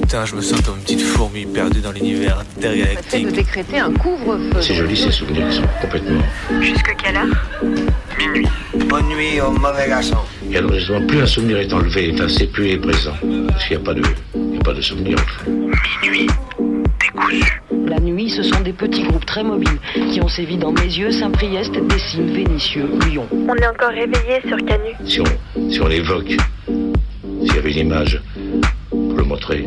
Putain, 0.00 0.24
je 0.24 0.34
me 0.34 0.40
sens 0.40 0.60
comme 0.62 0.76
une 0.76 0.82
petite 0.82 1.02
fourmi 1.02 1.44
perdue 1.46 1.80
dans 1.80 1.92
l'univers 1.92 2.38
intergalactique. 2.56 3.26
de 3.26 3.30
décréter 3.30 3.78
un 3.78 3.92
couvre-feu. 3.92 4.60
C'est 4.60 4.74
joli 4.74 4.96
ces 4.96 5.10
souvenirs 5.12 5.48
qui 5.50 5.56
sont 5.56 5.62
complètement. 5.80 6.22
Jusque 6.60 6.96
quelle 6.96 7.16
heure? 7.16 7.26
Minuit. 8.18 8.48
Bonne 8.88 9.06
nuit 9.08 9.40
au 9.40 9.50
mauvais 9.50 9.88
garçon. 9.88 10.16
Et 10.50 10.56
alors 10.56 10.72
justement, 10.72 11.06
plus 11.06 11.20
un 11.20 11.26
souvenir 11.26 11.58
est 11.58 11.72
enlevé, 11.72 12.10
enfin, 12.14 12.28
c'est 12.28 12.46
plus 12.46 12.68
il 12.68 12.72
est 12.72 12.78
présent. 12.78 13.12
Parce 13.48 13.66
qu'il 13.66 13.76
n'y 13.76 13.82
a 13.82 13.84
pas 13.84 13.94
de, 13.94 14.02
il 14.34 14.54
y 14.54 14.56
a 14.56 14.60
pas 14.60 14.72
de 14.72 14.80
souvenir. 14.80 15.16
Minuit. 16.02 16.26
Décousu. 16.98 17.62
La 17.86 18.00
nuit, 18.00 18.30
ce 18.30 18.42
sont 18.42 18.60
des 18.60 18.72
petits 18.72 19.02
groupes 19.04 19.26
très 19.26 19.44
mobiles 19.44 19.78
qui 20.12 20.20
ont 20.20 20.28
sévi 20.28 20.56
dans 20.56 20.72
mes 20.72 20.82
yeux, 20.86 21.12
Saint-Priest, 21.12 21.72
Dessines, 21.88 22.32
Vénitieux, 22.32 22.88
Lyon. 23.06 23.26
On 23.32 23.54
est 23.54 23.66
encore 23.66 23.90
réveillé 23.90 24.40
sur 24.48 24.56
Canu. 24.64 24.94
Si 25.04 25.20
on, 25.20 25.70
si 25.70 25.80
on 25.80 25.86
l'évoque, 25.88 26.32
s'il 26.66 27.54
y 27.54 27.58
avait 27.58 27.72
une 27.72 27.86
image 27.86 28.20
pour 28.90 29.14
le 29.14 29.24
montrer, 29.24 29.66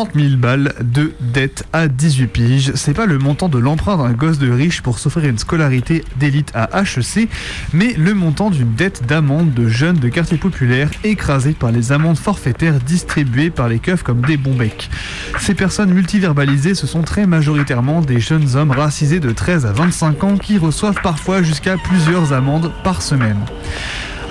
30 0.00 0.14
000 0.14 0.36
balles 0.36 0.72
de 0.80 1.12
dette 1.20 1.64
à 1.74 1.86
18 1.86 2.26
piges. 2.28 2.72
C'est 2.74 2.94
pas 2.94 3.04
le 3.04 3.18
montant 3.18 3.50
de 3.50 3.58
l'emprunt 3.58 3.98
d'un 3.98 4.12
gosse 4.12 4.38
de 4.38 4.50
riche 4.50 4.80
pour 4.80 4.98
s'offrir 4.98 5.26
une 5.26 5.36
scolarité 5.36 6.06
d'élite 6.16 6.52
à 6.54 6.80
HEC, 6.80 7.28
mais 7.74 7.92
le 7.98 8.14
montant 8.14 8.48
d'une 8.48 8.72
dette 8.72 9.06
d'amende 9.06 9.52
de 9.52 9.68
jeunes 9.68 9.98
de 9.98 10.08
quartier 10.08 10.38
populaire 10.38 10.88
écrasés 11.04 11.52
par 11.52 11.70
les 11.70 11.92
amendes 11.92 12.16
forfaitaires 12.16 12.80
distribuées 12.80 13.50
par 13.50 13.68
les 13.68 13.78
keufs 13.78 14.02
comme 14.02 14.22
des 14.22 14.38
bons 14.38 14.54
becs. 14.54 14.88
Ces 15.38 15.52
personnes 15.52 15.92
multiverbalisées, 15.92 16.74
ce 16.74 16.86
sont 16.86 17.02
très 17.02 17.26
majoritairement 17.26 18.00
des 18.00 18.20
jeunes 18.20 18.56
hommes 18.56 18.70
racisés 18.70 19.20
de 19.20 19.32
13 19.32 19.66
à 19.66 19.72
25 19.72 20.24
ans 20.24 20.36
qui 20.38 20.56
reçoivent 20.56 21.02
parfois 21.02 21.42
jusqu'à 21.42 21.76
plusieurs 21.76 22.32
amendes 22.32 22.72
par 22.84 23.02
semaine. 23.02 23.44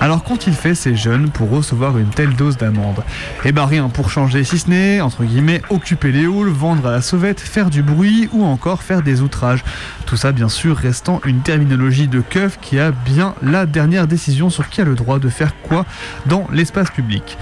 Alors 0.02 0.24
qu'ont-ils 0.24 0.54
fait 0.54 0.74
ces 0.74 0.96
jeunes 0.96 1.28
pour 1.28 1.50
recevoir 1.50 1.98
une 1.98 2.08
telle 2.08 2.34
dose 2.34 2.56
d'amende 2.56 3.04
Eh 3.44 3.52
ben 3.52 3.66
rien 3.66 3.90
pour 3.90 4.08
changer 4.08 4.44
si 4.44 4.58
ce 4.58 4.70
n'est, 4.70 5.02
entre 5.02 5.24
guillemets, 5.24 5.60
occuper 5.68 6.10
les 6.10 6.24
halls, 6.24 6.48
vendre 6.48 6.86
à 6.86 6.90
la 6.90 7.02
sauvette, 7.02 7.38
faire 7.38 7.68
du 7.68 7.82
bruit 7.82 8.30
ou 8.32 8.42
encore 8.44 8.82
faire 8.82 9.02
des 9.02 9.20
outrages. 9.20 9.62
Tout 10.06 10.16
ça 10.16 10.32
bien 10.32 10.48
sûr 10.48 10.76
restant 10.76 11.20
une 11.26 11.42
terminologie 11.42 12.08
de 12.08 12.20
keuf 12.20 12.58
qui 12.62 12.78
a 12.78 12.92
bien 12.92 13.34
la 13.42 13.66
dernière 13.66 14.06
décision 14.06 14.48
sur 14.48 14.70
qui 14.70 14.80
a 14.80 14.84
le 14.84 14.94
droit 14.94 15.18
de 15.18 15.28
faire 15.28 15.54
quoi 15.60 15.84
dans 16.24 16.46
l'espace 16.50 16.90
public. 16.90 17.36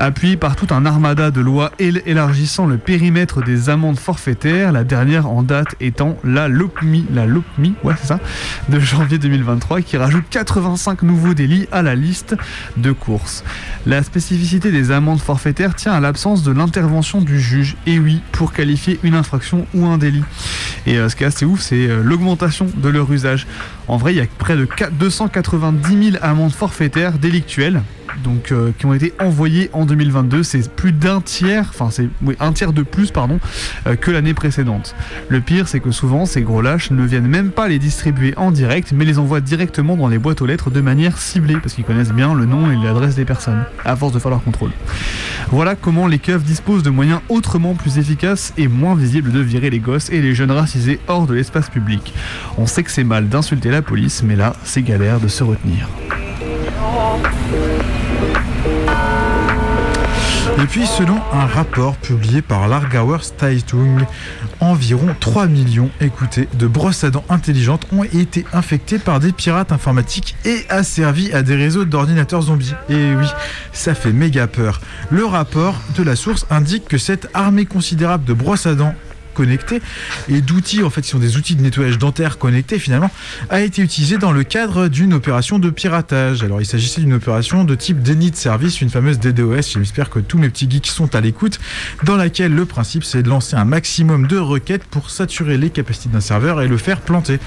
Appuyé 0.00 0.36
par 0.36 0.54
tout 0.54 0.72
un 0.72 0.86
armada 0.86 1.32
de 1.32 1.40
lois 1.40 1.72
él- 1.80 2.02
élargissant 2.06 2.66
le 2.66 2.78
périmètre 2.78 3.42
des 3.42 3.68
amendes 3.68 3.98
forfaitaires, 3.98 4.70
la 4.70 4.84
dernière 4.84 5.28
en 5.28 5.42
date 5.42 5.74
étant 5.80 6.16
la 6.22 6.46
LOPMI, 6.46 7.06
la 7.12 7.26
LOPMI, 7.26 7.74
ouais 7.82 7.94
ça, 8.00 8.20
de 8.68 8.78
janvier 8.78 9.18
2023 9.18 9.80
qui 9.80 9.96
rajoute 9.96 10.22
85 10.30 11.02
nouveaux 11.02 11.34
délits 11.34 11.66
à 11.72 11.82
la 11.82 11.96
liste 11.96 12.36
de 12.76 12.92
courses. 12.92 13.42
La 13.86 14.04
spécificité 14.04 14.70
des 14.70 14.92
amendes 14.92 15.20
forfaitaires 15.20 15.74
tient 15.74 15.92
à 15.92 15.98
l'absence 16.00 16.44
de 16.44 16.52
l'intervention 16.52 17.20
du 17.20 17.40
juge, 17.40 17.76
et 17.86 17.98
oui, 17.98 18.20
pour 18.30 18.52
qualifier 18.52 19.00
une 19.02 19.14
infraction 19.16 19.66
ou 19.74 19.84
un 19.86 19.98
délit. 19.98 20.22
Et 20.86 20.96
euh, 20.98 21.08
ce 21.08 21.16
qui 21.16 21.24
est 21.24 21.26
assez 21.26 21.44
ouf, 21.44 21.60
c'est 21.60 21.88
euh, 21.88 22.02
l'augmentation 22.04 22.68
de 22.76 22.88
leur 22.88 23.12
usage. 23.12 23.48
En 23.88 23.96
vrai, 23.96 24.14
il 24.14 24.18
y 24.18 24.20
a 24.20 24.26
près 24.38 24.54
de 24.56 24.64
4- 24.64 24.90
290 24.96 26.10
000 26.12 26.22
amendes 26.22 26.52
forfaitaires 26.52 27.18
délictuelles 27.18 27.82
donc 28.22 28.52
euh, 28.52 28.72
qui 28.76 28.86
ont 28.86 28.94
été 28.94 29.12
envoyées 29.20 29.70
en 29.72 29.86
2022. 29.86 30.42
C'est 30.42 30.70
plus 30.70 30.92
d'un 30.92 31.20
tiers, 31.20 31.66
enfin 31.70 31.90
c'est 31.90 32.08
un 32.40 32.52
tiers 32.52 32.72
de 32.72 32.82
plus 32.82 33.10
pardon 33.10 33.40
euh, 33.86 33.96
que 33.96 34.10
l'année 34.10 34.34
précédente. 34.34 34.94
Le 35.28 35.40
pire, 35.40 35.68
c'est 35.68 35.80
que 35.80 35.90
souvent 35.90 36.26
ces 36.26 36.42
gros 36.42 36.62
lâches 36.62 36.90
ne 36.90 37.04
viennent 37.04 37.26
même 37.26 37.50
pas 37.50 37.68
les 37.68 37.78
distribuer 37.78 38.34
en 38.36 38.50
direct, 38.50 38.92
mais 38.92 39.04
les 39.04 39.18
envoient 39.18 39.40
directement 39.40 39.96
dans 39.96 40.08
les 40.08 40.18
boîtes 40.18 40.42
aux 40.42 40.46
lettres 40.46 40.70
de 40.70 40.80
manière 40.80 41.18
ciblée 41.18 41.56
parce 41.56 41.74
qu'ils 41.74 41.84
connaissent 41.84 42.12
bien 42.12 42.34
le 42.34 42.44
nom 42.44 42.70
et 42.70 42.76
l'adresse 42.76 43.14
des 43.14 43.24
personnes 43.24 43.64
à 43.84 43.96
force 43.96 44.12
de 44.12 44.18
faire 44.18 44.30
leur 44.30 44.42
contrôle. 44.42 44.70
Voilà 45.50 45.74
comment 45.74 46.06
les 46.06 46.18
keufs 46.18 46.44
disposent 46.44 46.82
de 46.82 46.90
moyens 46.90 47.20
autrement 47.28 47.74
plus 47.74 47.98
efficaces 47.98 48.52
et 48.58 48.68
moins 48.68 48.94
visibles 48.94 49.32
de 49.32 49.40
virer 49.40 49.70
les 49.70 49.78
gosses 49.78 50.10
et 50.10 50.20
les 50.20 50.34
jeunes 50.34 50.50
racisés 50.50 51.00
hors 51.08 51.26
de 51.26 51.34
l'espace 51.34 51.70
public. 51.70 52.14
On 52.58 52.66
sait 52.66 52.82
que 52.82 52.90
c'est 52.90 53.04
mal 53.04 53.28
d'insulter 53.28 53.70
la 53.70 53.82
police, 53.82 54.22
mais 54.22 54.36
là, 54.36 54.54
c'est 54.64 54.82
galère 54.82 55.20
de 55.20 55.28
se 55.28 55.42
retenir. 55.44 55.88
Et 60.56 60.66
puis, 60.66 60.86
selon 60.86 61.16
un 61.32 61.46
rapport 61.46 61.96
publié 61.96 62.42
par 62.42 62.68
l'Argauer 62.68 63.18
Zeitung, 63.22 64.04
environ 64.60 65.14
3 65.20 65.46
millions, 65.46 65.90
écoutez, 66.00 66.48
de 66.54 66.66
brosses 66.66 67.04
à 67.04 67.10
dents 67.10 67.24
intelligentes 67.28 67.86
ont 67.92 68.04
été 68.04 68.44
infectées 68.52 68.98
par 68.98 69.20
des 69.20 69.32
pirates 69.32 69.72
informatiques 69.72 70.34
et 70.44 70.64
asservies 70.68 71.32
à 71.32 71.42
des 71.42 71.54
réseaux 71.54 71.84
d'ordinateurs 71.84 72.42
zombies. 72.42 72.74
Et 72.88 73.14
oui, 73.14 73.26
ça 73.72 73.94
fait 73.94 74.12
méga 74.12 74.46
peur. 74.46 74.80
Le 75.10 75.24
rapport 75.24 75.74
de 75.96 76.02
la 76.02 76.16
source 76.16 76.46
indique 76.50 76.88
que 76.88 76.98
cette 76.98 77.28
armée 77.34 77.66
considérable 77.66 78.24
de 78.24 78.32
brosses 78.32 78.66
à 78.66 78.74
dents 78.74 78.94
et 80.28 80.40
d'outils, 80.40 80.82
en 80.82 80.90
fait, 80.90 81.02
qui 81.02 81.08
sont 81.08 81.18
des 81.18 81.36
outils 81.36 81.56
de 81.56 81.62
nettoyage 81.62 81.98
dentaire 81.98 82.38
connectés 82.38 82.78
finalement, 82.78 83.10
a 83.50 83.60
été 83.60 83.82
utilisé 83.82 84.18
dans 84.18 84.32
le 84.32 84.44
cadre 84.44 84.88
d'une 84.88 85.14
opération 85.14 85.58
de 85.58 85.70
piratage. 85.70 86.42
Alors 86.42 86.60
il 86.60 86.66
s'agissait 86.66 87.00
d'une 87.00 87.14
opération 87.14 87.64
de 87.64 87.74
type 87.74 88.02
déni 88.02 88.30
de 88.30 88.36
service, 88.36 88.80
une 88.80 88.90
fameuse 88.90 89.18
DDoS, 89.18 89.74
j'espère 89.74 90.10
que 90.10 90.18
tous 90.18 90.38
mes 90.38 90.48
petits 90.48 90.70
geeks 90.70 90.86
sont 90.86 91.14
à 91.14 91.20
l'écoute, 91.20 91.58
dans 92.04 92.16
laquelle 92.16 92.54
le 92.54 92.64
principe 92.64 93.04
c'est 93.04 93.22
de 93.22 93.28
lancer 93.28 93.56
un 93.56 93.64
maximum 93.64 94.26
de 94.26 94.38
requêtes 94.38 94.84
pour 94.84 95.10
saturer 95.10 95.58
les 95.58 95.70
capacités 95.70 96.08
d'un 96.08 96.20
serveur 96.20 96.60
et 96.62 96.68
le 96.68 96.76
faire 96.76 97.00
planter. 97.00 97.38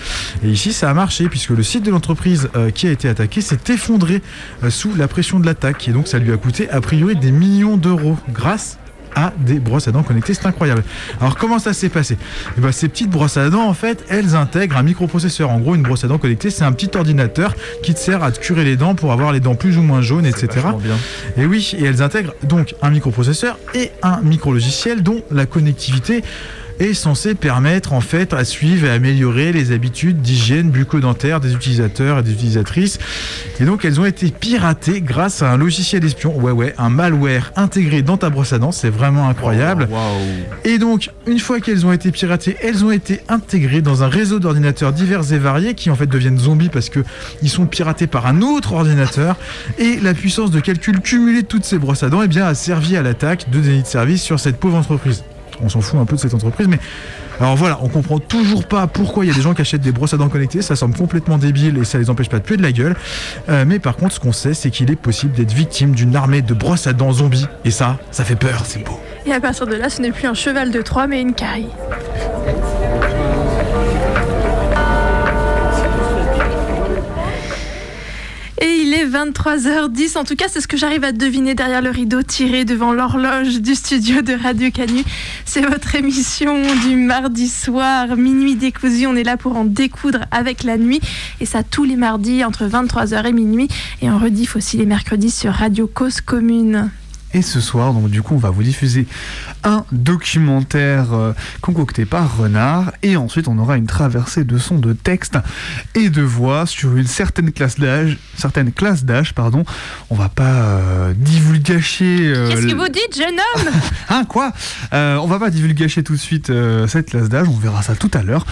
Et 0.43 0.49
ici 0.49 0.73
ça 0.73 0.89
a 0.89 0.93
marché 0.93 1.29
puisque 1.29 1.51
le 1.51 1.63
site 1.63 1.83
de 1.83 1.91
l'entreprise 1.91 2.49
euh, 2.55 2.71
qui 2.71 2.87
a 2.87 2.91
été 2.91 3.07
attaqué 3.09 3.41
s'est 3.41 3.59
effondré 3.69 4.21
euh, 4.63 4.69
sous 4.69 4.95
la 4.95 5.07
pression 5.07 5.39
de 5.39 5.45
l'attaque 5.45 5.87
et 5.87 5.91
donc 5.91 6.07
ça 6.07 6.19
lui 6.19 6.31
a 6.31 6.37
coûté 6.37 6.69
a 6.69 6.81
priori 6.81 7.15
des 7.15 7.31
millions 7.31 7.77
d'euros 7.77 8.17
grâce 8.29 8.77
à 9.15 9.33
des 9.37 9.59
brosses 9.59 9.87
à 9.87 9.91
dents 9.91 10.03
connectées, 10.03 10.33
c'est 10.33 10.45
incroyable. 10.45 10.83
Alors 11.19 11.37
comment 11.37 11.59
ça 11.59 11.73
s'est 11.73 11.89
passé? 11.89 12.17
Eh 12.57 12.61
ben, 12.61 12.71
Ces 12.71 12.87
petites 12.87 13.09
brosses 13.09 13.37
à 13.37 13.49
dents, 13.49 13.67
en 13.67 13.73
fait, 13.73 14.03
elles 14.09 14.35
intègrent 14.35 14.77
un 14.77 14.83
microprocesseur. 14.83 15.49
En 15.49 15.59
gros, 15.59 15.75
une 15.75 15.83
brosse 15.83 16.03
à 16.03 16.07
dents 16.07 16.17
connectée, 16.17 16.49
c'est 16.49 16.63
un 16.63 16.71
petit 16.71 16.95
ordinateur 16.95 17.55
qui 17.83 17.93
te 17.93 17.99
sert 17.99 18.23
à 18.23 18.31
te 18.31 18.39
curer 18.39 18.63
les 18.63 18.75
dents 18.75 18.95
pour 18.95 19.11
avoir 19.11 19.31
les 19.31 19.39
dents 19.39 19.55
plus 19.55 19.77
ou 19.77 19.81
moins 19.81 20.01
jaunes, 20.01 20.25
etc. 20.25 20.67
bien. 20.81 20.97
Et 21.37 21.45
oui, 21.45 21.75
et 21.77 21.83
elles 21.83 22.01
intègrent 22.01 22.33
donc 22.43 22.75
un 22.81 22.89
microprocesseur 22.89 23.57
et 23.73 23.91
un 24.03 24.21
micro-logiciel 24.21 25.03
dont 25.03 25.21
la 25.31 25.45
connectivité 25.45 26.23
est 26.79 26.93
censée 26.93 27.35
permettre 27.35 27.93
en 27.93 28.01
fait 28.01 28.33
à 28.33 28.45
suivre 28.45 28.87
et 28.87 28.91
améliorer 28.91 29.51
les 29.51 29.71
habitudes 29.71 30.21
d'hygiène 30.21 30.69
bucco-dentaire 30.69 31.39
des 31.39 31.53
utilisateurs 31.53 32.19
et 32.19 32.23
des 32.23 32.31
utilisatrices. 32.31 32.99
Et 33.59 33.65
donc 33.65 33.85
elles 33.85 33.99
ont 33.99 34.05
été 34.05 34.29
piratées 34.29 35.01
grâce 35.01 35.41
à 35.41 35.51
un 35.51 35.57
logiciel 35.57 36.03
espion, 36.03 36.35
ouais 36.37 36.51
ouais, 36.51 36.73
un 36.77 36.89
malware 36.89 37.51
intégré 37.55 38.01
dans 38.01 38.17
ta 38.17 38.29
brosse 38.29 38.53
à 38.53 38.59
dents, 38.59 38.71
c'est 38.71 38.89
vraiment 38.89 39.27
incroyable. 39.27 39.87
Et 40.63 40.77
donc, 40.77 41.09
une 41.27 41.39
fois 41.39 41.59
qu'elles 41.59 41.85
ont 41.85 41.91
été 41.91 42.11
piratées, 42.11 42.57
elles 42.61 42.83
ont 42.83 42.91
été 42.91 43.21
intégrées 43.29 43.81
dans 43.81 44.03
un 44.03 44.07
réseau 44.07 44.39
d'ordinateurs 44.39 44.93
divers 44.93 45.31
et 45.33 45.37
variés 45.37 45.73
qui 45.73 45.89
en 45.89 45.95
fait 45.95 46.07
deviennent 46.07 46.39
zombies 46.39 46.69
parce 46.69 46.89
que 46.89 46.99
ils 47.41 47.49
sont 47.49 47.65
piratés 47.65 48.07
par 48.07 48.25
un 48.25 48.41
autre 48.41 48.73
ordinateur. 48.73 49.35
Et 49.77 49.99
la 49.99 50.13
puissance 50.13 50.51
de 50.51 50.59
calcul 50.59 50.99
cumulée 51.01 51.41
de 51.41 51.47
toutes 51.47 51.65
ces 51.65 51.77
brosses 51.77 52.03
à 52.03 52.09
dents 52.09 52.21
eh 52.23 52.27
bien, 52.27 52.45
a 52.45 52.55
servi 52.55 52.95
à 52.97 53.01
l'attaque 53.01 53.49
de 53.49 53.59
déni 53.59 53.81
de 53.81 53.87
service 53.87 54.21
sur 54.21 54.39
cette 54.39 54.57
pauvre 54.57 54.77
entreprise. 54.77 55.23
On 55.63 55.69
s'en 55.69 55.81
fout 55.81 55.99
un 55.99 56.05
peu 56.05 56.15
de 56.15 56.21
cette 56.21 56.33
entreprise, 56.33 56.67
mais 56.67 56.79
Alors 57.39 57.55
voilà, 57.55 57.79
on 57.81 57.87
comprend 57.87 58.19
toujours 58.19 58.65
pas 58.65 58.87
pourquoi 58.87 59.25
il 59.25 59.29
y 59.29 59.31
a 59.31 59.33
des 59.33 59.41
gens 59.41 59.53
qui 59.53 59.61
achètent 59.61 59.81
des 59.81 59.91
brosses 59.91 60.13
à 60.13 60.17
dents 60.17 60.29
connectées, 60.29 60.61
ça 60.61 60.75
semble 60.75 60.95
complètement 60.95 61.37
débile 61.37 61.77
et 61.77 61.85
ça 61.85 61.97
les 61.97 62.09
empêche 62.09 62.29
pas 62.29 62.39
de 62.39 62.43
puer 62.43 62.57
de 62.57 62.61
la 62.61 62.71
gueule. 62.71 62.95
Euh, 63.49 63.65
mais 63.67 63.79
par 63.79 63.95
contre, 63.95 64.13
ce 64.13 64.19
qu'on 64.19 64.31
sait, 64.31 64.53
c'est 64.53 64.69
qu'il 64.69 64.91
est 64.91 64.95
possible 64.95 65.33
d'être 65.33 65.53
victime 65.53 65.93
d'une 65.93 66.15
armée 66.15 66.41
de 66.41 66.53
brosses 66.53 66.87
à 66.87 66.93
dents 66.93 67.13
zombies. 67.13 67.47
Et 67.65 67.71
ça, 67.71 67.97
ça 68.11 68.23
fait 68.23 68.35
peur, 68.35 68.63
c'est 68.65 68.83
beau. 68.83 68.99
Et 69.25 69.33
à 69.33 69.39
partir 69.39 69.67
de 69.67 69.75
là, 69.75 69.89
ce 69.89 70.01
n'est 70.01 70.11
plus 70.11 70.27
un 70.27 70.33
cheval 70.33 70.71
de 70.71 70.81
Troie, 70.81 71.07
mais 71.07 71.21
une 71.21 71.33
carie. 71.33 71.69
23h10, 79.11 80.17
en 80.17 80.23
tout 80.23 80.37
cas 80.37 80.45
c'est 80.47 80.61
ce 80.61 80.69
que 80.69 80.77
j'arrive 80.77 81.03
à 81.03 81.11
deviner 81.11 81.53
derrière 81.53 81.81
le 81.81 81.89
rideau 81.89 82.23
tiré 82.23 82.63
devant 82.63 82.93
l'horloge 82.93 83.59
du 83.59 83.75
studio 83.75 84.21
de 84.21 84.33
Radio 84.33 84.71
Canu. 84.71 85.03
C'est 85.43 85.61
votre 85.61 85.95
émission 85.95 86.57
du 86.87 86.95
mardi 86.95 87.49
soir, 87.49 88.15
minuit 88.15 88.55
décousu, 88.55 89.07
on 89.07 89.15
est 89.15 89.23
là 89.23 89.35
pour 89.35 89.57
en 89.57 89.65
découdre 89.65 90.19
avec 90.31 90.63
la 90.63 90.77
nuit 90.77 91.01
et 91.41 91.45
ça 91.45 91.61
tous 91.61 91.83
les 91.83 91.97
mardis 91.97 92.45
entre 92.45 92.65
23h 92.65 93.25
et 93.25 93.33
minuit 93.33 93.67
et 94.01 94.09
on 94.09 94.17
rediff 94.17 94.55
aussi 94.55 94.77
les 94.77 94.85
mercredis 94.85 95.31
sur 95.31 95.51
Radio 95.51 95.87
Cause 95.87 96.21
Commune. 96.21 96.89
Et 97.33 97.41
ce 97.41 97.61
soir, 97.61 97.93
donc 97.93 98.09
du 98.09 98.21
coup, 98.21 98.35
on 98.35 98.39
va 98.39 98.49
vous 98.49 98.63
diffuser 98.63 99.07
un 99.63 99.85
documentaire 99.91 101.13
euh, 101.13 101.33
concocté 101.61 102.05
par 102.05 102.37
Renard, 102.37 102.91
et 103.03 103.15
ensuite 103.17 103.47
on 103.47 103.57
aura 103.57 103.77
une 103.77 103.85
traversée 103.87 104.43
de 104.43 104.57
sons 104.57 104.79
de 104.79 104.93
texte 104.93 105.37
et 105.95 106.09
de 106.09 106.21
voix 106.21 106.65
sur 106.65 106.95
une 106.97 107.07
certaine 107.07 107.51
classe 107.51 107.79
d'âge, 107.79 108.17
certaine 108.37 108.71
classe 108.71 109.03
d'âge, 109.05 109.33
pardon. 109.33 109.63
On 110.09 110.15
va 110.15 110.29
pas 110.29 110.43
euh, 110.43 111.13
divulgacher. 111.15 112.31
euh, 112.35 112.49
Qu'est-ce 112.49 112.67
que 112.67 112.75
vous 112.75 112.87
dites, 112.89 113.15
jeune 113.17 113.35
homme? 113.55 113.73
Hein, 114.09 114.25
quoi? 114.25 114.51
Euh, 114.93 115.15
On 115.17 115.27
va 115.27 115.39
pas 115.39 115.49
divulgacher 115.49 116.03
tout 116.03 116.13
de 116.13 116.19
suite 116.19 116.49
euh, 116.49 116.85
cette 116.87 117.11
classe 117.11 117.29
d'âge, 117.29 117.47
on 117.47 117.57
verra 117.57 117.81
ça 117.81 117.95
tout 117.95 118.11
à 118.13 118.23
l'heure. 118.23 118.45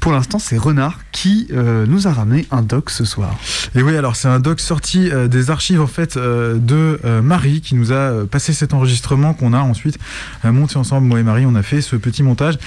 Pour 0.00 0.12
l'instant, 0.12 0.38
c'est 0.38 0.58
Renard 0.58 0.98
qui 1.12 1.48
euh, 1.52 1.86
nous 1.86 2.06
a 2.06 2.12
ramené 2.12 2.46
un 2.50 2.62
doc 2.62 2.90
ce 2.90 3.04
soir. 3.04 3.34
Et 3.74 3.82
oui, 3.82 3.96
alors 3.96 4.16
c'est 4.16 4.28
un 4.28 4.38
doc 4.40 4.60
sorti 4.60 5.10
euh, 5.10 5.28
des 5.28 5.50
archives 5.50 5.80
en 5.80 5.86
fait 5.86 6.16
euh, 6.16 6.58
de 6.58 7.00
euh, 7.04 7.22
Marie 7.22 7.60
qui 7.62 7.74
nous 7.74 7.92
a 7.92 8.17
euh, 8.18 8.26
passé 8.26 8.52
cet 8.52 8.74
enregistrement 8.74 9.34
qu'on 9.34 9.52
a 9.52 9.60
ensuite 9.60 9.98
euh, 10.44 10.52
monté 10.52 10.76
ensemble. 10.76 11.06
Moi 11.06 11.20
et 11.20 11.22
Marie, 11.22 11.46
on 11.46 11.54
a 11.54 11.62
fait 11.62 11.80
ce 11.80 11.96
petit 11.96 12.22
montage. 12.22 12.58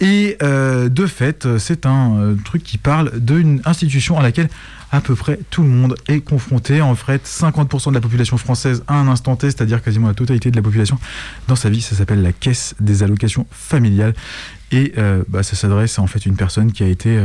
Et 0.00 0.36
euh, 0.42 0.88
de 0.88 1.06
fait, 1.06 1.58
c'est 1.58 1.86
un 1.86 2.36
truc 2.44 2.62
qui 2.62 2.78
parle 2.78 3.18
d'une 3.18 3.60
institution 3.64 4.18
à 4.18 4.22
laquelle 4.22 4.48
à 4.92 5.00
peu 5.00 5.14
près 5.14 5.38
tout 5.50 5.62
le 5.62 5.68
monde 5.68 5.96
est 6.06 6.20
confronté. 6.20 6.80
En 6.80 6.94
fait, 6.94 7.26
50% 7.26 7.90
de 7.90 7.94
la 7.94 8.00
population 8.00 8.38
française 8.38 8.84
à 8.86 8.94
un 8.94 9.08
instant 9.08 9.34
T, 9.36 9.50
c'est-à-dire 9.50 9.82
quasiment 9.82 10.06
la 10.06 10.14
totalité 10.14 10.50
de 10.50 10.56
la 10.56 10.62
population 10.62 10.98
dans 11.48 11.56
sa 11.56 11.68
vie. 11.68 11.80
Ça 11.80 11.96
s'appelle 11.96 12.22
la 12.22 12.32
caisse 12.32 12.74
des 12.80 13.02
allocations 13.02 13.46
familiales. 13.50 14.14
Et 14.70 14.94
bah, 15.28 15.42
ça 15.42 15.56
s'adresse 15.56 15.98
à 15.98 16.02
en 16.02 16.06
fait 16.06 16.24
une 16.26 16.36
personne 16.36 16.72
qui 16.72 16.84
a 16.84 16.86
été 16.86 17.20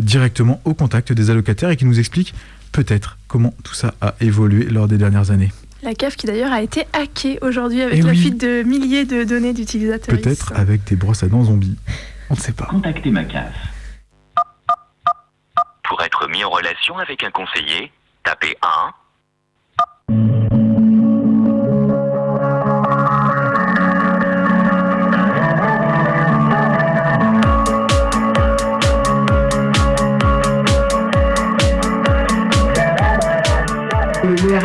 directement 0.00 0.60
au 0.64 0.74
contact 0.74 1.12
des 1.12 1.30
allocataires 1.30 1.70
et 1.70 1.76
qui 1.76 1.86
nous 1.86 1.98
explique 1.98 2.34
peut-être 2.72 3.16
comment 3.26 3.54
tout 3.64 3.74
ça 3.74 3.94
a 4.00 4.14
évolué 4.20 4.64
lors 4.64 4.86
des 4.86 4.98
dernières 4.98 5.30
années. 5.30 5.50
La 5.86 5.94
CAF 5.94 6.16
qui 6.16 6.26
d'ailleurs 6.26 6.52
a 6.52 6.62
été 6.62 6.84
hackée 6.92 7.38
aujourd'hui 7.42 7.80
avec 7.80 7.98
Eh 8.00 8.02
la 8.02 8.10
oui. 8.10 8.20
fuite 8.20 8.40
de 8.40 8.64
milliers 8.64 9.04
de 9.04 9.22
données 9.22 9.52
d'utilisateurs. 9.52 10.16
Peut-être 10.18 10.52
avec 10.56 10.82
des 10.82 10.96
brosses 10.96 11.22
à 11.22 11.28
dents 11.28 11.44
zombies. 11.44 11.76
On 12.28 12.34
ne 12.34 12.40
sait 12.40 12.50
pas. 12.50 12.64
Contactez 12.64 13.08
ma 13.12 13.22
CAF. 13.22 13.54
Pour 15.84 16.02
être 16.02 16.28
mis 16.28 16.42
en 16.42 16.50
relation 16.50 16.98
avec 16.98 17.22
un 17.22 17.30
conseiller, 17.30 17.92
tapez 18.24 18.56
1. 20.08 20.65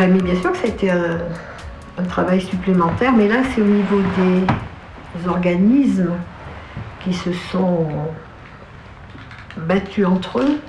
Bien 0.08 0.34
sûr 0.40 0.50
que 0.50 0.58
ça 0.58 0.64
a 0.64 0.68
été 0.68 0.90
un, 0.90 1.18
un 1.98 2.02
travail 2.02 2.40
supplémentaire, 2.40 3.12
mais 3.12 3.28
là, 3.28 3.36
c'est 3.54 3.60
au 3.60 3.66
niveau 3.66 4.00
des 4.16 5.28
organismes 5.28 6.12
qui 7.04 7.12
se 7.12 7.32
sont 7.32 7.86
battus 9.56 10.06
entre 10.06 10.40
eux 10.40 10.60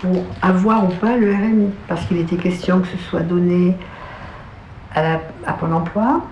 pour 0.00 0.24
avoir 0.42 0.84
ou 0.84 0.88
pas 0.88 1.16
le 1.16 1.32
RMI. 1.32 1.70
Parce 1.86 2.04
qu'il 2.06 2.18
était 2.18 2.36
question 2.36 2.80
que 2.80 2.88
ce 2.88 2.98
soit 2.98 3.20
donné 3.20 3.76
à, 4.94 5.20
à 5.46 5.52
Pôle 5.52 5.72
emploi, 5.72 6.22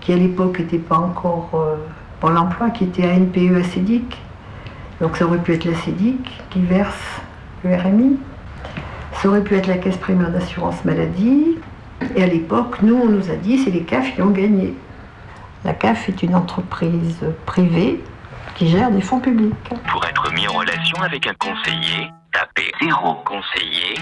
qui 0.00 0.12
à 0.12 0.16
l'époque 0.16 0.58
n'était 0.58 0.78
pas 0.78 0.98
encore 0.98 1.50
euh, 1.54 1.76
Pôle 2.20 2.36
emploi, 2.36 2.70
qui 2.70 2.84
était 2.84 3.10
ANPE 3.10 3.56
ACEDIC. 3.58 4.18
Donc 5.00 5.16
ça 5.16 5.26
aurait 5.26 5.38
pu 5.38 5.54
être 5.54 5.64
la 5.64 5.74
CEDIC 5.74 6.42
qui 6.50 6.60
verse 6.62 7.20
le 7.64 7.74
RMI. 7.74 8.18
Ça 9.20 9.28
aurait 9.28 9.42
pu 9.42 9.56
être 9.56 9.66
la 9.66 9.78
caisse 9.78 9.96
primaire 9.96 10.30
d'assurance 10.30 10.84
maladie. 10.84 11.58
Et 12.14 12.22
à 12.22 12.26
l'époque, 12.28 12.76
nous, 12.82 12.94
on 12.94 13.06
nous 13.06 13.30
a 13.32 13.34
dit 13.34 13.58
c'est 13.58 13.72
les 13.72 13.82
CAF 13.82 14.14
qui 14.14 14.22
ont 14.22 14.30
gagné. 14.30 14.74
La 15.64 15.74
CAF 15.74 16.08
est 16.08 16.22
une 16.22 16.36
entreprise 16.36 17.18
privée 17.44 18.00
qui 18.54 18.68
gère 18.68 18.92
des 18.92 19.00
fonds 19.00 19.18
publics. 19.18 19.54
Pour 19.90 20.04
être 20.06 20.32
mis 20.32 20.46
en 20.46 20.52
relation 20.52 21.02
avec 21.02 21.26
un 21.26 21.34
conseiller, 21.34 22.12
tapez 22.32 22.70
0. 22.80 23.14
Conseiller. 23.24 23.96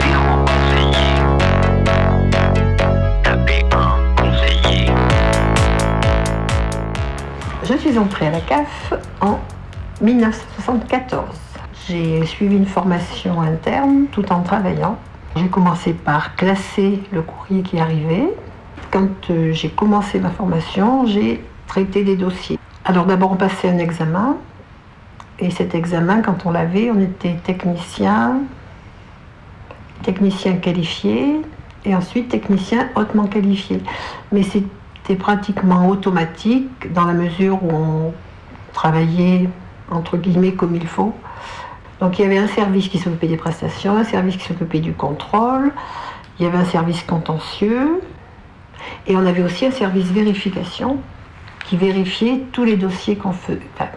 0. 0.00 0.44
Conseiller. 0.44 1.14
Tapez 3.22 3.64
1. 3.72 4.14
Conseiller. 4.14 4.92
Je 7.64 7.74
suis 7.78 7.96
entrée 7.96 8.26
à 8.26 8.30
la 8.32 8.40
CAF 8.42 8.92
en 9.22 9.40
1974. 10.02 11.47
J'ai 11.88 12.26
suivi 12.26 12.54
une 12.54 12.66
formation 12.66 13.40
interne 13.40 14.08
tout 14.12 14.30
en 14.30 14.42
travaillant. 14.42 14.98
J'ai 15.36 15.48
commencé 15.48 15.94
par 15.94 16.36
classer 16.36 17.00
le 17.12 17.22
courrier 17.22 17.62
qui 17.62 17.78
arrivait. 17.80 18.28
Quand 18.90 19.08
euh, 19.30 19.52
j'ai 19.52 19.70
commencé 19.70 20.20
ma 20.20 20.28
formation, 20.28 21.06
j'ai 21.06 21.42
traité 21.66 22.04
des 22.04 22.16
dossiers. 22.16 22.58
Alors 22.84 23.06
d'abord 23.06 23.32
on 23.32 23.36
passait 23.36 23.70
un 23.70 23.78
examen. 23.78 24.36
Et 25.38 25.50
cet 25.50 25.74
examen, 25.74 26.20
quand 26.20 26.44
on 26.44 26.50
l'avait, 26.50 26.90
on 26.90 27.00
était 27.00 27.36
technicien, 27.42 28.40
technicien 30.02 30.56
qualifié 30.56 31.40
et 31.86 31.94
ensuite 31.94 32.28
technicien 32.28 32.90
hautement 32.96 33.28
qualifié. 33.28 33.80
Mais 34.30 34.42
c'était 34.42 35.16
pratiquement 35.16 35.88
automatique 35.88 36.92
dans 36.92 37.06
la 37.06 37.14
mesure 37.14 37.64
où 37.64 37.70
on 37.72 38.12
travaillait 38.74 39.48
entre 39.90 40.18
guillemets 40.18 40.52
comme 40.52 40.76
il 40.76 40.86
faut. 40.86 41.14
Donc 42.00 42.18
il 42.18 42.22
y 42.22 42.24
avait 42.24 42.38
un 42.38 42.48
service 42.48 42.88
qui 42.88 42.98
s'occupait 42.98 43.26
des 43.26 43.36
prestations, 43.36 43.96
un 43.96 44.04
service 44.04 44.36
qui 44.36 44.44
s'occupait 44.44 44.80
du 44.80 44.92
contrôle, 44.92 45.72
il 46.38 46.44
y 46.44 46.48
avait 46.48 46.58
un 46.58 46.64
service 46.64 47.02
contentieux 47.02 48.00
et 49.06 49.16
on 49.16 49.26
avait 49.26 49.42
aussi 49.42 49.66
un 49.66 49.70
service 49.70 50.06
vérification 50.06 50.98
qui 51.64 51.76
vérifiait 51.76 52.44
tous 52.52 52.64
les 52.64 52.76
dossiers 52.76 53.16
qu'on 53.16 53.32
faisait. 53.32 53.60
Enfin, 53.74 53.90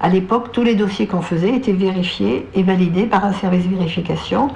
à 0.00 0.08
l'époque, 0.08 0.52
tous 0.52 0.62
les 0.62 0.76
dossiers 0.76 1.08
qu'on 1.08 1.22
faisait 1.22 1.54
étaient 1.54 1.72
vérifiés 1.72 2.48
et 2.54 2.62
validés 2.62 3.04
par 3.04 3.24
un 3.24 3.32
service 3.32 3.66
vérification 3.66 4.50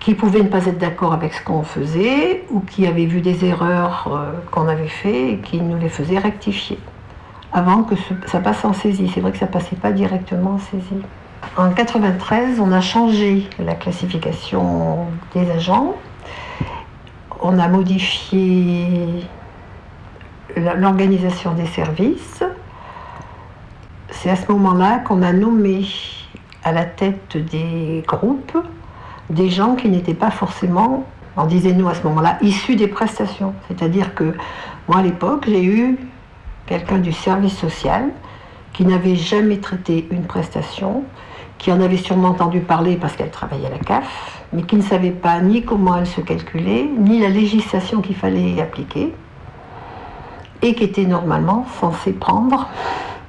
qui 0.00 0.14
pouvait 0.14 0.42
ne 0.42 0.48
pas 0.48 0.66
être 0.66 0.78
d'accord 0.78 1.12
avec 1.12 1.34
ce 1.34 1.42
qu'on 1.42 1.62
faisait 1.62 2.44
ou 2.50 2.60
qui 2.60 2.86
avait 2.86 3.06
vu 3.06 3.20
des 3.20 3.44
erreurs 3.44 4.08
euh, 4.10 4.32
qu'on 4.50 4.68
avait 4.68 4.88
fait 4.88 5.32
et 5.32 5.38
qui 5.38 5.60
nous 5.60 5.78
les 5.78 5.88
faisait 5.88 6.18
rectifier 6.18 6.78
avant 7.52 7.82
que 7.82 7.94
ça 8.26 8.40
passe 8.40 8.64
en 8.64 8.72
saisie. 8.72 9.10
C'est 9.12 9.20
vrai 9.20 9.32
que 9.32 9.38
ça 9.38 9.46
passait 9.46 9.76
pas 9.76 9.92
directement 9.92 10.52
en 10.52 10.58
saisie. 10.58 11.02
En 11.56 11.70
93, 11.70 12.60
on 12.60 12.70
a 12.72 12.80
changé 12.80 13.48
la 13.58 13.74
classification 13.74 15.06
des 15.34 15.50
agents. 15.50 15.94
On 17.40 17.58
a 17.58 17.68
modifié 17.68 19.26
l'organisation 20.56 21.54
des 21.54 21.66
services. 21.66 22.42
C'est 24.10 24.30
à 24.30 24.36
ce 24.36 24.50
moment-là 24.52 24.98
qu'on 24.98 25.22
a 25.22 25.32
nommé 25.32 25.86
à 26.62 26.72
la 26.72 26.84
tête 26.84 27.36
des 27.36 28.04
groupes 28.06 28.56
des 29.30 29.48
gens 29.48 29.76
qui 29.76 29.88
n'étaient 29.88 30.14
pas 30.14 30.30
forcément, 30.30 31.06
on 31.36 31.46
disait 31.46 31.72
nous 31.72 31.88
à 31.88 31.94
ce 31.94 32.02
moment-là, 32.02 32.36
issus 32.42 32.76
des 32.76 32.88
prestations. 32.88 33.54
C'est-à-dire 33.68 34.14
que 34.14 34.34
moi 34.88 34.98
à 34.98 35.02
l'époque, 35.02 35.44
j'ai 35.46 35.64
eu 35.64 35.98
quelqu'un 36.66 36.98
du 36.98 37.12
service 37.12 37.56
social 37.56 38.10
qui 38.72 38.84
n'avait 38.84 39.16
jamais 39.16 39.58
traité 39.58 40.06
une 40.10 40.24
prestation, 40.24 41.04
qui 41.60 41.70
en 41.70 41.80
avait 41.80 41.98
sûrement 41.98 42.28
entendu 42.30 42.60
parler 42.60 42.96
parce 42.96 43.14
qu'elle 43.14 43.30
travaillait 43.30 43.66
à 43.66 43.70
la 43.70 43.78
CAF, 43.78 44.42
mais 44.52 44.62
qui 44.62 44.76
ne 44.76 44.82
savait 44.82 45.10
pas 45.10 45.40
ni 45.40 45.62
comment 45.62 45.94
elle 45.96 46.06
se 46.06 46.22
calculait, 46.22 46.88
ni 46.98 47.20
la 47.20 47.28
législation 47.28 48.00
qu'il 48.00 48.16
fallait 48.16 48.60
appliquer, 48.60 49.14
et 50.62 50.74
qui 50.74 50.84
était 50.84 51.04
normalement 51.04 51.66
censé 51.78 52.12
prendre 52.12 52.66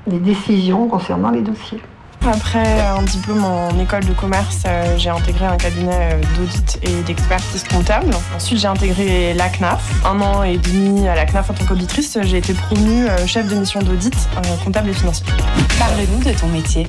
des 0.07 0.19
décisions 0.19 0.87
concernant 0.87 1.29
les 1.29 1.41
dossiers. 1.41 1.81
Après 2.23 2.79
un 2.81 3.01
diplôme 3.01 3.43
en 3.43 3.69
école 3.79 4.05
de 4.05 4.13
commerce, 4.13 4.59
euh, 4.67 4.95
j'ai 4.97 5.09
intégré 5.09 5.45
un 5.45 5.57
cabinet 5.57 6.13
euh, 6.13 6.21
d'audit 6.37 6.79
et 6.83 7.01
d'expertise 7.01 7.63
comptable. 7.63 8.11
Ensuite, 8.35 8.59
j'ai 8.59 8.67
intégré 8.67 9.33
la 9.33 9.49
CNAF. 9.49 9.81
Un 10.05 10.21
an 10.21 10.43
et 10.43 10.57
demi 10.57 11.07
à 11.07 11.15
la 11.15 11.25
CNAF 11.25 11.49
en 11.49 11.53
tant 11.53 11.65
qu'auditrice, 11.65 12.19
j'ai 12.21 12.37
été 12.37 12.53
promue 12.53 13.07
euh, 13.07 13.25
chef 13.25 13.47
de 13.47 13.55
mission 13.55 13.81
d'audit 13.81 14.15
comptable 14.63 14.89
et 14.89 14.93
financier. 14.93 15.25
Parle-nous 15.79 16.23
de 16.23 16.37
ton 16.37 16.47
métier. 16.47 16.87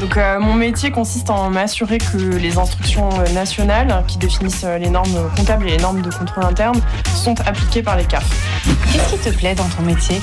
Donc, 0.00 0.18
mon 0.40 0.54
métier 0.54 0.90
consiste 0.90 1.30
en 1.30 1.50
m'assurer 1.50 1.98
que 1.98 2.16
les 2.16 2.58
instructions 2.58 3.10
nationales 3.34 4.04
qui 4.08 4.18
définissent 4.18 4.64
les 4.64 4.90
normes 4.90 5.30
comptables 5.36 5.68
et 5.68 5.72
les 5.72 5.82
normes 5.82 6.02
de 6.02 6.10
contrôle 6.10 6.44
interne 6.44 6.80
sont 7.14 7.38
appliquées 7.42 7.82
par 7.82 7.96
les 7.96 8.04
CAF. 8.04 8.24
Qu'est-ce 8.92 9.14
qui 9.14 9.18
te 9.18 9.36
plaît 9.36 9.54
dans 9.54 9.68
ton 9.68 9.82
métier? 9.82 10.20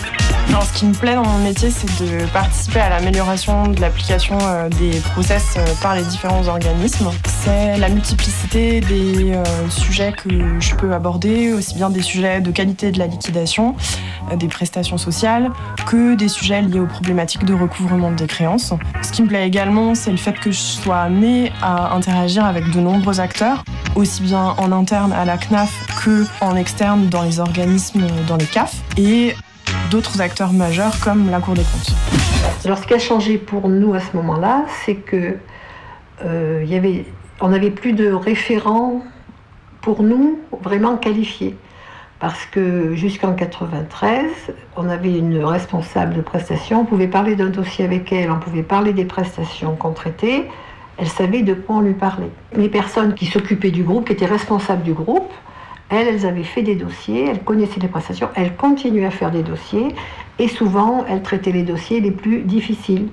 Alors, 0.50 0.64
ce 0.64 0.74
qui 0.74 0.86
me 0.88 0.94
plaît 0.94 1.14
dans 1.14 1.24
mon 1.24 1.38
métier, 1.38 1.70
c'est 1.70 2.04
de 2.04 2.26
participer 2.34 2.80
à 2.80 2.90
l'amélioration 2.90 3.68
de 3.68 3.80
l'application 3.80 4.36
euh, 4.42 4.68
des 4.68 5.00
process 5.12 5.54
euh, 5.58 5.64
par 5.80 5.94
les 5.94 6.02
différents 6.02 6.48
organismes. 6.48 7.12
C'est 7.44 7.78
la 7.78 7.88
multiplicité 7.88 8.82
des 8.82 9.34
euh, 9.34 9.44
sujets 9.70 10.12
que 10.12 10.60
je 10.60 10.74
peux 10.74 10.92
aborder, 10.92 11.54
aussi 11.54 11.76
bien 11.76 11.92
des 11.92 12.02
sujets 12.02 12.42
de 12.42 12.50
qualité 12.50 12.92
de 12.92 12.98
la 12.98 13.06
liquidation, 13.06 13.76
des 14.38 14.48
prestations 14.48 14.98
sociales, 14.98 15.52
que 15.86 16.16
des 16.16 16.28
sujets 16.28 16.64
liés 16.64 16.80
aux 16.80 16.88
problématiques 16.88 17.46
de 17.46 17.54
recouvrement 17.54 18.12
des 18.12 18.26
créances. 18.26 18.74
Ce 19.04 19.12
qui 19.12 19.22
me 19.22 19.28
plaît 19.28 19.46
également, 19.46 19.94
c'est 19.94 20.12
le 20.12 20.18
fait 20.18 20.34
que 20.34 20.52
je 20.52 20.58
sois 20.58 20.98
amenée 20.98 21.52
à 21.62 21.94
interagir 21.94 22.44
avec 22.44 22.72
de 22.72 22.80
nombreux 22.80 23.20
acteurs, 23.20 23.64
aussi 23.96 24.24
bien 24.24 24.56
en 24.58 24.72
interne 24.72 25.14
à 25.14 25.26
la 25.26 25.38
CNAF 25.38 25.72
que 26.04 26.26
en 26.42 26.56
externe 26.56 27.08
dans 27.08 27.22
les 27.22 27.40
organismes, 27.40 28.08
dans 28.28 28.36
les 28.38 28.46
CAF. 28.46 28.74
Et 28.98 29.36
d'autres 29.90 30.22
acteurs 30.22 30.54
majeurs 30.54 31.00
comme 31.04 31.30
la 31.30 31.40
Cour 31.40 31.54
des 31.54 31.64
comptes. 31.64 31.96
Alors 32.66 32.78
ce 32.78 32.86
qui 32.86 32.94
a 32.94 33.00
changé 33.00 33.38
pour 33.38 33.70
nous 33.70 33.94
à 33.94 34.00
ce 34.00 34.16
moment-là, 34.16 34.66
c'est 34.86 34.96
que 34.96 35.38
euh, 36.26 36.64
y 36.68 37.06
on 37.42 37.50
n'avait 37.50 37.72
plus 37.72 37.94
de 37.94 38.12
référents 38.12 39.02
pour 39.82 40.04
nous 40.04 40.40
vraiment 40.62 40.98
qualifiés. 40.98 41.56
Parce 42.20 42.46
que 42.46 42.96
jusqu'en 42.96 43.34
93, 43.34 44.26
on 44.76 44.90
avait 44.90 45.18
une 45.18 45.42
responsable 45.44 46.16
de 46.16 46.22
prestation, 46.22 46.82
on 46.82 46.86
pouvait 46.86 47.08
parler 47.08 47.36
d'un 47.38 47.48
dossier 47.48 47.86
avec 47.86 48.12
elle, 48.12 48.30
on 48.30 48.40
pouvait 48.40 48.64
parler 48.64 48.92
des 48.92 49.06
prestations 49.06 49.78
qu'on 49.78 49.94
traitait, 49.94 50.50
elle 50.98 51.08
savait 51.08 51.44
de 51.44 51.54
quoi 51.54 51.78
on 51.78 51.82
lui 51.82 51.94
parlait. 51.94 52.30
Les 52.54 52.68
personnes 52.68 53.14
qui 53.14 53.26
s'occupaient 53.26 53.72
du 53.72 53.84
groupe, 53.84 54.08
qui 54.08 54.14
étaient 54.14 54.26
responsables 54.26 54.84
du 54.84 54.94
groupe, 54.94 55.32
elles, 55.90 56.26
avaient 56.26 56.44
fait 56.44 56.62
des 56.62 56.76
dossiers, 56.76 57.28
elles 57.30 57.44
connaissaient 57.44 57.80
les 57.80 57.88
prestations, 57.88 58.30
elles 58.36 58.56
continuaient 58.56 59.06
à 59.06 59.12
faire 59.12 59.32
des 59.32 59.44
dossiers 59.44 59.96
et 60.38 60.48
souvent 60.48 61.06
elles 61.08 61.24
traitaient 61.24 61.52
les 61.52 61.64
dossiers 61.64 62.00
les 62.00 62.12
plus 62.12 62.42
difficiles. 62.42 63.08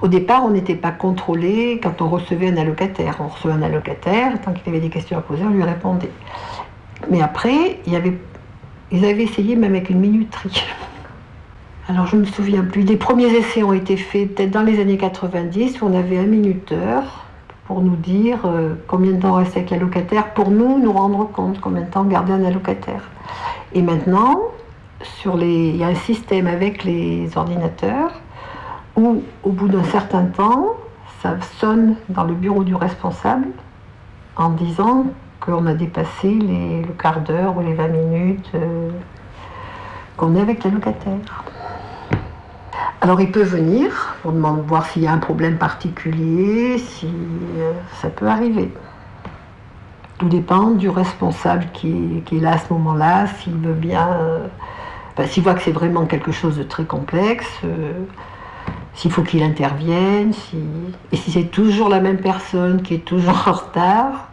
Au 0.00 0.06
départ, 0.08 0.44
on 0.44 0.50
n'était 0.50 0.76
pas 0.76 0.92
contrôlé 0.92 1.80
quand 1.82 2.00
on 2.02 2.08
recevait 2.08 2.48
un 2.48 2.56
allocataire. 2.56 3.16
On 3.18 3.26
recevait 3.26 3.54
un 3.54 3.62
allocataire, 3.62 4.40
tant 4.40 4.52
qu'il 4.52 4.68
avait 4.68 4.80
des 4.80 4.90
questions 4.90 5.18
à 5.18 5.22
poser, 5.22 5.42
on 5.44 5.50
lui 5.50 5.64
répondait. 5.64 6.10
Mais 7.10 7.20
après, 7.20 7.80
ils 7.86 7.96
avaient 7.96 9.22
essayé 9.24 9.56
même 9.56 9.72
avec 9.72 9.90
une 9.90 9.98
minuterie. 9.98 10.62
Alors 11.88 12.06
je 12.06 12.16
ne 12.16 12.20
me 12.20 12.26
souviens 12.26 12.62
plus. 12.62 12.82
Les 12.82 12.96
premiers 12.96 13.34
essais 13.34 13.62
ont 13.62 13.72
été 13.72 13.96
faits 13.96 14.34
peut-être 14.34 14.50
dans 14.50 14.62
les 14.62 14.78
années 14.78 14.98
90 14.98 15.80
où 15.80 15.86
on 15.86 15.98
avait 15.98 16.18
un 16.18 16.26
minuteur 16.26 17.27
pour 17.68 17.82
nous 17.82 17.96
dire 17.96 18.38
euh, 18.46 18.74
combien 18.86 19.12
de 19.12 19.20
temps 19.20 19.34
reste 19.34 19.54
avec 19.58 19.68
l'allocataire, 19.68 20.32
pour 20.32 20.50
nous 20.50 20.78
nous 20.78 20.90
rendre 20.90 21.30
compte 21.30 21.60
combien 21.60 21.82
de 21.82 21.90
temps 21.90 22.02
garder 22.04 22.32
un 22.32 22.42
allocataire. 22.42 23.02
Et 23.74 23.82
maintenant, 23.82 24.40
sur 25.02 25.36
les, 25.36 25.68
il 25.68 25.76
y 25.76 25.84
a 25.84 25.88
un 25.88 25.94
système 25.94 26.46
avec 26.46 26.82
les 26.82 27.28
ordinateurs 27.36 28.10
où 28.96 29.22
au 29.42 29.50
bout 29.50 29.68
d'un 29.68 29.84
certain 29.84 30.24
temps, 30.24 30.76
ça 31.22 31.36
sonne 31.58 31.96
dans 32.08 32.24
le 32.24 32.32
bureau 32.32 32.64
du 32.64 32.74
responsable 32.74 33.48
en 34.36 34.48
disant 34.48 35.04
qu'on 35.38 35.66
a 35.66 35.74
dépassé 35.74 36.30
les, 36.30 36.80
le 36.80 36.92
quart 36.98 37.20
d'heure 37.20 37.54
ou 37.58 37.60
les 37.60 37.74
20 37.74 37.88
minutes 37.88 38.50
euh, 38.54 38.90
qu'on 40.16 40.34
est 40.36 40.40
avec 40.40 40.64
l'allocataire. 40.64 41.44
Alors 43.00 43.20
il 43.20 43.30
peut 43.30 43.44
venir 43.44 44.16
pour 44.22 44.32
demander 44.32 44.62
voir 44.62 44.86
s'il 44.86 45.02
y 45.02 45.06
a 45.06 45.12
un 45.12 45.18
problème 45.18 45.56
particulier, 45.56 46.78
si 46.78 47.06
euh, 47.06 47.72
ça 48.00 48.08
peut 48.08 48.26
arriver. 48.26 48.72
Tout 50.18 50.28
dépend 50.28 50.72
du 50.72 50.88
responsable 50.88 51.66
qui, 51.72 52.24
est 52.32 52.40
là 52.40 52.54
à 52.54 52.58
ce 52.58 52.72
moment-là, 52.72 53.28
s'il 53.28 53.54
veut 53.54 53.72
bien, 53.72 54.08
euh, 54.08 54.48
s'il 55.26 55.44
voit 55.44 55.54
que 55.54 55.62
c'est 55.62 55.70
vraiment 55.70 56.06
quelque 56.06 56.32
chose 56.32 56.58
de 56.58 56.64
très 56.64 56.84
complexe, 56.84 57.46
euh, 57.64 57.92
s'il 58.94 59.12
faut 59.12 59.22
qu'il 59.22 59.44
intervienne, 59.44 60.32
et 61.12 61.16
si 61.16 61.30
c'est 61.30 61.52
toujours 61.52 61.88
la 61.88 62.00
même 62.00 62.18
personne 62.18 62.82
qui 62.82 62.94
est 62.94 63.04
toujours 63.04 63.44
en 63.46 63.52
retard, 63.52 64.28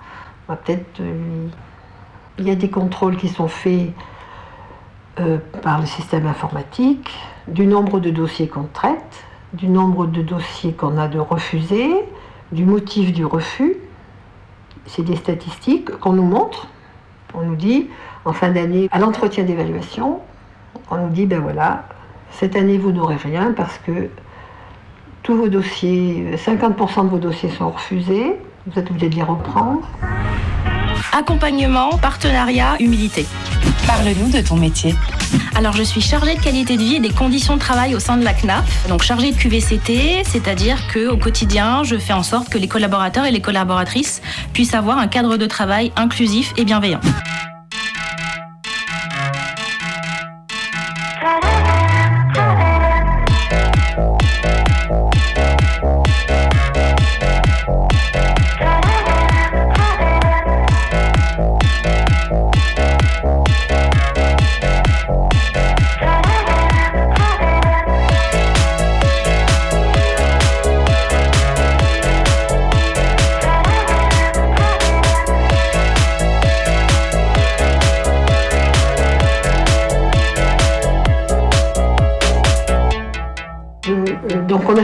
peut-être 0.48 1.02
il 2.40 2.48
y 2.48 2.50
a 2.50 2.56
des 2.56 2.70
contrôles 2.70 3.18
qui 3.18 3.30
sont 3.30 3.48
faits 3.48 3.92
par 5.62 5.80
le 5.80 5.86
système 5.86 6.26
informatique 6.26 7.16
du 7.48 7.66
nombre 7.66 8.00
de 8.00 8.10
dossiers 8.10 8.48
qu'on 8.48 8.68
traite, 8.74 9.26
du 9.54 9.68
nombre 9.68 10.08
de 10.08 10.22
dossiers 10.22 10.74
qu'on 10.74 10.98
a 10.98 11.08
de 11.08 11.20
refusés, 11.20 11.94
du 12.52 12.66
motif 12.66 13.14
du 13.14 13.26
refus. 13.26 13.78
C'est 14.86 15.04
des 15.04 15.16
statistiques 15.16 15.92
qu'on 16.00 16.14
nous 16.14 16.24
montre. 16.24 16.68
On 17.34 17.42
nous 17.42 17.56
dit, 17.56 17.90
en 18.24 18.34
fin 18.34 18.52
d'année, 18.52 18.88
à 18.92 19.00
l'entretien 19.00 19.44
d'évaluation, 19.44 20.20
on 20.90 20.98
nous 20.98 21.10
dit, 21.10 21.26
ben 21.26 21.40
voilà, 21.40 21.86
cette 22.32 22.56
année, 22.56 22.78
vous 22.78 22.92
n'aurez 22.92 23.16
rien 23.16 23.54
parce 23.56 23.78
que 23.80 24.10
tous 25.24 25.36
vos 25.36 25.48
dossiers, 25.48 26.36
50% 26.36 27.06
de 27.06 27.10
vos 27.10 27.18
dossiers 27.18 27.50
sont 27.50 27.72
refusés, 27.72 28.36
vous 28.68 28.80
êtes 28.80 28.90
obligé 28.90 29.10
de 29.10 29.16
les 29.16 29.24
reprendre. 29.24 29.88
Accompagnement, 31.12 31.98
partenariat, 31.98 32.76
humilité. 32.80 33.26
Parle-nous 33.88 34.30
de 34.30 34.42
ton 34.42 34.56
métier. 34.56 34.96
Alors, 35.56 35.74
je 35.74 35.84
suis 35.84 36.02
chargée 36.02 36.36
de 36.36 36.42
qualité 36.42 36.76
de 36.76 36.82
vie 36.82 36.96
et 36.96 37.00
des 37.00 37.10
conditions 37.10 37.56
de 37.56 37.60
travail 37.60 37.96
au 37.96 38.00
sein 38.00 38.18
de 38.18 38.24
la 38.24 38.34
CNAF. 38.34 38.88
Donc, 38.90 39.04
chargée 39.04 39.32
de 39.32 39.38
QVCT, 39.38 40.24
c'est-à-dire 40.26 40.78
qu'au 40.94 41.18
quotidien, 41.18 41.84
je 41.84 41.98
fais 41.98 42.14
en 42.14 42.24
sorte 42.24 42.50
que 42.50 42.58
les 42.58 42.68
collaborateurs 42.68 43.26
et 43.26 43.32
les 43.32 43.42
collaboratrices 43.42 44.22
puissent 44.54 44.74
avoir 44.74 44.98
un 44.98 45.08
cadre 45.08 45.38
de 45.38 45.46
travail 45.46 45.92
inclusif 45.96 46.54
et 46.58 46.66
bienveillant. 46.66 47.02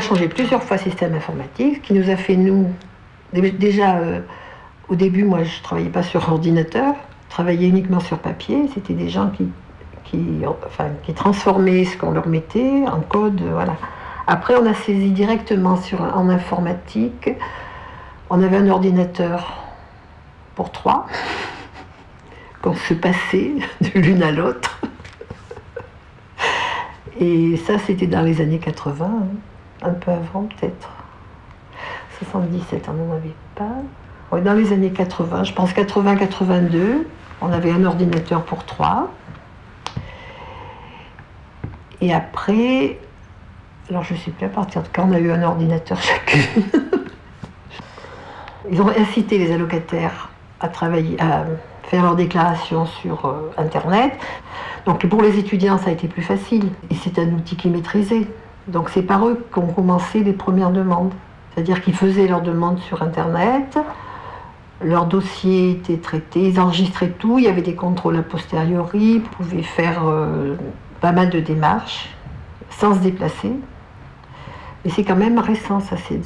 Changé 0.01 0.27
plusieurs 0.27 0.63
fois 0.63 0.77
système 0.77 1.15
informatique, 1.15 1.77
ce 1.77 1.79
qui 1.81 1.93
nous 1.93 2.10
a 2.10 2.15
fait, 2.17 2.36
nous, 2.36 2.67
déjà, 3.34 3.98
euh, 3.98 4.20
au 4.89 4.96
début, 4.96 5.24
moi, 5.24 5.43
je 5.43 5.58
ne 5.58 5.63
travaillais 5.63 5.89
pas 5.89 6.03
sur 6.03 6.29
ordinateur, 6.29 6.96
je 7.29 7.29
travaillais 7.29 7.67
uniquement 7.67 8.01
sur 8.01 8.20
papier. 8.20 8.70
C'était 8.74 8.93
des 8.93 9.08
gens 9.08 9.29
qui, 9.29 9.48
qui, 10.03 10.41
enfin, 10.65 10.89
qui 11.03 11.13
transformaient 11.13 11.86
ce 11.86 11.98
qu'on 11.98 12.12
leur 12.12 12.27
mettait 12.27 12.84
en 12.88 13.00
code, 13.00 13.41
voilà. 13.41 13.77
Après, 14.27 14.55
on 14.55 14.65
a 14.65 14.74
saisi 14.74 15.12
directement 15.12 15.77
sur, 15.77 16.01
en 16.01 16.29
informatique. 16.29 17.29
On 18.29 18.41
avait 18.43 18.58
un 18.58 18.70
ordinateur 18.70 19.63
pour 20.55 20.72
trois, 20.72 21.08
qu'on 22.62 22.75
se 22.75 22.93
passait 22.93 23.51
de 23.81 24.00
l'une 24.00 24.24
à 24.24 24.31
l'autre. 24.31 24.79
Et 27.20 27.58
ça, 27.58 27.77
c'était 27.77 28.08
dans 28.08 28.22
les 28.22 28.41
années 28.41 28.60
80 28.60 29.10
un 29.81 29.91
peu 29.91 30.11
avant 30.11 30.43
peut-être. 30.43 30.89
77, 32.19 32.88
on 32.89 32.93
n'en 32.93 33.13
avait 33.15 33.35
pas. 33.55 34.39
dans 34.39 34.53
les 34.53 34.71
années 34.73 34.91
80, 34.91 35.43
je 35.43 35.53
pense 35.53 35.71
80-82, 35.73 37.05
on 37.41 37.51
avait 37.51 37.71
un 37.71 37.83
ordinateur 37.83 38.43
pour 38.43 38.63
trois. 38.65 39.09
Et 42.00 42.13
après, 42.13 43.00
alors 43.89 44.03
je 44.03 44.13
ne 44.13 44.19
sais 44.19 44.31
plus 44.31 44.45
à 44.45 44.50
partir 44.50 44.83
de 44.83 44.88
quand 44.93 45.07
on 45.09 45.13
a 45.13 45.19
eu 45.19 45.31
un 45.31 45.43
ordinateur 45.43 46.00
chacune. 46.01 46.63
Ils 48.71 48.81
ont 48.81 48.89
incité 48.89 49.38
les 49.38 49.51
allocataires 49.51 50.29
à 50.59 50.67
travailler, 50.67 51.19
à 51.19 51.45
faire 51.83 52.03
leur 52.03 52.15
déclaration 52.15 52.85
sur 52.85 53.25
euh, 53.25 53.51
Internet. 53.57 54.13
Donc 54.85 55.05
pour 55.07 55.21
les 55.21 55.38
étudiants, 55.39 55.77
ça 55.77 55.89
a 55.89 55.93
été 55.93 56.07
plus 56.07 56.21
facile. 56.21 56.69
Et 56.89 56.95
c'est 56.95 57.19
un 57.19 57.27
outil 57.33 57.55
qui 57.55 57.69
maîtrisait. 57.69 58.27
Donc 58.68 58.89
c'est 58.89 59.01
par 59.01 59.27
eux 59.27 59.46
qu'ont 59.51 59.68
commencé 59.68 60.24
les 60.24 60.34
premières 60.34 60.72
demandes. 60.72 61.13
C'est-à-dire 61.53 61.82
qu'ils 61.82 61.96
faisaient 61.96 62.27
leurs 62.27 62.41
demandes 62.41 62.80
sur 62.80 63.01
Internet, 63.01 63.77
leur 64.84 65.06
dossier 65.06 65.72
était 65.72 65.98
traité, 65.98 66.50
ils 66.50 66.60
enregistraient 66.60 67.10
tout, 67.10 67.38
il 67.38 67.46
y 67.46 67.48
avait 67.48 67.62
des 67.62 67.75
contrôles 67.75 68.18
a 68.18 68.24
posteriori, 68.24 69.15
ils 69.15 69.22
pouvaient 69.22 69.62
faire 69.62 70.08
euh, 70.08 70.56
pas 71.01 71.12
mal 71.12 71.30
de 71.30 71.39
démarches 71.39 72.10
sans 72.70 72.96
se 72.96 73.00
déplacer. 73.00 73.51
Mais 74.84 74.91
c'est 74.91 75.03
quand 75.03 75.15
même 75.15 75.38
récent, 75.38 75.80
ça, 75.80 75.96
c'est 75.98 76.22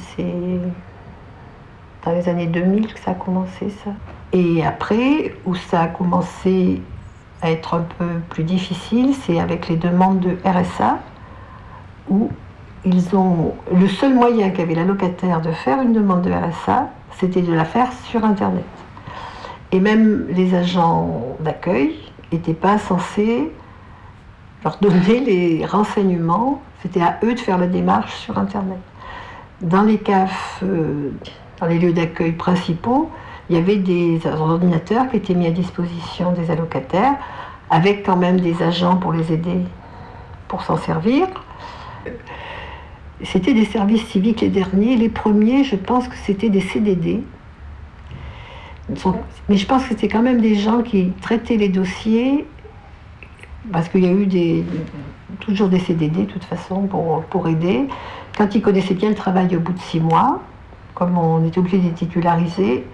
dans 2.04 2.12
les 2.12 2.28
années 2.28 2.46
2000 2.46 2.94
que 2.94 3.00
ça 3.00 3.10
a 3.10 3.14
commencé, 3.14 3.70
ça. 3.84 3.90
Et 4.32 4.64
après, 4.64 5.34
où 5.44 5.54
ça 5.54 5.82
a 5.82 5.86
commencé 5.88 6.80
à 7.42 7.50
être 7.50 7.74
un 7.74 7.84
peu 7.98 8.06
plus 8.30 8.44
difficile, 8.44 9.14
c'est 9.14 9.40
avec 9.40 9.68
les 9.68 9.76
demandes 9.76 10.20
de 10.20 10.36
RSA, 10.44 11.00
où 12.08 12.30
ils 12.84 13.16
ont 13.16 13.54
le 13.74 13.88
seul 13.88 14.14
moyen 14.14 14.50
qu'avait 14.50 14.74
la 14.74 14.84
locataire 14.84 15.40
de 15.40 15.50
faire 15.50 15.82
une 15.82 15.92
demande 15.92 16.22
de 16.22 16.30
RSA, 16.30 16.88
c'était 17.18 17.42
de 17.42 17.52
la 17.52 17.64
faire 17.64 17.92
sur 18.04 18.24
Internet. 18.24 18.64
Et 19.72 19.80
même 19.80 20.26
les 20.28 20.54
agents 20.54 21.36
d'accueil 21.40 21.94
n'étaient 22.32 22.54
pas 22.54 22.78
censés 22.78 23.50
leur 24.64 24.78
donner 24.78 25.20
les 25.20 25.66
renseignements, 25.66 26.62
c'était 26.82 27.00
à 27.00 27.18
eux 27.24 27.34
de 27.34 27.40
faire 27.40 27.58
la 27.58 27.66
démarche 27.66 28.14
sur 28.16 28.38
Internet. 28.38 28.78
Dans 29.60 29.82
les 29.82 29.98
CAF, 29.98 30.60
euh, 30.62 31.10
dans 31.60 31.66
les 31.66 31.78
lieux 31.78 31.92
d'accueil 31.92 32.32
principaux, 32.32 33.10
il 33.48 33.56
y 33.56 33.58
avait 33.58 33.76
des 33.76 34.20
ordinateurs 34.26 35.08
qui 35.08 35.16
étaient 35.16 35.34
mis 35.34 35.46
à 35.46 35.50
disposition 35.50 36.32
des 36.32 36.50
allocataires, 36.50 37.14
avec 37.70 38.04
quand 38.04 38.16
même 38.16 38.40
des 38.40 38.62
agents 38.62 38.96
pour 38.96 39.12
les 39.12 39.32
aider 39.32 39.60
pour 40.48 40.62
s'en 40.62 40.76
servir. 40.76 41.26
C'était 43.24 43.54
des 43.54 43.64
services 43.64 44.04
civiques 44.06 44.42
les 44.42 44.48
derniers. 44.48 44.96
Les 44.96 45.08
premiers, 45.08 45.64
je 45.64 45.76
pense 45.76 46.06
que 46.08 46.16
c'était 46.16 46.50
des 46.50 46.60
CDD. 46.60 47.22
Mais 49.48 49.56
je 49.56 49.66
pense 49.66 49.82
que 49.82 49.88
c'était 49.88 50.08
quand 50.08 50.22
même 50.22 50.40
des 50.40 50.54
gens 50.54 50.82
qui 50.82 51.12
traitaient 51.20 51.56
les 51.56 51.68
dossiers, 51.68 52.46
parce 53.72 53.88
qu'il 53.88 54.04
y 54.04 54.08
a 54.08 54.12
eu 54.12 54.26
des, 54.26 54.64
toujours 55.40 55.68
des 55.68 55.80
CDD 55.80 56.20
de 56.22 56.30
toute 56.30 56.44
façon 56.44 56.82
pour, 56.82 57.22
pour 57.24 57.48
aider. 57.48 57.86
Quand 58.36 58.54
ils 58.54 58.62
connaissaient 58.62 58.94
bien 58.94 59.08
le 59.08 59.14
travail 59.14 59.56
au 59.56 59.60
bout 59.60 59.72
de 59.72 59.80
six 59.80 60.00
mois, 60.00 60.40
comme 60.94 61.18
on 61.18 61.44
était 61.44 61.58
obligé 61.58 61.78
de 61.78 61.84
les 61.84 61.92
titulariser, 61.92 62.86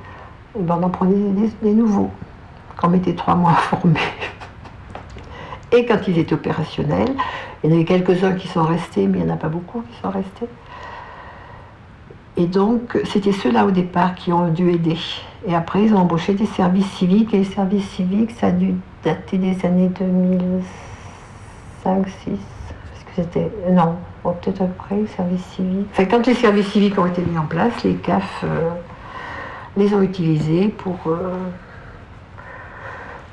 ben 0.59 0.79
on 0.81 0.85
en 0.85 0.91
prenait 0.91 1.51
des, 1.63 1.73
nouveaux, 1.73 2.11
qu'on 2.77 2.89
mettait 2.89 3.15
trois 3.15 3.35
mois 3.35 3.51
à 3.53 3.55
former. 3.55 4.01
Et 5.73 5.87
quand 5.87 6.07
ils 6.07 6.19
étaient 6.19 6.35
opérationnels, 6.35 7.15
il 7.63 7.71
y 7.71 7.73
en 7.73 7.77
avait 7.77 7.85
quelques-uns 7.85 8.35
qui 8.35 8.49
sont 8.49 8.63
restés, 8.63 9.07
mais 9.07 9.19
il 9.19 9.25
n'y 9.25 9.31
en 9.31 9.35
a 9.35 9.39
pas 9.39 9.49
beaucoup 9.49 9.83
qui 9.83 10.01
sont 10.01 10.11
restés. 10.11 10.49
Et 12.37 12.47
donc, 12.47 12.99
c'était 13.05 13.33
ceux-là 13.33 13.67
au 13.67 13.71
départ 13.71 14.15
qui 14.15 14.33
ont 14.33 14.49
dû 14.49 14.71
aider. 14.71 14.97
Et 15.47 15.55
après, 15.55 15.85
ils 15.85 15.95
ont 15.95 15.99
embauché 15.99 16.35
des 16.35 16.47
services 16.47 16.91
civiques. 16.93 17.35
Et 17.35 17.39
les 17.39 17.45
services 17.45 17.89
civiques, 17.91 18.31
ça 18.33 18.49
a 18.49 18.51
dû 18.51 18.75
dater 19.05 19.39
des 19.39 19.65
années 19.67 19.91
2005, 19.99 22.09
6 22.09 22.15
Parce 22.25 23.05
que 23.05 23.11
c'était. 23.17 23.51
Non, 23.71 23.97
peut-être 24.23 24.63
après, 24.63 24.97
les 24.97 25.07
services 25.09 25.45
civiques. 25.57 25.89
Enfin, 25.93 26.07
quand 26.07 26.27
les 26.27 26.35
services 26.35 26.69
civiques 26.69 26.99
ont 26.99 27.07
été 27.07 27.23
mis 27.23 27.37
en 27.37 27.47
place, 27.47 27.83
les 27.85 27.95
CAF 27.95 28.45
euh, 28.45 28.71
les 29.77 29.93
ont 29.95 30.03
utilisés 30.03 30.69
pour, 30.69 30.99
euh, 31.07 31.35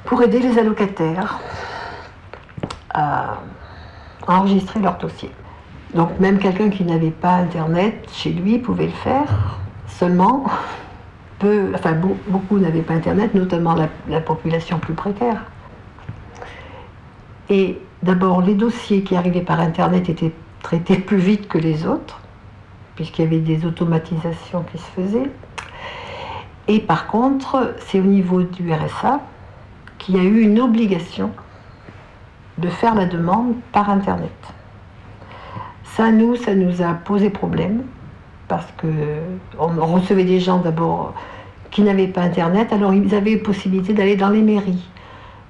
pour 0.06 0.22
aider 0.24 0.40
les 0.40 0.58
allocataires 0.58 1.40
enregistrer 4.28 4.80
leur 4.80 4.98
dossier. 4.98 5.32
Donc 5.94 6.20
même 6.20 6.38
quelqu'un 6.38 6.70
qui 6.70 6.84
n'avait 6.84 7.10
pas 7.10 7.36
Internet 7.36 8.08
chez 8.12 8.32
lui 8.32 8.60
pouvait 8.60 8.86
le 8.86 8.92
faire. 8.92 9.60
Seulement, 9.88 10.46
peu, 11.40 11.72
enfin, 11.74 11.94
beaucoup 12.28 12.60
n'avaient 12.60 12.82
pas 12.82 12.94
Internet, 12.94 13.34
notamment 13.34 13.76
la, 14.08 14.22
population 14.22 14.78
plus 14.80 14.94
précaire. 14.94 15.46
Et 17.50 17.80
d'abord, 18.04 18.42
les 18.42 18.54
dossiers 18.54 19.02
qui 19.02 19.16
arrivaient 19.16 19.42
par 19.42 19.60
Internet 19.60 20.10
étaient 20.10 20.34
traités 20.62 20.98
plus 20.98 21.18
vite 21.18 21.48
que 21.48 21.58
les 21.58 21.88
autres, 21.88 22.20
puisqu'il 22.96 23.24
y 23.24 23.28
avait 23.28 23.40
des 23.40 23.66
automatisations 23.66 24.64
qui 24.72 24.78
se 24.78 24.92
faisaient. 24.96 25.32
Et 26.68 26.80
par 26.80 27.08
contre, 27.08 27.74
c'est 27.88 28.00
au 28.00 28.04
niveau 28.04 28.44
du 28.44 28.72
RSA 28.72 29.22
qu'il 29.98 30.18
y 30.18 30.20
a 30.20 30.24
eu 30.24 30.42
une 30.42 30.60
obligation 30.60 31.32
de 32.60 32.68
faire 32.68 32.96
la 32.96 33.06
demande 33.06 33.56
par 33.72 33.90
Internet. 33.90 34.32
Ça, 35.84 36.12
nous, 36.12 36.36
ça 36.36 36.56
nous 36.56 36.82
a 36.82 36.94
posé 36.94 37.30
problème 37.30 37.84
parce 38.48 38.68
que 38.78 38.88
on 39.60 39.68
recevait 39.86 40.24
des 40.24 40.40
gens 40.40 40.60
d'abord 40.60 41.14
qui 41.72 41.82
n'avaient 41.84 42.08
pas 42.08 42.22
Internet, 42.22 42.74
alors 42.74 42.94
ils 42.94 43.14
avaient 43.14 43.38
possibilité 43.38 43.94
d'aller 43.94 44.16
dans 44.16 44.30
les 44.30 44.42
mairies. 44.42 44.88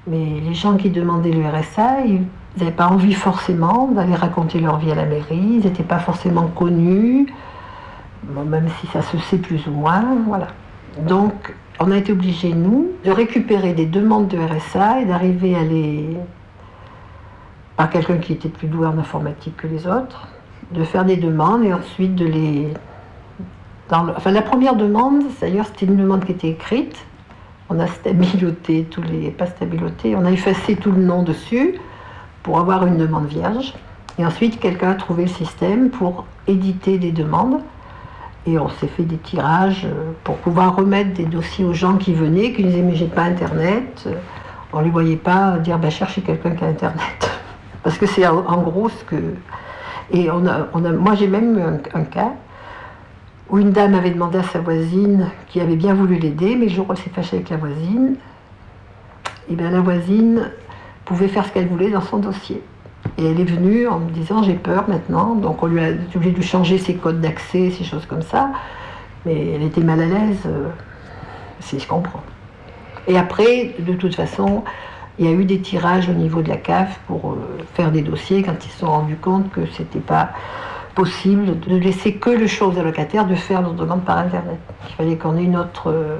Mais 0.08 0.42
les 0.44 0.54
gens 0.54 0.76
qui 0.76 0.90
demandaient 0.90 1.32
le 1.32 1.48
RSA, 1.48 2.06
ils 2.06 2.24
n'avaient 2.58 2.72
pas 2.72 2.88
envie 2.88 3.14
forcément 3.14 3.88
d'aller 3.88 4.16
raconter 4.16 4.60
leur 4.60 4.80
vie 4.80 4.92
à 4.92 4.96
la 4.96 5.06
mairie, 5.06 5.60
ils 5.62 5.64
n'étaient 5.64 5.84
pas 5.84 6.00
forcément 6.00 6.48
connus, 6.48 7.28
même 8.24 8.68
si 8.82 8.88
ça 8.88 9.02
se 9.02 9.18
sait 9.18 9.38
plus 9.38 9.66
ou 9.68 9.72
moins, 9.72 10.04
voilà. 10.28 10.48
Donc, 11.08 11.54
on 11.80 11.92
a 11.92 11.98
été 11.98 12.12
obligés, 12.12 12.54
nous, 12.54 12.88
de 13.06 13.12
récupérer 13.12 13.74
des 13.74 13.86
demandes 13.86 14.28
de 14.28 14.38
RSA 14.38 15.02
et 15.02 15.06
d'arriver 15.06 15.56
à 15.56 15.64
les 15.64 16.18
par 17.80 17.90
quelqu'un 17.90 18.18
qui 18.18 18.34
était 18.34 18.50
plus 18.50 18.68
doué 18.68 18.86
en 18.86 18.98
informatique 18.98 19.56
que 19.56 19.66
les 19.66 19.88
autres, 19.88 20.28
de 20.74 20.84
faire 20.84 21.06
des 21.06 21.16
demandes 21.16 21.64
et 21.64 21.72
ensuite 21.72 22.14
de 22.14 22.26
les. 22.26 22.74
Enfin, 23.90 24.32
la 24.32 24.42
première 24.42 24.76
demande, 24.76 25.24
d'ailleurs, 25.40 25.66
c'était 25.66 25.86
une 25.86 25.96
demande 25.96 26.26
qui 26.26 26.34
était 26.34 26.50
écrite. 26.50 26.98
On 27.70 27.80
a 27.80 27.88
stabiloté 27.88 28.84
tous 28.92 29.02
les. 29.02 29.32
Pas 29.32 29.46
stabiloté, 29.46 30.14
on 30.18 30.26
a 30.26 30.32
effacé 30.32 30.76
tout 30.76 30.92
le 30.92 31.02
nom 31.02 31.24
dessus 31.24 31.80
pour 32.44 32.60
avoir 32.60 32.86
une 32.86 32.98
demande 32.98 33.28
vierge. 33.28 33.74
Et 34.18 34.26
ensuite, 34.26 34.60
quelqu'un 34.60 34.92
a 34.92 34.96
trouvé 34.96 35.24
le 35.24 35.30
système 35.30 35.90
pour 35.90 36.26
éditer 36.48 36.98
des 36.98 37.14
demandes. 37.14 37.62
Et 38.46 38.60
on 38.60 38.68
s'est 38.68 38.88
fait 38.88 39.04
des 39.04 39.20
tirages 39.20 39.86
euh, 39.86 40.12
pour 40.26 40.36
pouvoir 40.36 40.76
remettre 40.76 41.14
des 41.14 41.26
dossiers 41.26 41.64
aux 41.64 41.74
gens 41.74 41.96
qui 41.96 42.14
venaient, 42.14 42.52
qui 42.52 42.66
disaient 42.66 42.82
Mais 42.82 42.96
j'ai 42.96 43.08
pas 43.08 43.24
Internet. 43.24 44.10
On 44.74 44.80
ne 44.80 44.84
les 44.84 44.90
voyait 44.90 45.16
pas 45.16 45.58
dire 45.60 45.80
bah, 45.80 45.90
Cherchez 45.90 46.20
quelqu'un 46.20 46.52
qui 46.52 46.66
a 46.66 46.68
Internet. 46.68 47.32
Parce 47.84 47.98
que 47.98 48.06
c'est 48.06 48.28
en, 48.28 48.62
gros 48.62 48.90
ce 48.90 49.04
que. 49.06 49.16
Et 50.12 50.30
on 50.32 50.46
a, 50.46 50.68
on 50.74 50.84
a, 50.86 50.92
moi, 50.92 51.16
j'ai 51.16 51.28
même 51.28 51.58
eu 51.58 51.62
un, 51.94 52.04
cas 52.04 52.34
où 53.50 53.58
une 53.58 53.72
dame 53.72 53.96
avait 53.96 54.12
demandé 54.12 54.38
à 54.38 54.44
sa 54.44 54.60
voisine, 54.60 55.30
qui 55.48 55.60
avait 55.60 55.76
bien 55.76 55.94
voulu 55.94 56.16
l'aider, 56.16 56.56
mais 56.56 56.66
le 56.66 56.72
jour 56.72 56.88
où 56.88 56.92
elle 56.92 56.98
s'est 56.98 57.10
fâchée 57.10 57.38
avec 57.38 57.50
la 57.50 57.58
voisine, 57.58 58.16
et 59.48 59.54
eh 59.54 59.56
bien 59.56 59.72
la 59.72 59.82
voisine 59.82 60.52
pouvait 61.06 61.28
faire 61.28 61.44
ce 61.46 61.52
qu'elle 61.52 61.68
voulait 61.68 61.90
dans 61.90 62.02
son 62.02 62.18
dossier. 62.18 62.62
Et 63.18 63.26
elle 63.26 63.40
est 63.40 63.46
venue 63.46 63.88
en 63.88 64.00
me 64.00 64.12
disant 64.12 64.44
j'ai 64.44 64.54
peur 64.54 64.88
maintenant, 64.88 65.34
donc 65.34 65.64
on 65.64 65.66
lui 65.66 65.80
a 65.80 65.90
obligé 66.16 66.36
de 66.36 66.42
changer 66.44 66.78
ses 66.78 66.94
codes 66.94 67.22
d'accès, 67.22 67.72
ces 67.72 67.84
choses 67.84 68.06
comme 68.06 68.22
ça. 68.22 68.52
Mais 69.26 69.54
elle 69.56 69.64
était 69.64 69.82
mal 69.82 70.00
à 70.02 70.06
l'aise, 70.06 70.44
euh, 70.46 70.70
si 71.60 71.80
je 71.80 71.88
comprends. 71.88 72.24
Et 73.08 73.18
après, 73.18 73.74
de 73.80 73.94
toute 73.94 74.14
façon, 74.14 74.64
il 75.20 75.26
y 75.26 75.28
a 75.28 75.32
eu 75.32 75.44
des 75.44 75.60
tirages 75.60 76.10
au 76.10 76.14
niveau 76.14 76.42
de 76.42 76.50
la 76.50 76.58
CAF 76.58 77.00
pour 77.06 77.34
euh, 77.34 77.36
faire 77.74 77.92
des 77.92 78.02
dossiers 78.02 78.42
quand 78.42 78.66
ils 78.66 78.72
se 78.72 78.80
sont 78.80 78.90
rendus 78.90 79.18
compte 79.18 79.52
que 79.52 79.66
ce 79.66 79.82
n'était 79.82 80.00
pas 80.00 80.30
possible 80.96 81.60
de 81.60 81.76
laisser 81.76 82.14
que 82.16 82.30
le 82.30 82.48
choix 82.48 82.70
aux 82.70 82.80
allocataires 82.80 83.28
de 83.28 83.36
faire 83.36 83.62
leur 83.62 83.74
demande 83.74 84.04
par 84.04 84.18
Internet. 84.18 84.58
Il 84.90 84.96
fallait 84.96 85.18
qu'on 85.18 85.38
ait 85.38 85.44
une 85.44 85.58
autre, 85.58 85.92
euh, 85.92 86.18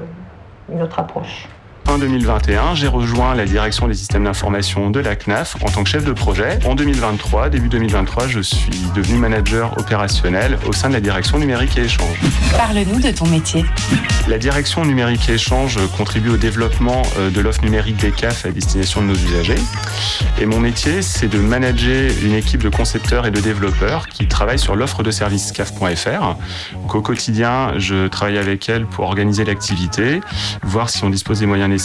une 0.70 0.82
autre 0.82 0.98
approche. 1.00 1.48
En 1.90 1.98
2021, 1.98 2.76
j'ai 2.76 2.86
rejoint 2.86 3.34
la 3.34 3.44
direction 3.46 3.88
des 3.88 3.94
systèmes 3.94 4.22
d'information 4.22 4.90
de 4.90 5.00
la 5.00 5.16
CNAF 5.16 5.56
en 5.60 5.68
tant 5.68 5.82
que 5.82 5.90
chef 5.90 6.04
de 6.04 6.12
projet. 6.12 6.60
En 6.64 6.76
2023, 6.76 7.48
début 7.48 7.68
2023, 7.68 8.28
je 8.28 8.38
suis 8.38 8.80
devenu 8.94 9.18
manager 9.18 9.76
opérationnel 9.76 10.56
au 10.68 10.72
sein 10.72 10.88
de 10.88 10.94
la 10.94 11.00
direction 11.00 11.40
numérique 11.40 11.76
et 11.78 11.82
échange. 11.82 12.16
Parle-nous 12.56 13.00
de 13.00 13.10
ton 13.10 13.26
métier. 13.26 13.64
La 14.28 14.38
direction 14.38 14.84
numérique 14.84 15.28
et 15.28 15.32
échange 15.32 15.80
contribue 15.96 16.28
au 16.28 16.36
développement 16.36 17.02
euh, 17.18 17.28
de 17.28 17.40
l'offre 17.40 17.64
numérique 17.64 17.96
des 17.96 18.12
CAF 18.12 18.46
à 18.46 18.52
destination 18.52 19.02
de 19.02 19.08
nos 19.08 19.14
usagers. 19.14 19.58
Et 20.40 20.46
mon 20.46 20.60
métier, 20.60 21.02
c'est 21.02 21.26
de 21.26 21.38
manager 21.38 22.12
une 22.22 22.34
équipe 22.34 22.62
de 22.62 22.68
concepteurs 22.68 23.26
et 23.26 23.32
de 23.32 23.40
développeurs 23.40 24.06
qui 24.06 24.28
travaillent 24.28 24.60
sur 24.60 24.76
l'offre 24.76 25.02
de 25.02 25.10
service 25.10 25.50
CAF.fr. 25.50 26.36
Au 26.94 27.02
quotidien, 27.02 27.72
je 27.78 28.06
travaille 28.06 28.38
avec 28.38 28.68
elles 28.68 28.86
pour 28.86 29.06
organiser 29.06 29.44
l'activité, 29.44 30.20
voir 30.62 30.88
si 30.88 31.02
on 31.02 31.10
dispose 31.10 31.40
des 31.40 31.46
moyens 31.46 31.68
nécessaires 31.68 31.79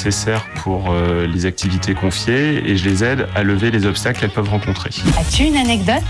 pour 0.63 0.91
euh, 0.91 1.25
les 1.25 1.45
activités 1.45 1.93
confiées 1.93 2.69
et 2.69 2.75
je 2.75 2.87
les 2.89 3.03
aide 3.03 3.27
à 3.33 3.43
lever 3.43 3.71
les 3.71 3.85
obstacles 3.85 4.19
qu'elles 4.19 4.29
peuvent 4.29 4.49
rencontrer. 4.49 4.89
As-tu 5.17 5.43
une 5.43 5.55
anecdote? 5.55 6.03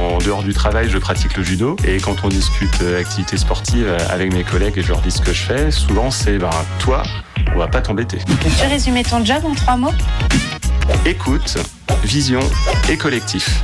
En 0.00 0.18
dehors 0.18 0.42
du 0.42 0.52
travail, 0.52 0.88
je 0.90 0.98
pratique 0.98 1.36
le 1.36 1.42
judo 1.42 1.76
et 1.86 1.98
quand 1.98 2.16
on 2.24 2.28
discute 2.28 2.82
euh, 2.82 3.00
activité 3.00 3.36
sportive 3.36 3.88
avec 4.10 4.32
mes 4.32 4.44
collègues 4.44 4.74
et 4.76 4.82
je 4.82 4.88
leur 4.88 5.00
dis 5.00 5.10
ce 5.10 5.22
que 5.22 5.32
je 5.32 5.42
fais, 5.42 5.70
souvent 5.70 6.10
c'est 6.10 6.38
ben, 6.38 6.50
toi, 6.78 7.02
on 7.54 7.58
va 7.58 7.68
pas 7.68 7.80
t'embêter. 7.80 8.18
Peux-tu 8.26 8.66
résumer 8.68 9.02
ton 9.02 9.24
job 9.24 9.42
en 9.44 9.54
trois 9.54 9.76
mots? 9.76 9.94
Écoute, 11.06 11.56
vision 12.04 12.40
et 12.90 12.96
collectif. 12.96 13.62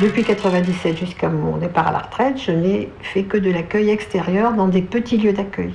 Depuis 0.00 0.24
97 0.24 0.96
jusqu'à 0.98 1.28
mon 1.28 1.56
départ 1.56 1.88
à 1.88 1.92
la 1.92 1.98
retraite, 1.98 2.40
je 2.40 2.52
n'ai 2.52 2.90
fait 3.00 3.24
que 3.24 3.36
de 3.36 3.50
l'accueil 3.50 3.90
extérieur 3.90 4.52
dans 4.52 4.68
des 4.68 4.82
petits 4.82 5.18
lieux 5.18 5.32
d'accueil. 5.32 5.74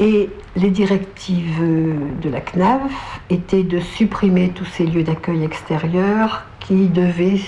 Et 0.00 0.30
les 0.56 0.70
directives 0.70 1.60
de 1.60 2.28
la 2.28 2.40
CNAF 2.40 3.20
étaient 3.30 3.64
de 3.64 3.80
supprimer 3.80 4.50
tous 4.50 4.64
ces 4.64 4.86
lieux 4.86 5.02
d'accueil 5.02 5.42
extérieurs 5.42 6.44
qui 6.60 6.88
devaient, 6.88 7.40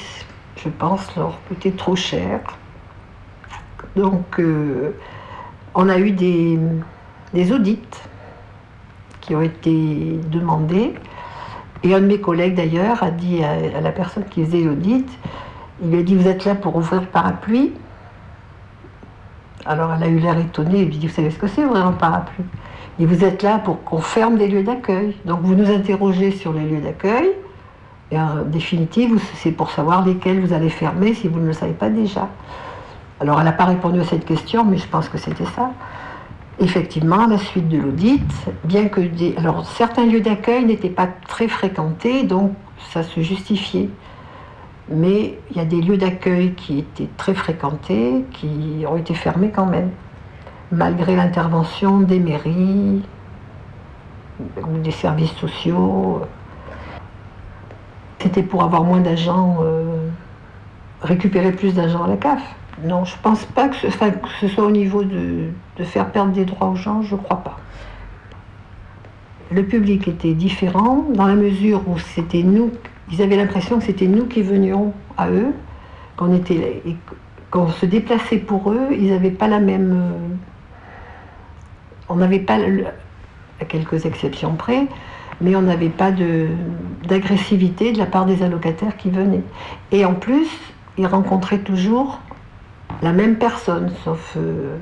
je 0.56 0.68
pense, 0.68 1.14
leur 1.16 1.38
coûter 1.48 1.70
trop 1.72 1.94
cher. 1.94 2.40
Donc, 3.96 4.38
euh, 4.38 4.90
on 5.74 5.88
a 5.88 5.98
eu 5.98 6.10
des, 6.10 6.58
des 7.32 7.52
audits 7.52 7.78
qui 9.20 9.34
ont 9.34 9.42
été 9.42 10.18
demandés. 10.30 10.94
Et 11.82 11.94
un 11.94 12.00
de 12.00 12.06
mes 12.06 12.20
collègues, 12.20 12.54
d'ailleurs, 12.54 13.02
a 13.02 13.10
dit 13.10 13.42
à, 13.44 13.52
à 13.78 13.80
la 13.80 13.92
personne 13.92 14.24
qui 14.28 14.44
faisait 14.44 14.62
l'audit, 14.62 15.08
il 15.82 15.90
lui 15.90 16.00
a 16.00 16.02
dit, 16.02 16.16
vous 16.16 16.28
êtes 16.28 16.44
là 16.44 16.54
pour 16.54 16.76
ouvrir 16.76 17.00
le 17.00 17.06
parapluie 17.06 17.72
alors 19.66 19.92
elle 19.94 20.02
a 20.02 20.08
eu 20.08 20.18
l'air 20.18 20.38
étonnée, 20.38 20.80
elle 20.80 20.88
lui 20.88 20.96
dit, 20.96 21.06
vous 21.06 21.14
savez 21.14 21.30
ce 21.30 21.38
que 21.38 21.46
c'est 21.46 21.64
ouvrir 21.64 21.86
un 21.86 21.92
parapluie? 21.92 22.44
Et 22.98 23.06
vous 23.06 23.24
êtes 23.24 23.42
là 23.42 23.58
pour 23.58 23.82
qu'on 23.84 24.00
ferme 24.00 24.36
des 24.36 24.48
lieux 24.48 24.62
d'accueil. 24.62 25.16
Donc 25.24 25.40
vous 25.42 25.54
nous 25.54 25.70
interrogez 25.70 26.30
sur 26.30 26.52
les 26.52 26.64
lieux 26.64 26.80
d'accueil, 26.80 27.30
et 28.10 28.18
en 28.18 28.42
définitive, 28.44 29.20
c'est 29.36 29.52
pour 29.52 29.70
savoir 29.70 30.04
lesquels 30.04 30.40
vous 30.40 30.52
allez 30.52 30.70
fermer 30.70 31.14
si 31.14 31.28
vous 31.28 31.38
ne 31.38 31.46
le 31.46 31.52
savez 31.52 31.72
pas 31.72 31.88
déjà. 31.88 32.28
Alors 33.20 33.38
elle 33.38 33.44
n'a 33.44 33.52
pas 33.52 33.66
répondu 33.66 34.00
à 34.00 34.04
cette 34.04 34.24
question, 34.24 34.64
mais 34.64 34.78
je 34.78 34.88
pense 34.88 35.08
que 35.08 35.18
c'était 35.18 35.44
ça. 35.44 35.70
Effectivement, 36.58 37.24
à 37.24 37.28
la 37.28 37.38
suite 37.38 37.68
de 37.68 37.78
l'audit, 37.78 38.22
bien 38.64 38.88
que 38.88 39.00
des... 39.00 39.34
Alors 39.36 39.66
certains 39.66 40.06
lieux 40.06 40.20
d'accueil 40.20 40.64
n'étaient 40.64 40.88
pas 40.88 41.08
très 41.28 41.48
fréquentés, 41.48 42.24
donc 42.24 42.52
ça 42.92 43.02
se 43.02 43.20
justifiait 43.20 43.88
mais 44.90 45.38
il 45.50 45.56
y 45.56 45.60
a 45.60 45.64
des 45.64 45.80
lieux 45.80 45.96
d'accueil 45.96 46.52
qui 46.54 46.80
étaient 46.80 47.08
très 47.16 47.34
fréquentés, 47.34 48.24
qui 48.32 48.84
ont 48.88 48.96
été 48.96 49.14
fermés 49.14 49.50
quand 49.54 49.66
même, 49.66 49.90
malgré 50.72 51.14
l'intervention 51.16 52.00
des 52.00 52.18
mairies 52.18 53.02
ou 54.40 54.78
des 54.78 54.90
services 54.90 55.32
sociaux. 55.34 56.22
C'était 58.18 58.42
pour 58.42 58.64
avoir 58.64 58.82
moins 58.82 59.00
d'agents, 59.00 59.58
euh, 59.62 60.08
récupérer 61.02 61.52
plus 61.52 61.74
d'agents 61.74 62.04
à 62.04 62.08
la 62.08 62.16
CAF. 62.16 62.42
Non, 62.82 63.04
je 63.04 63.14
ne 63.14 63.22
pense 63.22 63.44
pas 63.44 63.68
que 63.68 63.76
ce, 63.76 64.48
soit 64.48 64.64
au 64.64 64.70
niveau 64.70 65.04
de 65.04 65.50
faire 65.82 66.10
perdre 66.10 66.32
des 66.32 66.44
droits 66.44 66.68
aux 66.68 66.76
gens, 66.76 67.02
je 67.02 67.14
ne 67.14 67.20
crois 67.20 67.38
pas. 67.38 67.58
Le 69.52 69.64
public 69.64 70.08
était 70.08 70.34
différent 70.34 71.04
dans 71.12 71.26
la 71.26 71.34
mesure 71.34 71.82
où 71.88 71.98
c'était 71.98 72.42
nous 72.42 72.70
ils 73.12 73.22
avaient 73.22 73.36
l'impression 73.36 73.78
que 73.78 73.84
c'était 73.84 74.06
nous 74.06 74.26
qui 74.26 74.42
venions 74.42 74.92
à 75.16 75.30
eux, 75.30 75.52
qu'on 76.16 76.34
était, 76.34 76.82
qu'on 77.50 77.68
se 77.68 77.86
déplaçait 77.86 78.38
pour 78.38 78.72
eux. 78.72 78.88
Ils 78.92 79.10
n'avaient 79.10 79.30
pas 79.30 79.48
la 79.48 79.60
même. 79.60 79.92
Euh, 79.92 80.34
on 82.08 82.16
n'avait 82.16 82.40
pas, 82.40 82.58
à 83.60 83.64
quelques 83.64 84.06
exceptions 84.06 84.54
près, 84.54 84.86
mais 85.40 85.54
on 85.54 85.62
n'avait 85.62 85.88
pas 85.88 86.10
d'agressivité 87.04 87.92
de, 87.92 87.98
la 87.98 88.06
part 88.06 88.26
des 88.26 88.42
allocataires 88.42 88.96
qui 88.96 89.10
venaient. 89.10 89.44
Et 89.92 90.04
en 90.04 90.14
plus, 90.14 90.48
ils 90.98 91.06
rencontraient 91.06 91.58
toujours 91.58 92.20
la 93.02 93.12
même 93.12 93.36
personne, 93.36 93.92
sauf 94.04 94.36
euh, 94.36 94.76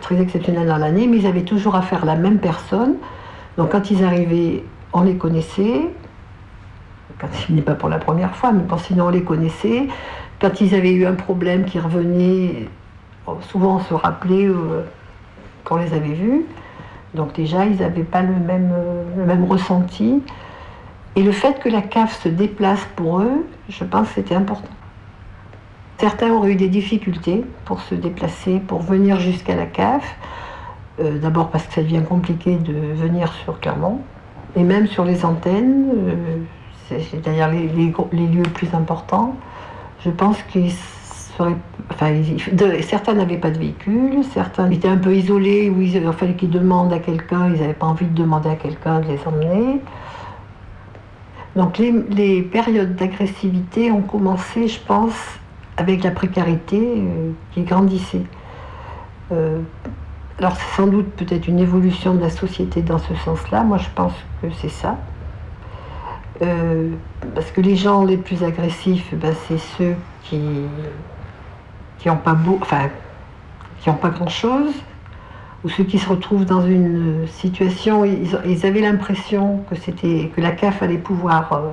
très 0.00 0.20
exceptionnel 0.20 0.66
dans 0.66 0.78
l'année, 0.78 1.06
mais 1.06 1.18
ils 1.18 1.26
avaient 1.26 1.42
toujours 1.42 1.76
affaire 1.76 2.02
à 2.02 2.06
la 2.06 2.16
même 2.16 2.38
personne. 2.38 2.94
Donc 3.56 3.72
quand 3.72 3.90
ils 3.90 4.04
arrivaient, 4.04 4.64
on 4.92 5.02
les 5.02 5.16
connaissait, 5.16 5.82
quand 7.20 7.28
il 7.48 7.56
n'est 7.56 7.62
pas 7.62 7.74
pour 7.74 7.88
la 7.88 7.98
première 7.98 8.34
fois, 8.34 8.52
mais 8.52 8.62
sinon 8.78 9.06
on 9.06 9.10
les 9.10 9.22
connaissait. 9.22 9.88
Quand 10.40 10.60
ils 10.60 10.74
avaient 10.74 10.92
eu 10.92 11.06
un 11.06 11.14
problème 11.14 11.64
qui 11.64 11.78
revenait, 11.80 12.68
souvent 13.50 13.76
on 13.76 13.80
se 13.80 13.94
rappelait 13.94 14.46
euh, 14.46 14.82
qu'on 15.64 15.76
les 15.76 15.92
avait 15.92 16.14
vus. 16.14 16.44
Donc 17.14 17.32
déjà, 17.34 17.64
ils 17.64 17.76
n'avaient 17.76 18.02
pas 18.02 18.22
le 18.22 18.34
même, 18.34 18.72
le 19.16 19.24
même 19.24 19.44
ressenti. 19.44 20.22
Et 21.16 21.22
le 21.22 21.32
fait 21.32 21.58
que 21.58 21.68
la 21.68 21.82
CAF 21.82 22.22
se 22.22 22.28
déplace 22.28 22.86
pour 22.94 23.20
eux, 23.20 23.46
je 23.68 23.82
pense 23.82 24.08
que 24.08 24.14
c'était 24.16 24.34
important. 24.34 24.70
Certains 25.98 26.30
auraient 26.30 26.52
eu 26.52 26.56
des 26.56 26.68
difficultés 26.68 27.44
pour 27.64 27.80
se 27.80 27.96
déplacer, 27.96 28.60
pour 28.60 28.82
venir 28.82 29.18
jusqu'à 29.18 29.56
la 29.56 29.66
CAF. 29.66 30.04
Euh, 31.00 31.18
d'abord 31.18 31.50
parce 31.50 31.66
que 31.66 31.74
ça 31.74 31.82
devient 31.82 32.02
compliqué 32.08 32.56
de 32.56 32.72
venir 32.72 33.32
sur 33.32 33.58
Clermont. 33.58 34.00
Et 34.54 34.62
même 34.62 34.86
sur 34.86 35.04
les 35.04 35.24
antennes, 35.24 35.90
euh, 35.96 36.36
c'est-à-dire 36.88 37.48
les, 37.50 37.66
lieux 38.26 38.42
plus 38.42 38.68
importants, 38.74 39.36
je 40.04 40.10
pense 40.10 40.42
qu'ils 40.44 40.72
seraient. 40.72 41.56
Enfin, 41.90 42.12
certains 42.82 43.14
n'avaient 43.14 43.38
pas 43.38 43.50
de 43.50 43.58
véhicule, 43.58 44.22
certains 44.32 44.70
étaient 44.70 44.88
un 44.88 44.96
peu 44.96 45.14
isolés, 45.14 45.70
où 45.70 45.80
il 45.80 46.12
fallait 46.12 46.34
qu'ils 46.34 46.50
demandent 46.50 46.92
à 46.92 46.98
quelqu'un, 46.98 47.48
ils 47.48 47.60
n'avaient 47.60 47.72
pas 47.72 47.86
envie 47.86 48.06
de 48.06 48.14
demander 48.14 48.50
à 48.50 48.56
quelqu'un 48.56 49.00
de 49.00 49.06
les 49.06 49.18
emmener. 49.26 49.80
Donc 51.56 51.78
les, 51.78 52.42
périodes 52.42 52.94
d'agressivité 52.94 53.90
ont 53.90 54.02
commencé, 54.02 54.68
je 54.68 54.80
pense, 54.80 55.16
avec 55.76 56.04
la 56.04 56.10
précarité 56.10 56.78
euh, 56.80 57.32
qui 57.52 57.62
grandissait. 57.62 58.24
Euh, 59.32 59.60
alors 60.38 60.54
c'est 60.56 60.76
sans 60.76 60.86
doute 60.86 61.08
peut-être 61.16 61.48
une 61.48 61.58
évolution 61.58 62.14
de 62.14 62.20
la 62.20 62.30
société 62.30 62.82
dans 62.82 62.98
ce 62.98 63.14
sens-là, 63.24 63.64
moi 63.64 63.78
je 63.78 63.88
pense 63.94 64.12
que 64.40 64.48
c'est 64.60 64.68
ça. 64.68 64.96
Euh, 66.40 66.90
parce 67.34 67.50
que 67.50 67.60
les 67.60 67.74
gens 67.74 68.04
les 68.04 68.16
plus 68.16 68.44
agressifs, 68.44 69.12
ben, 69.14 69.34
c'est 69.46 69.58
ceux 69.58 69.94
qui 70.22 70.40
qui 71.98 72.08
n'ont 72.08 72.16
pas 72.16 72.36
enfin, 72.60 72.90
qui 73.80 73.90
pas 73.90 74.10
grand-chose, 74.10 74.72
ou 75.64 75.68
ceux 75.68 75.84
qui 75.84 75.98
se 75.98 76.08
retrouvent 76.08 76.44
dans 76.44 76.64
une 76.64 77.26
situation, 77.26 78.04
ils, 78.04 78.38
ils 78.46 78.66
avaient 78.66 78.80
l'impression 78.80 79.64
que 79.68 79.74
c'était 79.74 80.30
que 80.34 80.40
la 80.40 80.52
CAF 80.52 80.82
allait 80.82 80.98
pouvoir 80.98 81.52
euh, 81.52 81.70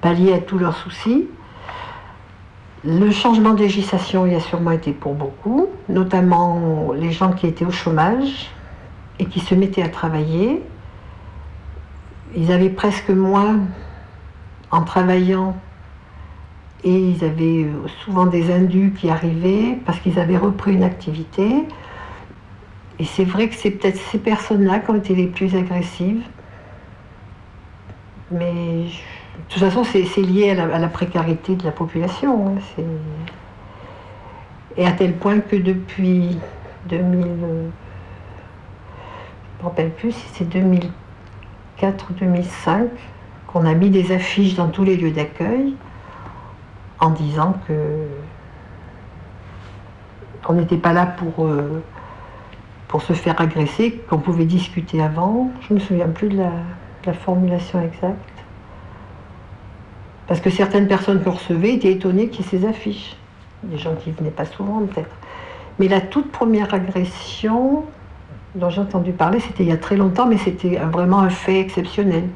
pallier 0.00 0.32
à 0.32 0.38
tous 0.38 0.58
leurs 0.58 0.76
soucis. 0.76 1.28
Le 2.82 3.10
changement 3.10 3.52
de 3.52 3.60
législation 3.60 4.26
y 4.26 4.34
a 4.34 4.40
sûrement 4.40 4.70
été 4.70 4.92
pour 4.92 5.12
beaucoup, 5.12 5.68
notamment 5.90 6.92
les 6.94 7.12
gens 7.12 7.32
qui 7.32 7.46
étaient 7.46 7.66
au 7.66 7.70
chômage 7.70 8.50
et 9.18 9.26
qui 9.26 9.40
se 9.40 9.54
mettaient 9.54 9.82
à 9.82 9.90
travailler. 9.90 10.62
Ils 12.34 12.50
avaient 12.52 12.70
presque 12.70 13.10
moins 13.10 13.58
en 14.70 14.82
travaillant 14.82 15.56
et 16.84 16.94
ils 16.94 17.24
avaient 17.24 17.64
euh, 17.64 17.88
souvent 18.04 18.26
des 18.26 18.52
indus 18.52 18.92
qui 18.96 19.10
arrivaient 19.10 19.78
parce 19.84 19.98
qu'ils 20.00 20.18
avaient 20.18 20.36
repris 20.36 20.72
une 20.72 20.82
activité. 20.82 21.66
Et 22.98 23.04
c'est 23.04 23.24
vrai 23.24 23.48
que 23.48 23.54
c'est 23.54 23.70
peut-être 23.70 23.98
ces 23.98 24.18
personnes-là 24.18 24.78
qui 24.78 24.90
ont 24.90 24.94
été 24.94 25.14
les 25.14 25.26
plus 25.26 25.54
agressives. 25.54 26.22
Mais 28.30 28.84
de 28.84 29.54
toute 29.54 29.62
façon, 29.62 29.84
c'est 29.84 30.04
lié 30.20 30.50
à 30.50 30.78
la, 30.78 30.88
précarité 30.88 31.56
de 31.56 31.64
la 31.64 31.72
population. 31.72 32.56
Hein. 32.78 32.82
Et 34.76 34.86
à 34.86 34.92
tel 34.92 35.14
point 35.14 35.40
que 35.40 35.56
depuis 35.56 36.38
2000, 36.88 37.20
je 37.20 37.26
ne 37.26 37.32
me 37.32 37.70
rappelle 39.62 39.90
plus 39.90 40.12
si 40.12 40.26
c'est 40.32 40.48
2004 40.48 42.10
ou 42.10 42.12
2005, 42.14 42.88
qu'on 43.52 43.66
a 43.66 43.74
mis 43.74 43.90
des 43.90 44.12
affiches 44.12 44.54
dans 44.54 44.68
tous 44.68 44.84
les 44.84 44.96
lieux 44.96 45.10
d'accueil 45.10 45.74
en 47.00 47.10
disant 47.10 47.54
que 47.66 48.06
qu'on 50.44 50.54
n'était 50.54 50.78
pas 50.78 50.92
là 50.94 51.04
pour, 51.04 51.46
euh, 51.46 51.82
pour 52.88 53.02
se 53.02 53.12
faire 53.12 53.38
agresser, 53.40 54.00
qu'on 54.08 54.18
pouvait 54.18 54.46
discuter 54.46 55.02
avant. 55.02 55.50
Je 55.60 55.74
ne 55.74 55.78
me 55.78 55.84
souviens 55.84 56.08
plus 56.08 56.28
de 56.28 56.38
la, 56.38 57.12
formulation 57.12 57.80
exacte. 57.82 58.16
Parce 60.26 60.40
que 60.40 60.48
certaines 60.48 60.86
personnes 60.86 61.22
qu'on 61.22 61.32
recevait 61.32 61.74
étaient 61.74 61.92
étonnées 61.92 62.28
qu'il 62.28 62.44
y 62.44 62.48
ait 62.48 62.60
ces 62.60 62.66
affiches. 62.66 63.16
Des 63.64 63.76
gens 63.76 63.94
qui 63.96 64.10
ne 64.10 64.14
venaient 64.14 64.30
pas 64.30 64.46
souvent 64.46 64.80
peut-être. 64.86 65.14
Mais 65.78 65.88
la 65.88 66.00
toute 66.00 66.30
première 66.32 66.72
agression 66.72 67.84
dont 68.54 68.70
j'ai 68.70 68.80
entendu 68.80 69.12
parler, 69.12 69.40
c'était 69.40 69.64
il 69.64 69.68
y 69.68 69.72
a 69.72 69.76
très 69.76 69.96
longtemps, 69.96 70.26
mais 70.26 70.38
c'était 70.38 70.76
vraiment 70.76 71.20
un 71.20 71.30
fait 71.30 71.60
exceptionnel 71.60 72.28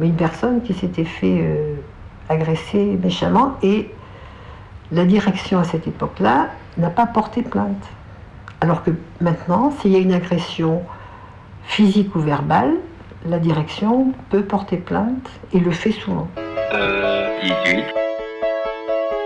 mais 0.00 0.06
une 0.06 0.16
personne 0.16 0.62
qui 0.62 0.72
s'était 0.72 1.04
fait 1.04 1.40
euh, 1.42 1.74
agresser 2.30 2.98
méchamment 3.02 3.56
et 3.62 3.90
la 4.92 5.04
direction 5.04 5.58
à 5.58 5.64
cette 5.64 5.86
époque-là 5.86 6.48
n'a 6.78 6.88
pas 6.88 7.06
porté 7.06 7.42
plainte. 7.42 7.86
Alors 8.62 8.82
que 8.82 8.90
maintenant, 9.20 9.70
s'il 9.70 9.92
y 9.92 9.96
a 9.96 9.98
une 9.98 10.14
agression 10.14 10.82
physique 11.64 12.16
ou 12.16 12.20
verbale, 12.20 12.72
la 13.26 13.38
direction 13.38 14.12
peut 14.30 14.42
porter 14.42 14.78
plainte 14.78 15.28
et 15.52 15.60
le 15.60 15.70
fait 15.70 15.92
souvent. 15.92 16.28
Euh, 16.72 17.38
18. 17.42 17.84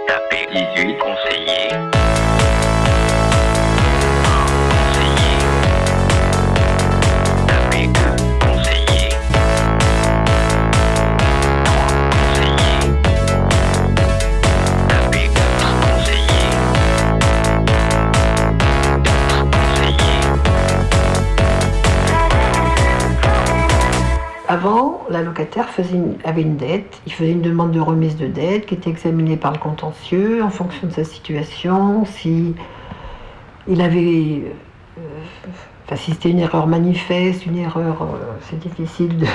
Tapez 0.08 0.46
18, 0.52 0.98
conseiller. 0.98 2.23
Avant, 24.46 25.04
la 25.08 25.22
locataire 25.22 25.68
avait 26.24 26.42
une 26.42 26.56
dette, 26.56 27.00
il 27.06 27.12
faisait 27.12 27.32
une 27.32 27.40
demande 27.40 27.72
de 27.72 27.80
remise 27.80 28.16
de 28.16 28.26
dette 28.26 28.66
qui 28.66 28.74
était 28.74 28.90
examinée 28.90 29.36
par 29.36 29.52
le 29.52 29.58
contentieux 29.58 30.42
en 30.42 30.50
fonction 30.50 30.86
de 30.86 30.92
sa 30.92 31.04
situation, 31.04 32.04
si 32.04 32.54
il 33.66 33.80
avait, 33.80 34.42
euh, 34.98 35.00
enfin, 35.86 35.96
c'était 35.96 36.30
une 36.30 36.40
erreur 36.40 36.66
manifeste, 36.66 37.46
une 37.46 37.56
erreur, 37.56 38.02
euh, 38.02 38.32
c'est 38.42 38.58
difficile 38.58 39.26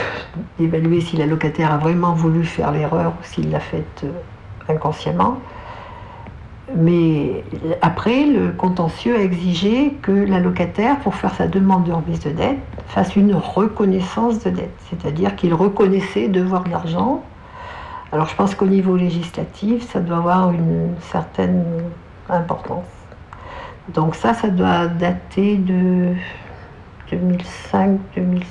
d'évaluer 0.59 1.01
si 1.01 1.17
la 1.17 1.25
locataire 1.25 1.73
a 1.73 1.77
vraiment 1.77 2.13
voulu 2.13 2.43
faire 2.43 2.71
l'erreur 2.71 3.13
ou 3.19 3.23
s'il 3.23 3.49
l'a 3.49 3.59
faite 3.59 4.03
euh, 4.03 4.71
inconsciemment. 4.71 5.39
Mais 6.75 7.43
après, 7.81 8.25
le 8.25 8.51
contentieux 8.51 9.15
a 9.15 9.21
exigé 9.21 9.93
que 10.01 10.11
la 10.11 10.39
locataire, 10.39 10.99
pour 10.99 11.15
faire 11.15 11.33
sa 11.33 11.47
demande 11.47 11.85
de 11.85 11.91
remise 11.91 12.19
de 12.21 12.29
dette, 12.29 12.59
fasse 12.87 13.15
une 13.15 13.33
reconnaissance 13.33 14.43
de 14.43 14.49
dette, 14.51 14.77
c'est-à-dire 14.89 15.35
qu'il 15.35 15.53
reconnaissait 15.53 16.27
devoir 16.27 16.63
de 16.63 16.69
l'argent. 16.69 17.23
Alors 18.11 18.27
je 18.27 18.35
pense 18.35 18.55
qu'au 18.55 18.65
niveau 18.65 18.95
législatif, 18.95 19.89
ça 19.91 19.99
doit 19.99 20.17
avoir 20.17 20.51
une 20.51 20.95
certaine 21.11 21.63
importance. 22.27 22.85
Donc 23.93 24.15
ça, 24.15 24.33
ça 24.33 24.49
doit 24.49 24.87
dater 24.87 25.57
de 25.57 26.13
2005, 27.11 27.99
2006, 28.15 28.47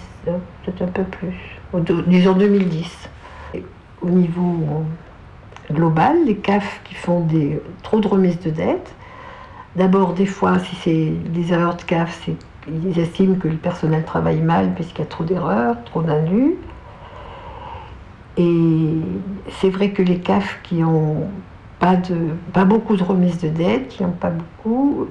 peut-être 0.65 0.83
un 0.83 0.87
peu 0.87 1.05
plus, 1.05 1.59
disons 2.07 2.33
2010. 2.35 3.09
Et 3.55 3.65
au 4.03 4.09
niveau 4.09 4.85
global, 5.73 6.17
les 6.27 6.37
CAF 6.37 6.81
qui 6.85 6.95
font 6.95 7.27
trop 7.83 8.01
de 8.01 8.09
remises 8.09 8.41
de 8.41 8.51
dettes, 8.51 8.95
d'abord 9.77 10.13
des 10.15 10.27
fois, 10.27 10.59
si 10.59 10.77
c'est 10.77 11.11
des 11.31 11.53
erreurs 11.53 11.77
de 11.77 11.83
CAF, 11.83 12.23
c'est 12.25 12.37
ils 12.85 12.99
estiment 12.99 13.37
que 13.37 13.49
le 13.49 13.57
personnel 13.57 14.05
travaille 14.05 14.41
mal 14.41 14.75
puisqu'il 14.75 15.01
y 15.01 15.03
a 15.03 15.07
trop 15.07 15.25
d'erreurs, 15.25 15.77
trop 15.85 16.03
d'indus. 16.03 16.57
Et 18.37 18.95
c'est 19.59 19.71
vrai 19.71 19.91
que 19.91 20.03
les 20.03 20.19
CAF 20.19 20.61
qui 20.63 20.85
ont 20.85 21.29
pas, 21.81 21.97
beaucoup 22.65 22.97
de 22.97 23.03
remises 23.03 23.39
de 23.41 23.49
dettes, 23.49 23.89
qui 23.89 24.03
n'ont 24.03 24.11
pas 24.11 24.31
beaucoup, 24.31 25.09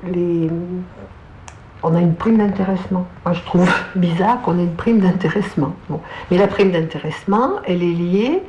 on 1.84 1.96
a 1.96 2.00
une 2.00 2.16
prime 2.16 2.38
d'intéressement. 2.38 3.06
Moi, 3.26 3.34
je 3.34 3.42
trouve 3.44 3.70
bizarre 3.96 4.42
qu'on 4.42 4.58
ait 4.60 4.64
une 4.64 4.76
prime 4.76 5.00
d'intéressement. 5.00 5.74
Bon. 5.90 6.00
Mais 6.30 6.38
la 6.38 6.48
prime 6.48 6.72
d'intéressement, 6.72 7.52
elle 7.66 7.84
est 7.84 7.94
liée 7.94 8.44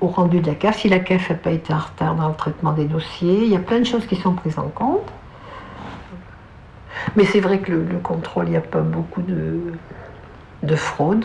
au 0.00 0.08
rendu 0.08 0.40
de 0.40 0.46
la 0.46 0.54
CAF. 0.54 0.78
Si 0.78 0.88
la 0.88 0.98
CAF 0.98 1.30
n'a 1.30 1.36
pas 1.36 1.50
été 1.50 1.72
en 1.72 1.78
retard 1.78 2.14
dans 2.14 2.28
le 2.28 2.34
traitement 2.34 2.72
des 2.72 2.84
dossiers, 2.84 3.44
il 3.44 3.48
y 3.50 3.56
a 3.56 3.60
plein 3.60 3.80
de 3.80 3.84
choses 3.84 4.06
qui 4.06 4.16
sont 4.16 4.34
prises 4.34 4.58
en 4.58 4.68
compte. 4.68 5.10
Mais 7.14 7.24
c'est 7.24 7.40
vrai 7.40 7.58
que 7.60 7.72
le, 7.72 7.84
le 7.84 7.98
contrôle, 7.98 8.46
il 8.46 8.50
n'y 8.50 8.56
a 8.56 8.60
pas 8.60 8.80
beaucoup 8.80 9.22
de, 9.22 9.60
de 10.62 10.76
fraude. 10.76 11.24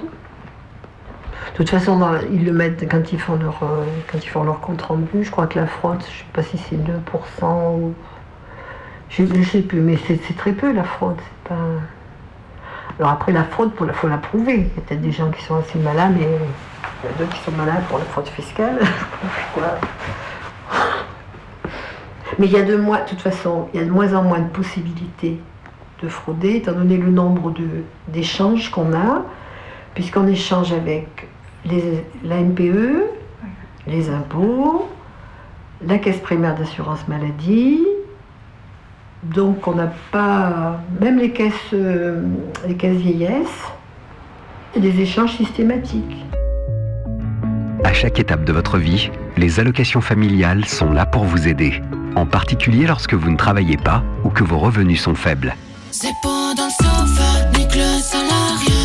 De 1.51 1.57
toute 1.57 1.69
façon, 1.69 1.99
ils 2.31 2.45
le 2.45 2.53
mettent 2.53 2.89
quand 2.89 3.11
ils 3.11 3.19
font 3.19 3.35
leur, 3.35 3.61
euh, 3.63 3.83
quand 4.11 4.23
ils 4.23 4.29
font 4.29 4.43
leur 4.43 4.61
compte 4.61 4.81
rendu. 4.81 5.23
Je 5.23 5.31
crois 5.31 5.47
que 5.47 5.59
la 5.59 5.67
fraude, 5.67 6.01
je 6.01 6.05
ne 6.05 6.11
sais 6.11 6.25
pas 6.33 6.43
si 6.43 6.57
c'est 6.57 6.77
2% 6.77 7.75
ou. 7.77 7.93
Je 9.09 9.23
ne 9.23 9.43
sais 9.43 9.61
plus, 9.61 9.81
mais 9.81 9.97
c'est 10.07 10.37
très 10.37 10.53
peu 10.53 10.71
la 10.71 10.83
fraude. 10.83 11.17
c'est 11.19 11.49
Pas... 11.49 11.57
Alors 13.01 13.13
après, 13.13 13.31
la 13.31 13.43
fraude, 13.45 13.71
il 13.81 13.93
faut 13.93 14.07
la 14.07 14.19
prouver. 14.19 14.53
Il 14.53 14.59
y 14.59 14.65
a 14.77 14.81
peut-être 14.81 15.01
des 15.01 15.11
gens 15.11 15.31
qui 15.31 15.43
sont 15.43 15.55
assez 15.55 15.79
malins, 15.79 16.09
mais 16.09 16.21
il 16.21 17.09
y 17.09 17.11
a 17.11 17.17
d'autres 17.17 17.33
qui 17.35 17.41
sont 17.43 17.51
malins 17.57 17.81
pour 17.89 17.97
la 17.97 18.05
fraude 18.05 18.27
fiscale. 18.27 18.79
Voilà. 19.55 19.79
Mais 22.37 22.45
il 22.45 22.53
y 22.53 22.57
a 22.57 22.61
de 22.61 22.75
moins, 22.77 22.99
de 22.99 23.09
toute 23.09 23.21
façon, 23.21 23.67
il 23.73 23.79
y 23.79 23.83
a 23.83 23.85
de 23.85 23.89
moins 23.89 24.13
en 24.13 24.21
moins 24.21 24.39
de 24.39 24.49
possibilités 24.49 25.39
de 26.03 26.09
frauder, 26.09 26.57
étant 26.57 26.73
donné 26.73 26.97
le 26.97 27.09
nombre 27.09 27.51
d'échanges 28.07 28.69
qu'on 28.69 28.93
a, 28.93 29.23
puisqu'on 29.95 30.27
échange 30.27 30.71
avec 30.71 31.27
les, 31.65 32.05
la 32.23 32.37
NPE, 32.37 33.03
les 33.87 34.09
impôts, 34.11 34.87
la 35.85 35.97
caisse 35.97 36.19
primaire 36.19 36.55
d'assurance 36.55 37.07
maladie. 37.07 37.83
Donc 39.23 39.67
on 39.67 39.75
n'a 39.75 39.91
pas, 40.11 40.81
même 40.99 41.19
les 41.19 41.31
caisses, 41.31 41.53
euh, 41.73 42.23
les 42.67 42.75
caisses 42.75 42.97
vieillesse, 42.97 43.47
il 44.75 44.83
y 44.83 44.89
a 44.89 44.91
des 44.91 45.01
échanges 45.01 45.37
systématiques. 45.37 46.25
À 47.83 47.93
chaque 47.93 48.19
étape 48.19 48.45
de 48.45 48.53
votre 48.53 48.77
vie, 48.77 49.11
les 49.37 49.59
allocations 49.59 50.01
familiales 50.01 50.65
sont 50.65 50.91
là 50.91 51.05
pour 51.05 51.23
vous 51.23 51.47
aider, 51.47 51.81
en 52.15 52.25
particulier 52.25 52.87
lorsque 52.87 53.13
vous 53.13 53.29
ne 53.29 53.37
travaillez 53.37 53.77
pas 53.77 54.03
ou 54.23 54.29
que 54.29 54.43
vos 54.43 54.57
revenus 54.57 55.01
sont 55.01 55.15
faibles. 55.15 55.55
C'est 55.91 56.07
pas 56.23 56.53
dans 56.55 56.65
le 56.65 56.71
sofa, 56.71 57.49
nique 57.57 57.75
le 57.75 58.01
salarié. 58.01 58.80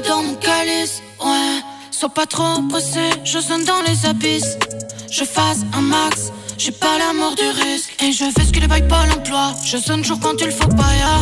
Dans 0.00 0.22
mon 0.22 0.34
calice, 0.34 1.02
ouais. 1.24 1.60
Sois 1.90 2.08
pas 2.08 2.26
trop 2.26 2.62
pressé, 2.70 3.10
je 3.24 3.38
sonne 3.38 3.64
dans 3.64 3.82
les 3.82 4.06
abysses. 4.06 4.56
Je 5.10 5.24
fasse 5.24 5.60
un 5.72 5.80
max, 5.80 6.30
j'ai 6.56 6.70
pas 6.70 6.98
l'amour 6.98 7.34
du 7.34 7.48
risque. 7.48 7.96
Et 8.02 8.12
je 8.12 8.24
fais 8.30 8.44
ce 8.44 8.52
que 8.52 8.60
les 8.60 8.68
bails 8.68 8.86
pas 8.86 9.06
l'emploi. 9.06 9.52
Je 9.64 9.78
sonne 9.78 10.02
toujours 10.02 10.20
quand 10.20 10.40
il 10.40 10.50
faut 10.52 10.68
pas, 10.68 10.94
ya. 10.94 11.18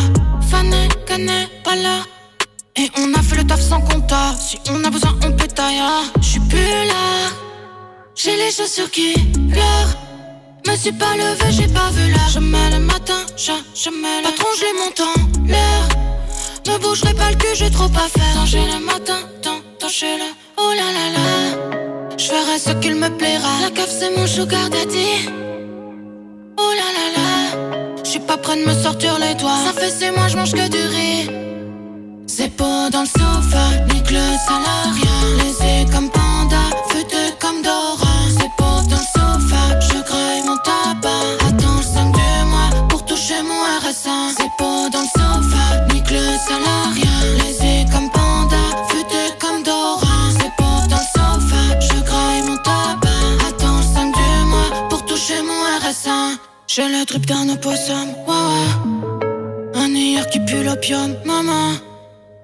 Fané, 0.49 0.87
cané, 1.05 1.47
pas 1.63 1.75
là. 1.75 2.03
Et 2.75 2.91
on 2.99 3.13
a 3.13 3.21
fait 3.23 3.37
le 3.37 3.43
taf 3.45 3.61
sans 3.61 3.81
compta. 3.81 4.35
Si 4.39 4.59
on 4.69 4.83
a 4.83 4.89
besoin, 4.89 5.15
on 5.25 5.31
pétaille, 5.31 5.77
ya. 5.77 6.01
J'suis 6.21 6.39
plus 6.41 6.87
là. 6.91 7.31
J'ai 8.15 8.35
les 8.35 8.51
chaussures 8.51 8.91
qui 8.91 9.13
pleurent. 9.51 9.95
Me 10.67 10.75
suis 10.75 10.91
pas 10.91 11.15
levé, 11.15 11.51
j'ai 11.51 11.67
pas 11.67 11.89
vu 11.91 12.11
l'heure. 12.11 12.29
Je 12.29 12.39
mets 12.39 12.69
le 12.71 12.79
matin, 12.79 13.21
je, 13.35 13.53
je 13.73 13.89
mets 13.89 14.21
le 14.21 14.29
patron, 14.29 14.49
j'ai 14.59 14.73
mon 14.73 14.91
temps, 14.91 15.21
l'heure. 15.47 16.06
Me 16.67 16.77
bougerai 16.79 17.13
pas 17.13 17.29
le 17.29 17.37
cul, 17.37 17.55
j'ai 17.55 17.71
trop 17.71 17.85
à 17.85 18.07
faire. 18.09 18.35
Danger 18.35 18.65
le 18.73 18.83
matin, 18.83 19.19
tant, 19.41 19.61
le. 19.81 20.29
Oh 20.57 20.71
là 20.79 20.87
là 20.97 21.05
là. 21.15 22.17
Je 22.17 22.25
ferai 22.25 22.59
ce 22.59 22.71
qu'il 22.81 22.95
me 22.95 23.09
plaira. 23.09 23.53
La 23.61 23.69
cave, 23.69 23.89
c'est 23.89 24.13
mon 24.17 24.27
sugar 24.27 24.69
daddy. 24.69 25.29
Oh 26.57 26.71
là 26.79 26.87
là 26.97 27.05
là. 27.17 27.93
Je 28.03 28.09
suis 28.09 28.19
pas 28.19 28.35
près 28.35 28.57
de 28.57 28.65
me 28.67 28.73
sortir 28.83 29.17
les 29.17 29.33
doigts. 29.35 29.63
Ça 29.65 29.71
fait 29.79 29.89
c'est 29.89 30.11
moi, 30.11 30.27
je 30.27 30.35
mange 30.35 30.51
que 30.51 30.67
du 30.67 30.83
riz. 30.95 31.29
C'est 32.27 32.53
pas 32.57 32.89
dans 32.89 33.01
le 33.01 33.07
sofa, 33.07 33.65
nique 33.93 34.11
le 34.11 34.27
salarié. 34.47 35.15
Laissé 35.37 35.85
comme 35.93 36.09
panda, 36.09 36.63
futé 36.89 37.31
comme 37.39 37.61
Dora. 37.61 38.13
C'est 38.37 38.53
pas 38.57 38.81
dans 38.91 39.01
le 39.05 39.09
sofa, 39.15 39.79
je 39.79 39.99
graille 40.03 40.43
mon 40.45 40.57
tabac. 40.57 41.47
Attends 41.47 41.77
le 41.77 41.83
5 41.83 42.11
du 42.11 42.45
mois 42.51 42.87
pour 42.89 43.05
toucher 43.05 43.41
mon 43.41 43.61
RSA. 43.79 44.35
C'est 44.37 44.53
pas 44.57 44.89
dans 44.89 45.01
le 45.01 45.16
je 51.79 51.99
graille 52.03 52.41
mon 52.43 52.57
tabac. 52.57 53.09
Attends 53.47 53.77
le 53.77 53.83
5 53.83 54.13
du 54.13 54.45
mois 54.45 54.87
pour 54.89 55.05
toucher 55.05 55.41
mon 55.41 55.59
RSA. 55.81 56.37
J'ai 56.67 56.87
le 56.87 57.05
trip 57.05 57.25
d'un 57.25 57.49
opossum, 57.49 58.09
ouais. 58.27 59.79
Un 59.81 59.89
hier 59.89 60.27
qui 60.29 60.39
pue 60.41 60.63
l'opium, 60.63 61.15
maman. 61.25 61.73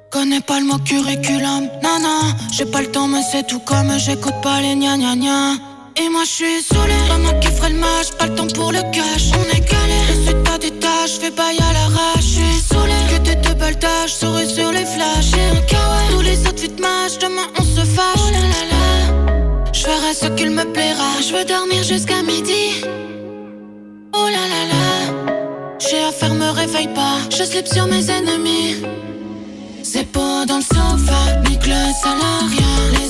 Connais 0.10 0.42
pas 0.42 0.60
le 0.60 0.66
mot 0.66 0.78
curriculum, 0.80 1.70
non. 1.84 2.22
J'ai 2.52 2.66
pas 2.66 2.82
le 2.82 2.92
temps, 2.92 3.08
mais 3.08 3.24
c'est 3.32 3.48
tout 3.48 3.60
comme 3.60 3.92
j'écoute 3.98 4.40
pas 4.42 4.62
les 4.62 4.76
gna 4.76 4.98
gna 4.98 5.16
gna. 5.16 5.73
Et 5.96 6.10
moi 6.10 6.24
je 6.24 6.30
suis 6.30 6.62
saoulé, 6.64 6.96
la 7.08 7.18
main 7.20 7.34
qui 7.40 7.50
ferait 7.50 7.70
le 7.70 7.78
match, 7.78 8.12
pas 8.18 8.26
le 8.26 8.36
temps 8.36 8.48
pour 8.48 8.72
le 8.72 8.82
cash. 8.92 9.30
On 9.34 9.56
est 9.56 9.62
calé, 9.62 10.00
et 10.12 10.26
c'est 10.26 10.44
pas 10.44 10.58
des 10.58 10.72
tâches, 10.72 11.20
fais 11.22 11.30
bail 11.30 11.58
à 11.58 11.74
l'arrache. 11.74 12.26
Je 12.26 12.40
suis 12.40 12.62
saoulé, 12.68 12.94
que 13.10 13.20
des 13.22 13.36
double 13.36 13.76
tâches, 13.76 14.14
souris 14.14 14.50
sur 14.50 14.72
les 14.72 14.86
flashs. 14.86 15.30
J'ai 15.32 15.58
un 15.58 15.62
kawaii, 15.62 16.10
tous 16.12 16.22
les 16.22 16.40
autres 16.48 16.60
fit 16.60 16.82
match, 16.82 17.20
demain 17.22 17.48
on 17.60 17.64
se 17.64 17.86
fâche. 17.86 18.26
Oh 18.28 18.32
là 18.32 18.42
là 18.54 18.64
là, 18.74 19.72
je 19.72 19.82
ferai 19.82 20.14
ce 20.14 20.28
qu'il 20.36 20.50
me 20.50 20.66
plaira. 20.66 21.22
Je 21.22 21.36
veux 21.36 21.46
dormir 21.46 21.84
jusqu'à 21.84 22.24
midi. 22.24 22.84
Oh 24.16 24.28
là 24.36 24.46
là 24.54 24.64
là, 24.74 25.36
j'ai 25.80 26.04
affaire, 26.04 26.34
me 26.34 26.50
réveille 26.50 26.94
pas. 26.96 27.18
Je 27.30 27.44
slip 27.44 27.68
sur 27.68 27.86
mes 27.86 28.10
ennemis. 28.10 28.78
C'est 29.84 30.12
pas 30.12 30.46
dans 30.48 30.58
le 30.58 30.64
sofa, 30.64 31.22
nique 31.48 31.68
le 31.68 31.84
salarié. 32.02 33.03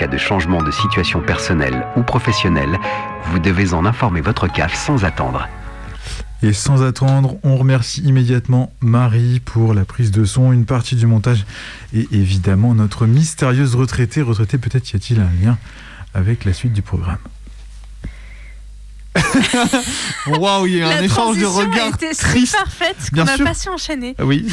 Cas 0.00 0.06
de 0.06 0.16
changement 0.16 0.62
de 0.62 0.70
situation 0.70 1.20
personnelle 1.20 1.86
ou 1.94 2.02
professionnelle, 2.02 2.78
vous 3.24 3.38
devez 3.38 3.74
en 3.74 3.84
informer 3.84 4.22
votre 4.22 4.50
CAF 4.50 4.74
sans 4.74 5.04
attendre. 5.04 5.46
Et 6.42 6.54
sans 6.54 6.82
attendre, 6.82 7.36
on 7.42 7.58
remercie 7.58 8.00
immédiatement 8.00 8.72
Marie 8.80 9.40
pour 9.40 9.74
la 9.74 9.84
prise 9.84 10.10
de 10.10 10.24
son, 10.24 10.52
une 10.52 10.64
partie 10.64 10.96
du 10.96 11.06
montage 11.06 11.44
et 11.92 12.08
évidemment 12.12 12.74
notre 12.74 13.04
mystérieuse 13.04 13.74
retraitée. 13.74 14.22
Retraitée, 14.22 14.56
peut-être 14.56 14.90
y 14.90 14.96
a-t-il 14.96 15.20
un 15.20 15.28
lien 15.44 15.58
avec 16.14 16.46
la 16.46 16.54
suite 16.54 16.72
du 16.72 16.80
programme. 16.80 17.18
Waouh, 20.26 20.66
il 20.66 20.76
y 20.76 20.82
a 20.82 20.88
un 20.88 20.90
La 20.90 21.02
échange 21.02 21.38
de 21.38 21.44
regards 21.44 21.96
triste. 21.98 22.22
super 22.22 22.66
faite, 22.70 22.96
Bien 23.12 23.26
qu'on 23.26 23.38
n'a 23.38 23.44
pas 23.44 23.54
su 23.54 23.68
enchaîner. 23.68 24.14
Oui. 24.22 24.46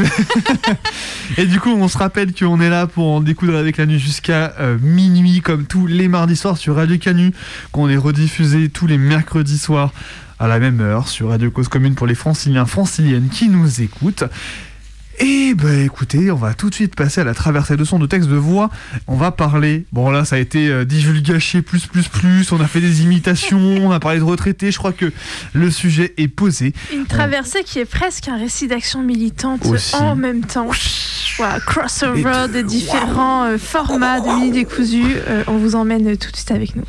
Et 1.37 1.45
du 1.45 1.59
coup, 1.59 1.69
on 1.69 1.87
se 1.87 1.97
rappelle 1.97 2.33
qu'on 2.33 2.59
est 2.59 2.69
là 2.69 2.87
pour 2.87 3.05
en 3.05 3.21
découdre 3.21 3.55
avec 3.55 3.77
la 3.77 3.85
nuit 3.85 3.99
jusqu'à 3.99 4.55
euh, 4.59 4.77
minuit, 4.81 5.41
comme 5.41 5.65
tous 5.65 5.85
les 5.85 6.07
mardis 6.07 6.35
soirs 6.35 6.57
sur 6.57 6.75
Radio 6.75 6.97
Canu, 6.97 7.33
qu'on 7.71 7.89
est 7.89 7.97
rediffusé 7.97 8.69
tous 8.69 8.87
les 8.87 8.97
mercredis 8.97 9.59
soirs 9.59 9.93
à 10.39 10.47
la 10.47 10.59
même 10.59 10.81
heure 10.81 11.07
sur 11.07 11.29
Radio 11.29 11.49
Cause 11.51 11.67
Commune 11.67 11.95
pour 11.95 12.07
les 12.07 12.15
franciliens, 12.15 12.65
franciliennes 12.65 13.29
qui 13.29 13.49
nous 13.49 13.81
écoutent. 13.81 14.23
Et 15.19 15.55
ben 15.55 15.83
écoutez, 15.83 16.29
on 16.29 16.35
va 16.35 16.53
tout 16.53 16.69
de 16.69 16.75
suite 16.75 16.95
passer 16.95 17.21
à 17.21 17.23
la 17.23 17.33
traversée 17.33 17.75
de 17.75 17.83
son 17.83 17.97
de 17.97 18.05
texte 18.05 18.29
de 18.29 18.35
voix. 18.35 18.69
On 19.07 19.15
va 19.15 19.31
parler. 19.31 19.85
Bon 19.91 20.11
là, 20.11 20.25
ça 20.25 20.35
a 20.35 20.39
été 20.39 20.69
euh, 20.69 20.85
divulgaché 20.85 21.63
plus 21.63 21.87
plus 21.87 22.07
plus. 22.07 22.51
On 22.51 22.61
a 22.61 22.67
fait 22.67 22.81
des 22.81 23.01
imitations, 23.01 23.77
on 23.81 23.91
a 23.91 23.99
parlé 23.99 24.19
de 24.19 24.23
retraités. 24.23 24.71
Je 24.71 24.77
crois 24.77 24.93
que 24.93 25.11
le 25.53 25.71
sujet 25.71 26.13
est 26.17 26.27
posé. 26.27 26.73
Une 26.93 27.05
traversée 27.05 27.63
qui 27.63 27.79
est 27.79 27.85
presque 27.85 28.27
un 28.27 28.37
récit 28.37 28.67
d'action 28.67 29.01
militante 29.01 29.65
Aussi. 29.65 29.95
en 29.95 30.15
même 30.15 30.45
temps. 30.45 30.69
Crossover 31.65 32.47
de 32.53 32.61
différents 32.61 33.45
euh, 33.45 33.57
formats 33.57 34.19
de 34.19 34.27
mini 34.27 34.51
décousus. 34.51 35.17
Euh, 35.27 35.43
on 35.47 35.57
vous 35.57 35.75
emmène 35.75 36.17
tout 36.17 36.31
de 36.31 36.35
suite 36.35 36.51
avec 36.51 36.75
nous. 36.75 36.83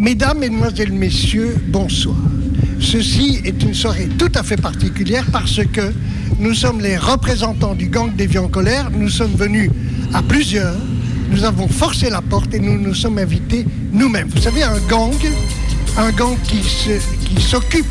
Mesdames, 0.00 0.38
Mesdemoiselles, 0.38 0.92
Messieurs, 0.92 1.58
bonsoir. 1.68 2.16
Ceci 2.80 3.38
est 3.44 3.62
une 3.62 3.74
soirée 3.74 4.08
tout 4.18 4.32
à 4.34 4.42
fait 4.42 4.56
particulière 4.56 5.26
parce 5.30 5.60
que 5.62 5.92
nous 6.38 6.54
sommes 6.54 6.80
les 6.80 6.96
représentants 6.96 7.74
du 7.74 7.88
gang 7.90 8.10
des 8.16 8.26
vieux 8.26 8.40
en 8.40 8.48
colère. 8.48 8.90
Nous 8.90 9.10
sommes 9.10 9.34
venus 9.34 9.70
à 10.14 10.22
plusieurs. 10.22 10.74
Nous 11.30 11.44
avons 11.44 11.68
forcé 11.68 12.08
la 12.08 12.22
porte 12.22 12.54
et 12.54 12.60
nous 12.60 12.80
nous 12.80 12.94
sommes 12.94 13.18
invités 13.18 13.66
nous-mêmes. 13.92 14.28
Vous 14.34 14.40
savez, 14.40 14.62
un 14.62 14.78
gang, 14.88 15.12
un 15.98 16.10
gang 16.12 16.34
qui 16.44 17.42
s'occupe 17.42 17.84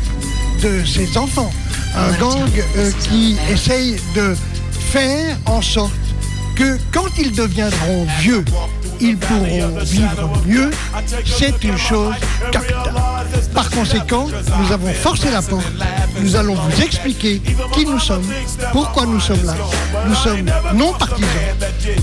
de 0.64 0.84
ses 0.84 1.16
enfants, 1.16 1.52
un 1.94 2.10
gang 2.18 2.50
euh, 2.76 2.90
qui 3.08 3.36
essaye 3.52 3.94
de 4.16 4.34
faire 4.72 5.38
en 5.46 5.62
sorte 5.62 5.92
que 6.56 6.76
quand 6.90 7.06
ils 7.20 7.30
deviendront 7.30 8.04
vieux, 8.18 8.44
ils 9.00 9.16
pourront 9.16 9.68
vivre 9.82 10.30
mieux, 10.46 10.70
c'est 11.24 11.62
une 11.64 11.78
chose 11.78 12.14
capitale. 12.52 12.92
Par 13.54 13.70
conséquent, 13.70 14.26
nous 14.58 14.72
avons 14.72 14.92
forcé 14.92 15.30
la 15.30 15.42
porte. 15.42 15.64
Nous 16.20 16.36
allons 16.36 16.54
vous 16.54 16.82
expliquer 16.82 17.40
qui 17.72 17.86
nous 17.86 17.98
sommes, 17.98 18.26
pourquoi 18.72 19.06
nous 19.06 19.20
sommes 19.20 19.44
là. 19.44 19.54
Nous 20.06 20.14
sommes 20.14 20.44
non 20.74 20.92
partisans, 20.92 21.28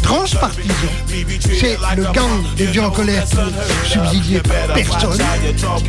transpartisans. 0.01 0.73
C'est 1.59 1.77
le 1.95 2.03
gang 2.11 2.43
des 2.55 2.65
vieux 2.65 2.83
en 2.83 2.91
colère 2.91 3.23
qui 3.25 3.91
subsidié 3.91 4.39
par 4.39 4.73
personne. 4.73 5.21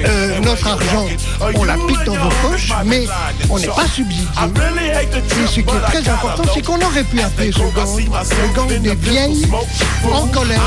Euh, 0.04 0.40
notre 0.40 0.66
argent, 0.66 1.06
on 1.54 1.64
la 1.64 1.74
pique 1.74 2.04
dans 2.04 2.14
vos 2.14 2.48
poches, 2.48 2.72
mais 2.84 3.06
on 3.50 3.58
n'est 3.58 3.66
pas 3.66 3.86
subsidié. 3.86 4.26
Et 5.42 5.46
ce 5.46 5.60
qui 5.60 5.60
est 5.60 5.80
très 5.80 6.08
important, 6.08 6.42
c'est 6.54 6.64
qu'on 6.64 6.80
aurait 6.80 7.04
pu 7.04 7.20
appeler 7.20 7.52
ce 7.52 7.58
gang 7.74 7.88
le 7.96 8.54
gang 8.54 8.80
des 8.80 8.94
vieilles 8.94 9.46
en 10.12 10.26
colère. 10.26 10.60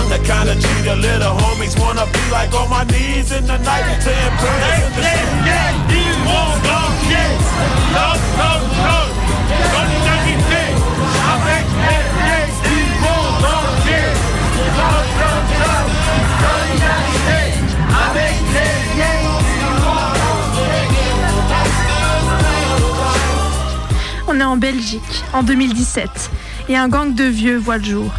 On 24.28 24.40
est 24.40 24.44
en 24.44 24.56
Belgique, 24.56 25.02
en 25.34 25.44
2017, 25.44 26.32
et 26.70 26.78
un 26.78 26.88
gang 26.88 27.14
de 27.14 27.26
vieux 27.26 27.58
voit 27.58 27.78
le 27.78 27.84
jour. 27.84 28.12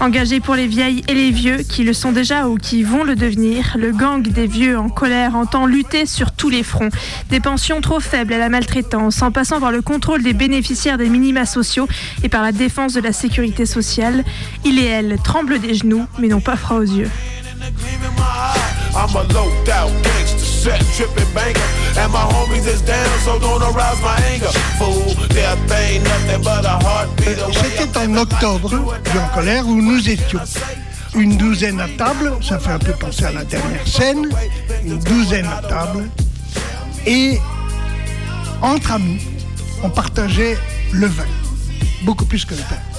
Engagé 0.00 0.40
pour 0.40 0.54
les 0.54 0.66
vieilles 0.66 1.02
et 1.08 1.14
les 1.14 1.30
vieux 1.30 1.58
qui 1.58 1.84
le 1.84 1.92
sont 1.92 2.10
déjà 2.10 2.48
ou 2.48 2.56
qui 2.56 2.82
vont 2.82 3.04
le 3.04 3.16
devenir, 3.16 3.76
le 3.78 3.92
gang 3.92 4.22
des 4.22 4.46
vieux 4.46 4.78
en 4.78 4.88
colère 4.88 5.36
entend 5.36 5.66
lutter 5.66 6.06
sur 6.06 6.32
tous 6.32 6.48
les 6.48 6.62
fronts. 6.62 6.88
Des 7.28 7.38
pensions 7.38 7.82
trop 7.82 8.00
faibles 8.00 8.32
à 8.32 8.38
la 8.38 8.48
maltraitance, 8.48 9.20
en 9.20 9.30
passant 9.30 9.60
par 9.60 9.72
le 9.72 9.82
contrôle 9.82 10.22
des 10.22 10.32
bénéficiaires 10.32 10.96
des 10.96 11.10
minima 11.10 11.44
sociaux 11.44 11.86
et 12.22 12.30
par 12.30 12.42
la 12.42 12.52
défense 12.52 12.94
de 12.94 13.00
la 13.00 13.12
sécurité 13.12 13.66
sociale. 13.66 14.24
Il 14.64 14.78
et 14.78 14.86
elle 14.86 15.18
tremblent 15.22 15.58
des 15.58 15.74
genoux, 15.74 16.06
mais 16.18 16.28
n'ont 16.28 16.40
pas 16.40 16.56
froid 16.56 16.78
aux 16.78 16.82
yeux. 16.82 17.10
Set 20.60 20.80
tripping 20.94 21.32
banker. 21.34 21.68
And 21.96 22.12
my 22.12 22.24
homies 22.32 22.66
is 22.66 22.82
down, 22.82 23.08
so 23.24 23.38
don't 23.38 23.62
arouse 23.62 24.00
my 24.02 24.16
anger. 24.32 24.52
Fool, 24.78 25.14
death 25.28 25.72
ain't 25.72 26.04
nothing 26.04 26.42
but 26.42 26.64
a 26.64 26.76
heartbeat 26.84 27.38
away. 27.38 27.54
C'était 27.54 27.98
en 27.98 28.16
octobre, 28.16 28.70
en 29.18 29.34
colère, 29.34 29.66
où 29.66 29.80
nous 29.80 30.08
étions. 30.08 30.40
Une 31.14 31.36
douzaine 31.36 31.80
à 31.80 31.88
table, 31.88 32.32
ça 32.40 32.58
fait 32.58 32.70
un 32.70 32.78
peu 32.78 32.92
penser 32.92 33.24
à 33.24 33.32
la 33.32 33.44
dernière 33.44 33.86
scène, 33.86 34.28
une 34.84 34.98
douzaine 34.98 35.46
à 35.46 35.62
table. 35.66 36.08
Et 37.06 37.38
entre 38.60 38.92
amis, 38.92 39.20
on 39.82 39.88
partageait 39.88 40.56
le 40.92 41.06
vin, 41.06 41.24
beaucoup 42.04 42.26
plus 42.26 42.44
que 42.44 42.54
le 42.54 42.62
pain. 42.62 42.89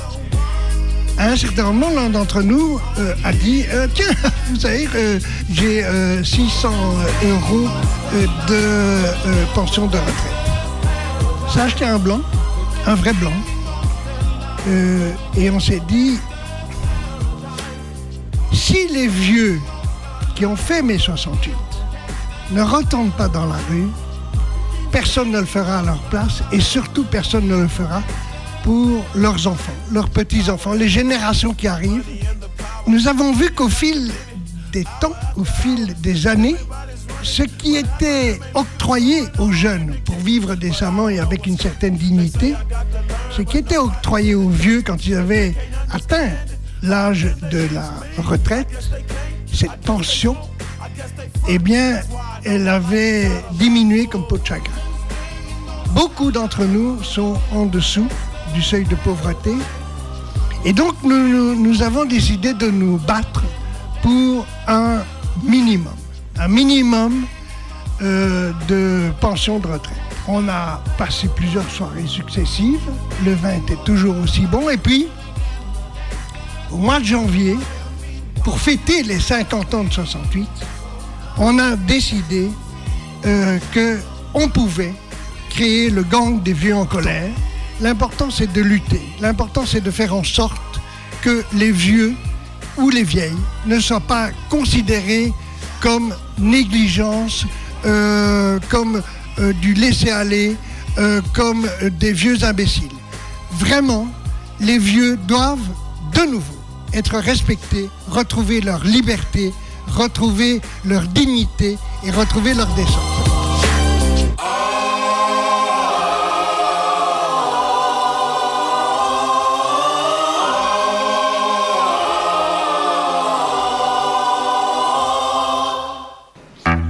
Un 1.23 1.38
certain 1.38 1.65
moment, 1.65 1.91
l'un 1.91 2.10
d'entre 2.10 2.41
nous 2.41 2.81
euh, 2.97 3.13
a 3.23 3.31
dit 3.31 3.63
euh, 3.71 3.88
Tiens, 3.93 4.07
vous 4.49 4.60
savez, 4.60 4.89
euh, 4.95 5.19
j'ai 5.51 5.86
euh, 5.86 6.23
600 6.23 6.71
euros 7.29 7.69
de 8.49 9.53
pension 9.53 9.86
de 9.86 9.97
retraite. 9.97 10.15
Ça 11.53 11.62
a 11.62 11.65
acheté 11.65 11.86
un 11.86 11.99
blanc, 11.99 12.21
un 12.88 12.95
vrai 12.95 13.13
blanc. 13.13 13.34
Et 15.38 15.49
on 15.51 15.60
s'est 15.60 15.81
dit 15.88 16.17
si 18.51 18.88
les 18.88 19.07
vieux 19.07 19.60
qui 20.36 20.45
ont 20.47 20.55
fait 20.55 20.81
mai 20.81 20.97
68 20.97 21.53
ne 22.51 22.63
retournent 22.63 23.12
pas 23.12 23.27
dans 23.27 23.45
la 23.45 23.57
rue, 23.69 23.88
personne 24.91 25.31
ne 25.31 25.39
le 25.39 25.46
fera 25.46 25.79
à 25.79 25.83
leur 25.83 26.02
place 26.10 26.41
et 26.52 26.60
surtout 26.60 27.04
personne 27.04 27.48
ne 27.48 27.58
le 27.58 27.67
fera 27.67 28.02
pour 28.63 29.03
leurs 29.15 29.47
enfants, 29.47 29.73
leurs 29.91 30.09
petits-enfants, 30.09 30.73
les 30.73 30.89
générations 30.89 31.53
qui 31.53 31.67
arrivent. 31.67 32.03
Nous 32.87 33.07
avons 33.07 33.33
vu 33.33 33.51
qu'au 33.51 33.69
fil 33.69 34.12
des 34.71 34.85
temps, 34.99 35.13
au 35.35 35.43
fil 35.43 35.95
des 36.01 36.27
années, 36.27 36.55
ce 37.23 37.43
qui 37.43 37.75
était 37.75 38.39
octroyé 38.53 39.23
aux 39.37 39.51
jeunes 39.51 39.95
pour 40.05 40.15
vivre 40.15 40.55
décemment 40.55 41.09
et 41.09 41.19
avec 41.19 41.45
une 41.45 41.57
certaine 41.57 41.95
dignité, 41.95 42.55
ce 43.31 43.41
qui 43.41 43.57
était 43.57 43.77
octroyé 43.77 44.35
aux 44.35 44.49
vieux 44.49 44.81
quand 44.81 45.05
ils 45.05 45.15
avaient 45.15 45.55
atteint 45.91 46.29
l'âge 46.81 47.27
de 47.51 47.67
la 47.73 47.91
retraite, 48.17 48.67
cette 49.53 49.77
pension, 49.85 50.35
eh 51.47 51.59
bien, 51.59 52.01
elle 52.43 52.67
avait 52.67 53.29
diminué 53.53 54.07
comme 54.07 54.27
peau 54.27 54.37
de 54.37 54.45
chagrin. 54.45 54.73
Beaucoup 55.91 56.31
d'entre 56.31 56.63
nous 56.63 57.03
sont 57.03 57.37
en 57.51 57.65
dessous 57.65 58.07
du 58.54 58.62
seuil 58.62 58.85
de 58.85 58.95
pauvreté. 58.95 59.54
Et 60.63 60.73
donc, 60.73 60.95
nous, 61.04 61.81
avons 61.81 62.06
décidé 62.06 62.54
de 62.54 62.69
nous 62.69 62.97
battre 62.97 63.43
pour 64.02 64.45
un 64.67 64.99
minimum. 65.43 65.93
Un 66.37 66.47
minimum 66.47 67.25
euh, 68.02 68.52
de 68.67 69.12
pension 69.19 69.60
de 69.60 69.67
retraite. 69.67 69.97
On 70.27 70.47
a 70.47 70.83
passé 70.97 71.29
plusieurs 71.35 71.69
soirées 71.69 72.08
successives. 72.08 72.79
Le 73.25 73.33
vin 73.33 73.56
était 73.56 73.81
toujours 73.85 74.15
aussi 74.17 74.41
bon. 74.41 74.69
Et 74.69 74.77
puis, 74.77 75.08
au 76.71 76.77
mois 76.77 76.99
de 76.99 77.06
janvier, 77.06 77.58
pour 78.43 78.60
fêter 78.60 79.04
les 79.04 79.19
50 79.19 79.73
ans 79.73 79.83
de 79.83 79.91
68, 79.91 80.47
on 81.37 81.58
a 81.60 81.75
décidé 81.75 82.49
euh, 83.25 83.60
que 83.73 83.99
on 84.33 84.47
pouvait 84.47 84.93
créer 85.49 85.89
le 85.89 86.04
gang 86.04 86.41
des 86.41 86.54
vieux 86.54 86.75
en 86.75 86.85
colère. 86.85 87.31
L'important, 87.82 88.29
c'est 88.29 88.52
de 88.52 88.62
lutter. 88.62 89.02
L'important, 89.19 89.65
c'est 89.65 89.82
de 89.82 89.92
faire 89.92 90.13
en 90.13 90.23
sorte 90.23 90.79
que 91.23 91.44
les 91.54 91.71
vieux 91.71 92.13
ou 92.77 92.90
les 92.90 93.04
vieilles 93.04 93.38
ne 93.65 93.79
soient 93.79 94.00
pas 94.00 94.29
considérés 94.50 95.34
comme 95.82 96.13
négligence, 96.38 97.46
euh, 97.86 98.60
comme 98.69 99.02
euh, 99.40 99.54
du 99.54 99.73
laisser-aller, 99.73 100.56
euh, 101.00 101.21
comme 101.34 101.67
des 102.00 102.13
vieux 102.13 102.44
imbéciles. 102.44 102.92
Vraiment, 103.54 104.08
les 104.60 104.77
vieux 104.77 105.17
doivent 105.27 105.60
de 106.13 106.32
nouveau 106.32 106.54
être 106.94 107.17
respectés, 107.17 107.90
retrouver 108.10 108.62
leur 108.62 108.84
liberté, 108.84 109.54
retrouver 109.88 110.62
leur 110.86 111.04
dignité 111.04 111.77
et 112.04 112.12
retrouver 112.12 112.54
leur 112.54 112.67
décence. 112.75 113.10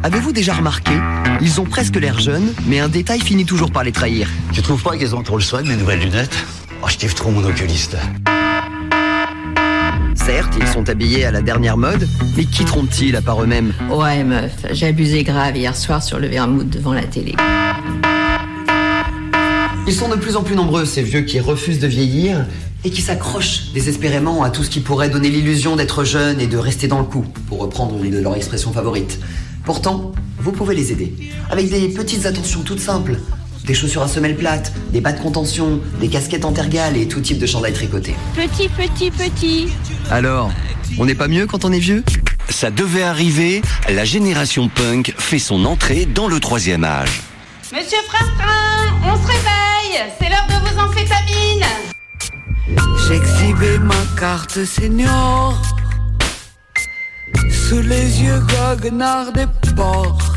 Avez-vous 0.03 0.31
déjà 0.31 0.55
remarqué? 0.55 0.93
Ils 1.41 1.61
ont 1.61 1.63
presque 1.63 1.95
l'air 1.95 2.19
jeunes, 2.19 2.53
mais 2.65 2.79
un 2.79 2.89
détail 2.89 3.19
finit 3.19 3.45
toujours 3.45 3.71
par 3.71 3.83
les 3.83 3.91
trahir. 3.91 4.27
Tu 4.51 4.63
trouves 4.63 4.81
pas 4.81 4.97
qu'elles 4.97 5.13
ont 5.15 5.21
trop 5.21 5.37
le 5.37 5.43
soin 5.43 5.61
de 5.61 5.67
mes 5.67 5.75
nouvelles 5.75 5.99
lunettes? 5.99 6.35
Oh, 6.81 6.87
je 6.89 6.97
kiffe 6.97 7.13
trop 7.13 7.29
mon 7.29 7.43
oculiste. 7.43 7.95
Certes, 10.15 10.53
ils 10.59 10.67
sont 10.67 10.89
habillés 10.89 11.25
à 11.25 11.31
la 11.31 11.43
dernière 11.43 11.77
mode, 11.77 12.07
mais 12.35 12.45
qui 12.45 12.65
trompent-ils 12.65 13.15
à 13.15 13.21
part 13.21 13.43
eux-mêmes? 13.43 13.73
Ouais, 13.91 14.23
meuf, 14.23 14.51
j'ai 14.71 14.87
abusé 14.87 15.23
grave 15.23 15.55
hier 15.55 15.75
soir 15.75 16.01
sur 16.01 16.17
le 16.17 16.27
vermouth 16.27 16.69
devant 16.69 16.93
la 16.93 17.03
télé. 17.03 17.35
Ils 19.85 19.93
sont 19.93 20.09
de 20.09 20.15
plus 20.15 20.35
en 20.35 20.41
plus 20.41 20.55
nombreux, 20.55 20.85
ces 20.85 21.03
vieux 21.03 21.21
qui 21.21 21.39
refusent 21.39 21.79
de 21.79 21.87
vieillir 21.87 22.47
et 22.83 22.89
qui 22.89 23.03
s'accrochent 23.03 23.71
désespérément 23.75 24.41
à 24.41 24.49
tout 24.49 24.63
ce 24.63 24.71
qui 24.71 24.79
pourrait 24.79 25.09
donner 25.09 25.29
l'illusion 25.29 25.75
d'être 25.75 26.03
jeunes 26.03 26.39
et 26.39 26.47
de 26.47 26.57
rester 26.57 26.87
dans 26.87 26.97
le 26.97 27.05
coup, 27.05 27.25
pour 27.47 27.59
reprendre 27.59 28.03
une 28.03 28.13
de 28.13 28.19
leurs 28.19 28.35
expressions 28.35 28.73
favorites. 28.73 29.19
Pourtant, 29.63 30.11
vous 30.39 30.51
pouvez 30.51 30.75
les 30.75 30.91
aider, 30.91 31.13
avec 31.49 31.69
des 31.69 31.89
petites 31.89 32.25
attentions 32.25 32.61
toutes 32.61 32.79
simples. 32.79 33.17
Des 33.65 33.75
chaussures 33.75 34.01
à 34.01 34.07
semelles 34.07 34.35
plates, 34.35 34.73
des 34.91 35.01
bas 35.01 35.13
de 35.13 35.19
contention, 35.19 35.79
des 35.99 36.07
casquettes 36.07 36.45
en 36.45 36.51
tergale 36.51 36.97
et 36.97 37.07
tout 37.07 37.21
type 37.21 37.37
de 37.37 37.45
chandail 37.45 37.73
tricoté. 37.73 38.15
Petit, 38.35 38.69
petit, 38.69 39.11
petit. 39.11 39.67
Alors, 40.09 40.51
on 40.97 41.05
n'est 41.05 41.15
pas 41.15 41.27
mieux 41.27 41.45
quand 41.45 41.63
on 41.63 41.71
est 41.71 41.79
vieux? 41.79 42.03
Ça 42.49 42.71
devait 42.71 43.03
arriver, 43.03 43.61
la 43.87 44.03
génération 44.03 44.67
punk 44.67 45.13
fait 45.17 45.39
son 45.39 45.63
entrée 45.65 46.05
dans 46.05 46.27
le 46.27 46.39
troisième 46.39 46.83
âge. 46.83 47.21
Monsieur 47.71 47.99
Frastrin, 48.07 48.97
on 49.03 49.15
se 49.15 49.27
réveille 49.27 50.11
C'est 50.19 50.29
l'heure 50.29 50.47
de 50.47 50.67
vos 50.67 50.81
amphétamines 50.81 51.65
J'exhibais 53.07 53.77
ma 53.79 54.19
carte 54.19 54.65
senior 54.65 55.61
sous 57.71 57.81
les 57.83 58.21
yeux 58.21 58.41
goguenards 58.53 59.31
des 59.31 59.47
porcs 59.77 60.33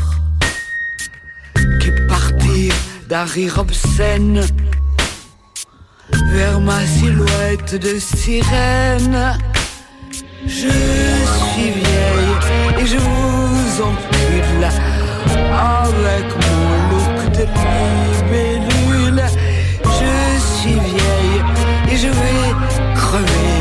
qui 1.81 1.91
partirent 2.07 2.81
d'un 3.09 3.25
rire 3.25 3.57
obscène 3.57 4.39
vers 6.31 6.61
ma 6.61 6.79
silhouette 6.85 7.75
de 7.75 7.99
sirène. 7.99 9.37
Je 10.45 10.75
suis 11.49 11.71
vieille 11.81 12.35
et 12.79 12.85
je 12.85 12.99
vous 13.05 13.81
encule 13.89 14.67
avec 15.51 16.27
mon 16.43 16.63
look 16.89 17.17
de 17.37 17.45
libellule. 17.65 19.23
Je 19.83 20.15
suis 20.53 20.79
vieille 20.93 21.41
et 21.91 21.97
je 21.97 22.07
vais 22.07 22.47
crever. 22.95 23.57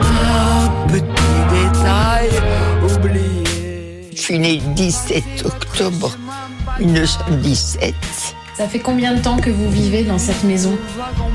Un 0.00 0.88
petit 0.88 1.36
détail 1.52 2.45
suis 4.26 4.38
né 4.40 4.54
le 4.54 4.74
17 4.74 5.44
octobre 5.44 6.10
1917. 6.80 7.94
Ça 8.56 8.66
fait 8.66 8.80
combien 8.80 9.14
de 9.14 9.20
temps 9.22 9.36
que 9.36 9.50
vous 9.50 9.70
vivez 9.70 10.02
dans 10.02 10.18
cette 10.18 10.42
maison? 10.42 10.76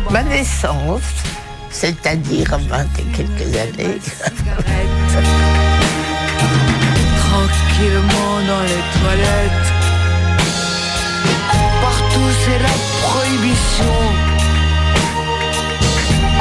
Ma 0.09 0.23
naissance, 0.23 1.01
c'est-à-dire 1.69 2.59
20 2.67 2.83
et 2.99 3.03
quelques 3.15 3.55
années. 3.55 3.97
Tranquillement 7.29 8.33
dans 8.49 8.61
les 8.63 8.83
toilettes. 8.99 9.69
Partout 11.81 12.29
c'est 12.43 12.59
la 12.59 12.75
prohibition. 13.07 13.95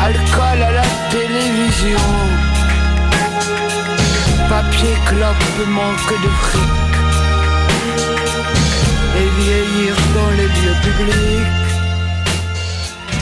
Alcool 0.02 0.62
à 0.64 0.72
la 0.72 0.86
télévision. 1.12 2.49
Papier 4.50 4.96
clope 5.06 5.68
manque 5.68 6.22
de 6.24 6.28
fric. 6.28 6.62
Et 9.16 9.28
vieillir 9.40 9.94
dans 10.12 10.30
les 10.36 10.48
lieux 10.48 10.76
publics. 10.82 11.70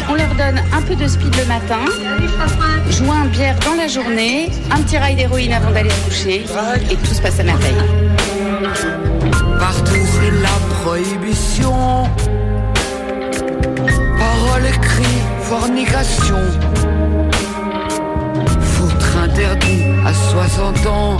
On 0.08 0.14
leur 0.14 0.34
donne 0.36 0.62
un 0.72 0.80
peu 0.80 0.96
de 0.96 1.06
speed 1.06 1.36
le 1.36 1.44
matin, 1.44 1.84
joint 2.88 3.26
bière 3.26 3.56
dans 3.66 3.74
la 3.74 3.88
journée, 3.88 4.50
un 4.70 4.80
petit 4.80 4.96
rail 4.96 5.16
d'héroïne 5.16 5.52
avant 5.52 5.70
d'aller 5.70 5.90
se 5.90 6.04
coucher, 6.08 6.46
et 6.90 6.96
tout 6.96 7.14
se 7.14 7.20
passe 7.20 7.38
à 7.40 7.42
merveille. 7.42 7.76
Partout 9.60 10.00
c'est 10.06 10.30
la 10.30 10.56
prohibition. 10.80 12.08
Paroles, 14.18 14.72
cris, 14.80 15.20
fornication. 15.42 16.38
Foutre 18.62 19.18
interdit 19.24 19.87
à 20.08 20.14
60 20.14 20.86
ans. 20.86 21.16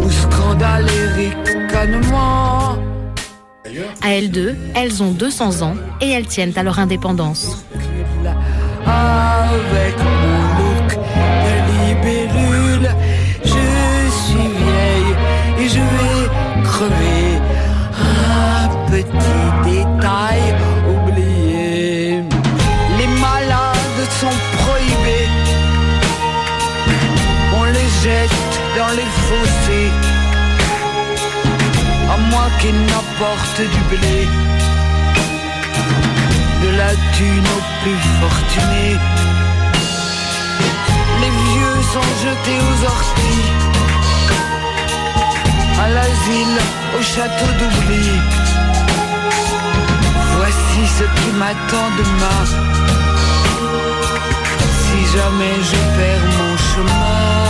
Ou 0.00 0.10
scandale 0.10 0.86
et 0.86 1.08
ricanement. 1.22 2.76
À 4.00 4.10
elles 4.10 4.30
deux, 4.30 4.56
elles 4.76 5.02
ont 5.02 5.10
200 5.10 5.62
ans 5.62 5.74
et 6.00 6.10
elles 6.10 6.26
tiennent 6.26 6.56
à 6.56 6.62
leur 6.62 6.78
indépendance. 6.78 7.64
Avec 8.86 9.96
mon 9.98 10.40
look 10.58 10.88
de 11.44 11.54
libellule, 11.74 12.88
je 13.44 13.66
suis 14.22 14.48
vieille 14.62 15.14
et 15.60 15.68
je 15.68 15.82
vais 15.92 16.22
crever. 16.62 17.40
Un 18.54 18.68
petit 18.90 19.42
détail 19.64 20.42
Qu'ils 32.60 32.80
n'apportent 32.86 33.60
du 33.60 33.96
blé. 33.96 34.28
De 36.62 36.70
la 36.76 36.90
thune 37.14 37.48
aux 37.56 37.64
plus 37.82 38.02
fortunés. 38.20 38.96
Les 41.20 41.30
vieux 41.30 41.82
sont 41.92 42.10
jetés 42.24 42.60
aux 42.68 42.84
orties. 42.94 43.48
À 45.80 45.88
l'asile, 45.88 46.58
au 46.98 47.02
château 47.02 47.50
d'oubli. 47.58 48.08
Voici 50.36 50.80
ce 50.98 51.04
qui 51.04 51.30
m'attend 51.38 51.88
demain. 51.96 52.44
Si 54.82 55.16
jamais 55.16 55.56
je 55.70 55.78
perds 55.96 56.28
mon 56.38 56.56
chemin. 56.56 57.47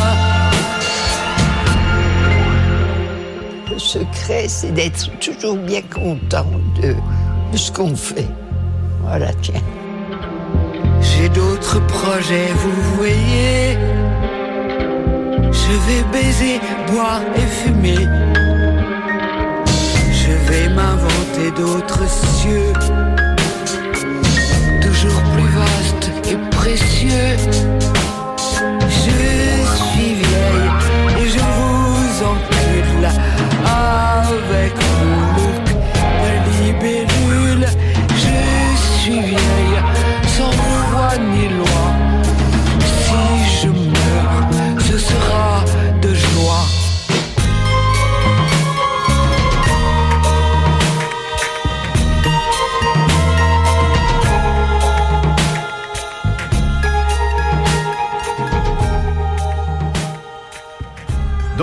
Secret, 3.89 4.49
c'est 4.49 4.73
d'être 4.73 5.09
toujours 5.19 5.57
bien 5.57 5.81
content 5.81 6.45
de, 6.83 6.95
de 7.53 7.57
ce 7.57 7.73
qu'on 7.73 7.97
fait. 7.97 8.29
Voilà, 9.01 9.29
tiens. 9.41 9.63
J'ai 11.01 11.31
d'autres 11.31 11.81
projets, 11.87 12.49
vous 12.63 12.83
voyez. 12.97 13.79
Je 15.61 15.73
vais 15.87 16.03
baiser, 16.13 16.61
boire 16.93 17.23
et 17.35 17.47
fumer. 17.61 18.05
Je 20.13 20.33
vais 20.49 20.69
m'inventer 20.69 21.51
d'autres 21.57 22.07
cieux. 22.09 22.73
Toujours 24.83 25.23
plus 25.33 25.51
vastes 25.57 26.11
et 26.31 26.37
précieux. 26.51 27.98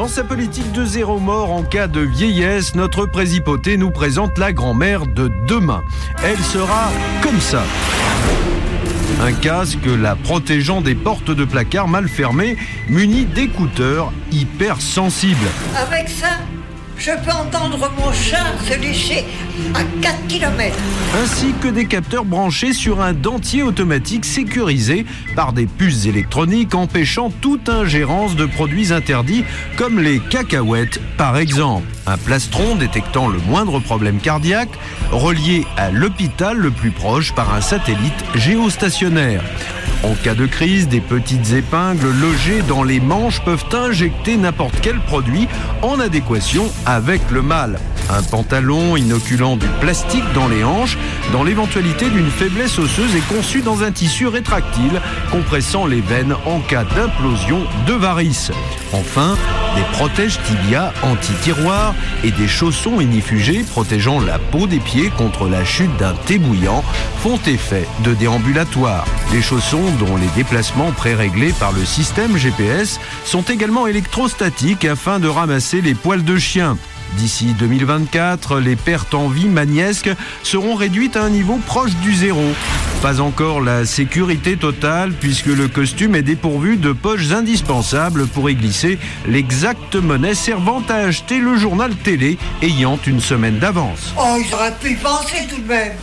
Dans 0.06 0.12
sa 0.12 0.24
politique 0.24 0.72
de 0.72 0.86
zéro 0.86 1.18
mort 1.18 1.50
en 1.50 1.64
cas 1.64 1.88
de 1.88 2.00
vieillesse, 2.00 2.76
notre 2.76 3.08
présipoté 3.08 3.76
nous 3.76 3.90
présente 3.90 4.38
la 4.38 4.54
grand-mère 4.54 5.08
de 5.08 5.32
demain. 5.48 5.82
Elle 6.24 6.38
sera 6.38 6.92
comme 7.24 7.40
ça. 7.40 7.64
Un 9.20 9.34
casque 9.34 9.88
la 9.88 10.16
protégeant 10.16 10.82
des 10.82 10.94
portes 10.94 11.32
de 11.32 11.44
placard 11.44 11.88
mal 11.88 12.08
fermées, 12.08 12.56
muni 12.88 13.26
d'écouteurs 13.26 14.14
hypersensibles. 14.32 15.48
Avec 15.76 16.08
ça, 16.08 16.38
je 17.06 17.12
peux 17.12 17.32
entendre 17.32 17.92
mon 18.00 18.12
char 18.12 18.56
se 18.68 18.80
lécher 18.80 19.26
à 19.76 19.84
4 20.02 20.28
km. 20.28 20.76
ainsi 21.22 21.54
que 21.62 21.68
des 21.68 21.86
capteurs 21.86 22.26
branchés 22.26 22.74
sur 22.74 23.00
un 23.00 23.14
dentier 23.14 23.62
automatique 23.62 24.26
sécurisé 24.26 25.06
par 25.36 25.54
des 25.54 25.68
puces 25.68 26.08
électroniques 26.08 26.74
empêchant 26.74 27.32
toute 27.42 27.70
ingérence 27.70 28.36
de 28.36 28.48
produits 28.48 28.92
interdits 28.92 29.46
comme 29.78 30.00
les 30.00 30.20
cacahuètes 30.20 31.00
par 31.16 31.38
exemple. 31.38 31.86
Un 32.08 32.18
plastron 32.18 32.76
détectant 32.76 33.28
le 33.28 33.38
moindre 33.38 33.80
problème 33.80 34.18
cardiaque 34.18 34.74
relié 35.12 35.64
à 35.78 35.92
l'hôpital 35.92 36.58
le 36.58 36.72
plus 36.72 36.92
proche 36.92 37.36
par 37.36 37.54
un 37.54 37.62
satellite 37.62 38.26
géostationnaire. 38.34 39.44
En 40.06 40.14
cas 40.14 40.36
de 40.36 40.46
crise, 40.46 40.88
des 40.88 41.02
petites 41.02 41.52
épingles 41.54 42.12
logées 42.22 42.62
dans 42.68 42.84
les 42.84 43.00
manches 43.00 43.44
peuvent 43.44 43.66
injecter 43.74 44.38
n'importe 44.38 44.76
quel 44.80 45.00
produit 45.00 45.48
en 45.82 46.00
adéquation 46.00 46.72
avec 46.86 47.22
le 47.32 47.42
mal. 47.42 47.80
Un 48.12 48.22
pantalon 48.22 48.96
inoculant 48.98 49.58
du 49.58 49.66
plastique 49.82 50.24
dans 50.36 50.48
les 50.48 50.64
hanches, 50.64 51.00
dans 51.32 51.44
l'éventualité 51.44 52.10
d'une 52.10 52.30
faiblesse 52.30 52.80
osseuse, 52.80 53.16
est 53.16 53.34
conçu 53.34 53.62
dans 53.62 53.84
un 53.84 53.92
tissu 53.92 54.28
rétractile 54.28 55.02
compressant 55.32 55.86
les 55.86 56.02
veines 56.02 56.36
en 56.46 56.60
cas 56.60 56.84
d'implosion 56.84 57.62
de 57.88 57.94
varices. 57.94 58.52
Enfin, 58.94 59.36
des 59.76 59.84
protèges 59.92 60.40
tibia 60.44 60.94
anti-tiroir 61.04 61.94
et 62.24 62.32
des 62.32 62.48
chaussons 62.48 63.02
inifugés 63.02 63.64
protégeant 63.64 64.20
la 64.20 64.40
peau 64.40 64.68
des 64.68 64.80
pieds 64.80 65.10
contre 65.18 65.48
la 65.48 65.66
chute 65.66 65.96
d'un 65.98 66.14
thé 66.14 66.38
bouillant 66.38 66.84
font 67.22 67.40
effet 67.46 67.88
de 68.04 68.14
déambulatoire. 68.14 69.06
Les 69.34 69.42
chaussons 69.42 69.92
dont 70.00 70.16
les 70.16 70.30
déplacements 70.36 70.92
pré-réglés 70.92 71.54
par 71.60 71.74
le 71.74 71.84
système 71.84 72.38
GPS 72.38 73.00
sont 73.26 73.44
également 73.44 73.88
électrostatiques 73.88 74.86
afin 74.86 75.20
de 75.20 75.28
ramasser 75.28 75.82
les 75.82 75.96
poils 75.96 76.24
de 76.24 76.38
chien. 76.38 76.78
D'ici 77.18 77.54
2024, 77.58 78.60
les 78.60 78.76
pertes 78.76 79.14
en 79.14 79.30
vie 79.30 79.48
maniesques 79.48 80.12
seront 80.44 80.76
réduites 80.76 81.16
à 81.16 81.24
un 81.24 81.30
niveau 81.30 81.58
proche 81.66 81.96
du 81.98 82.14
zéro. 82.14 82.44
Pas 83.02 83.22
encore 83.22 83.62
la 83.62 83.86
sécurité 83.86 84.58
totale 84.58 85.14
puisque 85.14 85.46
le 85.46 85.68
costume 85.68 86.16
est 86.16 86.22
dépourvu 86.22 86.78
de 86.78 86.92
poches 86.92 87.32
indispensables 87.32 88.28
pour 88.28 88.50
y 88.50 88.56
glisser 88.56 89.00
l'exacte 89.28 89.96
monnaie 89.96 90.36
servant 90.36 90.82
à 90.90 90.96
acheter 90.96 91.40
le 91.40 91.56
journal 91.56 91.96
télé 91.96 92.38
ayant 92.62 93.00
une 93.08 93.22
semaine 93.22 93.60
d'avance. 93.60 94.14
Oh, 94.18 94.38
auraient 94.54 94.74
pu 94.82 94.92
y 94.92 94.96
penser 94.96 95.48
tout 95.50 95.62
de 95.62 95.68
même. 95.68 95.94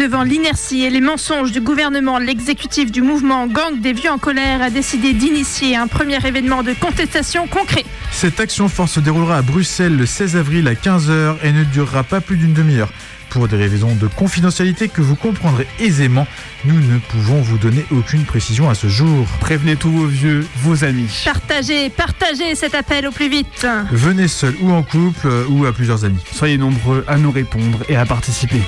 Devant 0.00 0.22
l'inertie 0.22 0.80
et 0.84 0.88
les 0.88 1.02
mensonges 1.02 1.52
du 1.52 1.60
gouvernement, 1.60 2.18
l'exécutif 2.18 2.90
du 2.90 3.02
mouvement 3.02 3.46
Gang 3.46 3.82
des 3.82 3.92
Vieux 3.92 4.10
en 4.10 4.16
colère 4.16 4.62
a 4.62 4.70
décidé 4.70 5.12
d'initier 5.12 5.76
un 5.76 5.88
premier 5.88 6.16
événement 6.26 6.62
de 6.62 6.72
contestation 6.72 7.46
concret. 7.46 7.84
Cette 8.10 8.40
action 8.40 8.70
force 8.70 8.92
se 8.92 9.00
déroulera 9.00 9.36
à 9.36 9.42
Bruxelles 9.42 9.94
le 9.94 10.06
16 10.06 10.36
avril 10.36 10.68
à 10.68 10.72
15h 10.72 11.36
et 11.44 11.52
ne 11.52 11.64
durera 11.64 12.02
pas 12.02 12.22
plus 12.22 12.38
d'une 12.38 12.54
demi-heure. 12.54 12.90
Pour 13.28 13.46
des 13.46 13.58
raisons 13.58 13.94
de 13.94 14.06
confidentialité 14.06 14.88
que 14.88 15.02
vous 15.02 15.16
comprendrez 15.16 15.66
aisément, 15.78 16.26
nous 16.64 16.80
ne 16.80 16.98
pouvons 16.98 17.42
vous 17.42 17.58
donner 17.58 17.84
aucune 17.90 18.24
précision 18.24 18.70
à 18.70 18.74
ce 18.74 18.86
jour. 18.86 19.26
Prévenez 19.40 19.76
tous 19.76 19.90
vos 19.90 20.06
vieux, 20.06 20.46
vos 20.62 20.82
amis. 20.82 21.24
Partagez, 21.26 21.90
partagez 21.90 22.54
cet 22.54 22.74
appel 22.74 23.06
au 23.06 23.10
plus 23.10 23.28
vite. 23.28 23.66
Venez 23.92 24.28
seul 24.28 24.54
ou 24.62 24.72
en 24.72 24.82
couple 24.82 25.28
ou 25.50 25.66
à 25.66 25.74
plusieurs 25.74 26.06
amis. 26.06 26.24
Soyez 26.32 26.56
nombreux 26.56 27.04
à 27.06 27.18
nous 27.18 27.30
répondre 27.30 27.80
et 27.90 27.96
à 27.96 28.06
participer. 28.06 28.62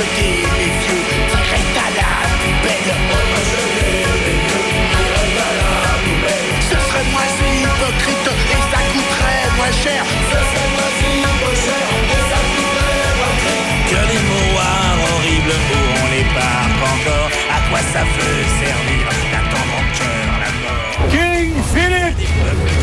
On 0.00 0.02
ferait 0.02 0.16
jeter 0.16 0.48
les 0.58 0.72
vieux 0.80 1.04
direct 1.28 1.76
à 1.76 1.88
la 1.98 2.08
poubelle. 6.04 6.48
Ce 6.62 6.72
serait 6.72 7.08
moins 7.12 7.30
hypocrite 7.36 8.28
et 8.48 8.62
ça 8.72 8.80
coûterait 8.92 9.48
moins 9.56 9.74
cher. 9.84 10.00
Ce 10.30 10.38
serait 10.40 10.70
moins 10.72 10.92
hypocrite 11.04 11.84
et 12.08 12.22
ça 12.30 12.40
coûterait 12.48 13.12
moins 13.18 13.36
cher. 13.44 13.60
Que 13.90 14.00
les 14.08 14.22
mouards 14.30 15.00
horribles 15.12 15.58
où 15.70 15.80
on 16.00 16.06
les 16.16 16.26
parle 16.32 16.80
encore. 16.94 17.30
À 17.50 17.60
quoi 17.68 17.80
ça 17.92 18.00
peut 18.00 18.40
servir 18.58 19.04
d'attendre 19.30 19.74
en 19.76 19.84
cœur 19.98 20.28
la 20.40 20.50
mort? 20.64 21.04
King 21.10 21.52
Philip, 21.74 22.16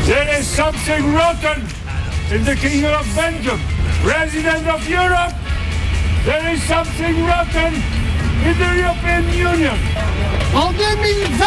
there 0.06 0.30
is 0.40 0.46
something 0.46 1.04
rotten 1.16 1.60
in 2.32 2.42
the 2.44 2.56
Kingdom 2.56 2.94
of 2.94 3.08
Belgium. 3.16 3.60
President 4.04 4.68
of 4.68 4.88
Europe, 4.88 5.34
there 6.28 6.54
is 6.54 6.62
something 6.64 7.16
rotten 7.26 7.74
in 8.48 8.54
the 8.60 8.72
European 8.84 9.24
Union. 9.32 9.78
En 10.54 10.74
2020, 10.74 11.46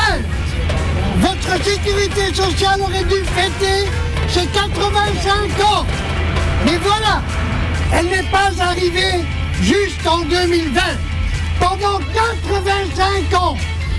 votre 1.18 1.62
sécurité 1.62 2.32
sociale 2.32 2.80
aurait 2.80 3.04
dû 3.04 3.22
fêter 3.36 3.86
ses 4.28 4.46
85 4.46 5.64
ans. 5.64 5.84
Mais 6.64 6.78
voilà, 6.78 7.20
elle 7.92 8.06
n'est 8.06 8.30
pas 8.30 8.50
arrivée 8.58 9.20
juste 9.60 10.06
en 10.06 10.20
2020. 10.20 10.80
Pendant 11.60 11.98
85 12.14 13.38
ans, 13.38 13.56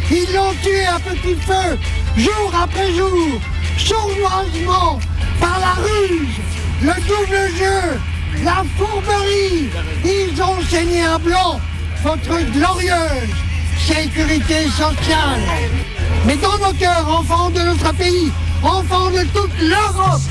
ils 0.09 0.34
l'ont 0.34 0.55
tué 0.63 0.86
à 0.88 0.97
petit 0.97 1.36
feu, 1.36 1.77
jour 2.17 2.51
après 2.59 2.91
jour, 2.93 3.39
sournoisement, 3.77 4.99
par 5.39 5.59
la 5.59 5.73
ruse, 5.84 6.38
le 6.82 6.95
double 7.07 7.39
jeu, 7.59 7.99
la 8.43 8.63
fourberie. 8.77 9.69
Ils 10.03 10.41
ont 10.41 10.61
saigné 10.69 11.03
un 11.03 11.19
blanc, 11.19 11.59
votre 12.03 12.39
glorieuse 12.51 13.29
sécurité 13.86 14.65
sociale. 14.65 15.41
Mais 16.25 16.36
dans 16.38 16.57
nos 16.57 16.73
cœurs, 16.73 17.07
enfants 17.07 17.49
de 17.49 17.61
notre 17.61 17.93
pays, 17.95 18.32
enfants 18.63 19.09
de 19.09 19.23
toute 19.34 19.59
l'Europe, 19.59 20.21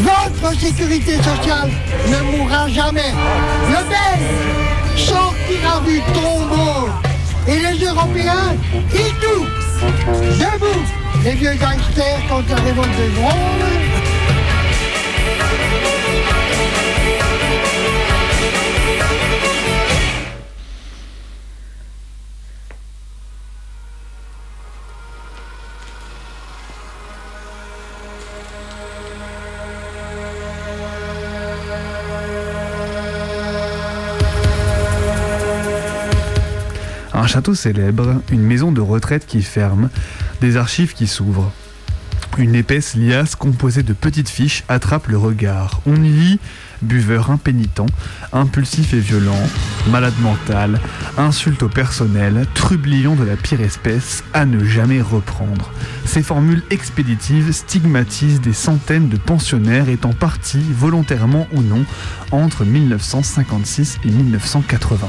votre 0.00 0.58
sécurité 0.58 1.16
sociale 1.16 1.70
ne 2.08 2.36
mourra 2.36 2.68
jamais. 2.68 3.12
Le 3.68 3.82
Belge 3.88 4.96
sortira 4.96 5.80
du 5.86 6.00
tombeau. 6.12 6.88
Et 7.48 7.58
les 7.58 7.84
Européens, 7.84 8.54
ils 8.94 9.14
tout. 9.20 9.46
Debout, 10.38 10.82
les 11.24 11.32
vieux 11.32 11.54
gangsters 11.54 12.20
contre 12.28 12.50
la 12.50 12.62
révolte 12.62 12.88
de 12.88 13.20
Gronde. 13.20 13.72
Château 37.32 37.54
célèbre, 37.54 38.20
une 38.30 38.42
maison 38.42 38.72
de 38.72 38.82
retraite 38.82 39.24
qui 39.26 39.40
ferme, 39.40 39.88
des 40.42 40.58
archives 40.58 40.92
qui 40.92 41.06
s'ouvrent. 41.06 41.50
Une 42.36 42.54
épaisse 42.54 42.94
liasse 42.94 43.36
composée 43.36 43.82
de 43.82 43.94
petites 43.94 44.28
fiches 44.28 44.64
attrape 44.68 45.06
le 45.06 45.16
regard. 45.16 45.80
On 45.86 45.96
y 45.96 46.10
lit 46.10 46.40
buveur 46.82 47.30
impénitent, 47.30 47.86
impulsif 48.34 48.92
et 48.92 48.98
violent, 48.98 49.48
malade 49.90 50.12
mental, 50.20 50.78
insulte 51.16 51.62
au 51.62 51.70
personnel, 51.70 52.44
trublion 52.52 53.14
de 53.14 53.24
la 53.24 53.36
pire 53.36 53.62
espèce, 53.62 54.24
à 54.34 54.44
ne 54.44 54.62
jamais 54.62 55.00
reprendre. 55.00 55.72
Ces 56.04 56.22
formules 56.22 56.62
expéditives 56.68 57.50
stigmatisent 57.52 58.42
des 58.42 58.52
centaines 58.52 59.08
de 59.08 59.16
pensionnaires 59.16 59.88
étant 59.88 60.12
partis, 60.12 60.66
volontairement 60.70 61.48
ou 61.52 61.62
non, 61.62 61.86
entre 62.30 62.66
1956 62.66 64.00
et 64.04 64.10
1980. 64.10 65.08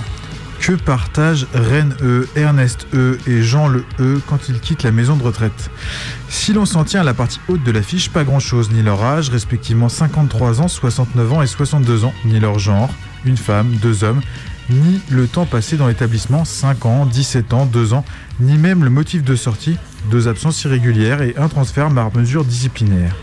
Que 0.63 0.71
partagent 0.71 1.45
Reine 1.53 1.93
E, 2.01 2.25
Ernest 2.37 2.87
E 2.93 3.17
et 3.27 3.43
Jean 3.43 3.67
Le 3.67 3.83
E 3.99 4.21
quand 4.27 4.47
ils 4.47 4.61
quittent 4.61 4.83
la 4.83 4.93
maison 4.93 5.17
de 5.17 5.23
retraite 5.23 5.69
Si 6.29 6.53
l'on 6.53 6.65
s'en 6.65 6.85
tient 6.85 7.01
à 7.01 7.03
la 7.03 7.13
partie 7.13 7.41
haute 7.49 7.65
de 7.65 7.71
l'affiche, 7.71 8.09
pas 8.09 8.23
grand-chose, 8.23 8.71
ni 8.71 8.81
leur 8.81 9.03
âge, 9.03 9.29
respectivement 9.29 9.89
53 9.89 10.61
ans, 10.61 10.69
69 10.69 11.33
ans 11.33 11.41
et 11.41 11.47
62 11.47 12.05
ans, 12.05 12.13
ni 12.23 12.39
leur 12.39 12.59
genre, 12.59 12.89
une 13.25 13.35
femme, 13.35 13.73
deux 13.81 14.05
hommes, 14.05 14.21
ni 14.69 15.01
le 15.09 15.27
temps 15.27 15.45
passé 15.45 15.75
dans 15.75 15.87
l'établissement, 15.87 16.45
5 16.45 16.85
ans, 16.85 17.05
17 17.07 17.51
ans, 17.51 17.65
2 17.65 17.91
ans, 17.91 18.05
ni 18.39 18.57
même 18.57 18.85
le 18.85 18.89
motif 18.89 19.21
de 19.21 19.35
sortie, 19.35 19.75
deux 20.11 20.29
absences 20.29 20.63
irrégulières 20.63 21.23
et 21.23 21.35
un 21.35 21.49
transfert 21.49 21.93
par 21.93 22.15
mesure 22.15 22.45
disciplinaire. 22.45 23.13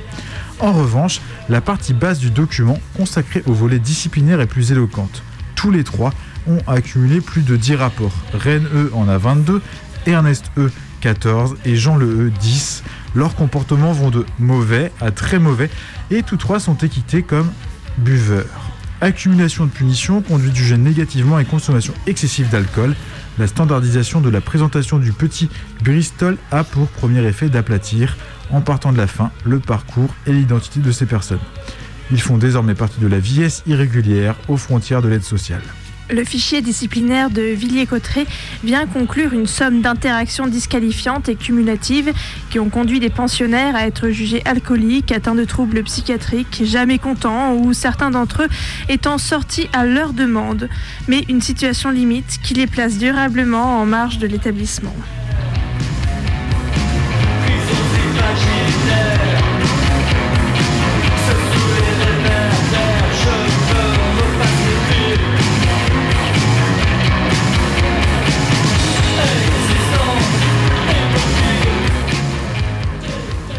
En 0.58 0.72
revanche, 0.72 1.22
la 1.48 1.62
partie 1.62 1.94
basse 1.94 2.18
du 2.18 2.30
document, 2.30 2.78
consacrée 2.98 3.42
au 3.46 3.54
volet 3.54 3.78
disciplinaire, 3.78 4.42
est 4.42 4.46
plus 4.46 4.72
éloquente. 4.72 5.22
Tous 5.54 5.70
les 5.70 5.84
trois 5.84 6.12
ont 6.46 6.58
accumulé 6.66 7.20
plus 7.20 7.42
de 7.42 7.56
10 7.56 7.76
rapports. 7.76 8.14
Rennes 8.32 8.66
E 8.74 8.90
en 8.94 9.08
a 9.08 9.18
22, 9.18 9.60
Ernest 10.06 10.50
E 10.58 10.70
14 11.00 11.56
et 11.64 11.76
Jean 11.76 11.96
Le 11.96 12.26
E 12.26 12.32
10. 12.40 12.82
Leurs 13.14 13.34
comportements 13.34 13.92
vont 13.92 14.10
de 14.10 14.24
mauvais 14.38 14.92
à 15.00 15.10
très 15.10 15.38
mauvais 15.38 15.70
et 16.10 16.22
tous 16.22 16.36
trois 16.36 16.60
sont 16.60 16.76
équités 16.76 17.22
comme 17.22 17.50
buveurs. 17.98 18.70
Accumulation 19.00 19.64
de 19.64 19.70
punitions, 19.70 20.20
conduite 20.20 20.52
du 20.52 20.64
jeune 20.64 20.82
négativement 20.82 21.38
et 21.38 21.44
consommation 21.44 21.94
excessive 22.06 22.50
d'alcool. 22.50 22.94
La 23.38 23.46
standardisation 23.46 24.20
de 24.20 24.28
la 24.28 24.42
présentation 24.42 24.98
du 24.98 25.12
petit 25.12 25.48
Bristol 25.82 26.36
a 26.50 26.64
pour 26.64 26.88
premier 26.88 27.24
effet 27.24 27.48
d'aplatir, 27.48 28.18
en 28.50 28.60
partant 28.60 28.92
de 28.92 28.98
la 28.98 29.06
fin, 29.06 29.30
le 29.44 29.58
parcours 29.58 30.14
et 30.26 30.32
l'identité 30.32 30.80
de 30.80 30.92
ces 30.92 31.06
personnes. 31.06 31.40
Ils 32.10 32.20
font 32.20 32.36
désormais 32.36 32.74
partie 32.74 33.00
de 33.00 33.06
la 33.06 33.18
vieillesse 33.18 33.62
irrégulière 33.66 34.34
aux 34.48 34.56
frontières 34.56 35.00
de 35.00 35.08
l'aide 35.08 35.22
sociale. 35.22 35.62
Le 36.12 36.24
fichier 36.24 36.60
disciplinaire 36.60 37.30
de 37.30 37.42
Villiers-Cotterêts 37.42 38.26
vient 38.64 38.86
conclure 38.86 39.32
une 39.32 39.46
somme 39.46 39.80
d'interactions 39.80 40.48
disqualifiantes 40.48 41.28
et 41.28 41.36
cumulatives 41.36 42.12
qui 42.50 42.58
ont 42.58 42.68
conduit 42.68 42.98
des 42.98 43.10
pensionnaires 43.10 43.76
à 43.76 43.86
être 43.86 44.08
jugés 44.08 44.42
alcooliques, 44.44 45.12
atteints 45.12 45.36
de 45.36 45.44
troubles 45.44 45.84
psychiatriques, 45.84 46.62
jamais 46.64 46.98
contents 46.98 47.54
ou 47.54 47.72
certains 47.72 48.10
d'entre 48.10 48.42
eux 48.42 48.48
étant 48.88 49.18
sortis 49.18 49.68
à 49.72 49.86
leur 49.86 50.12
demande. 50.12 50.68
Mais 51.06 51.24
une 51.28 51.40
situation 51.40 51.90
limite 51.90 52.40
qui 52.42 52.54
les 52.54 52.66
place 52.66 52.98
durablement 52.98 53.80
en 53.80 53.86
marge 53.86 54.18
de 54.18 54.26
l'établissement. 54.26 54.94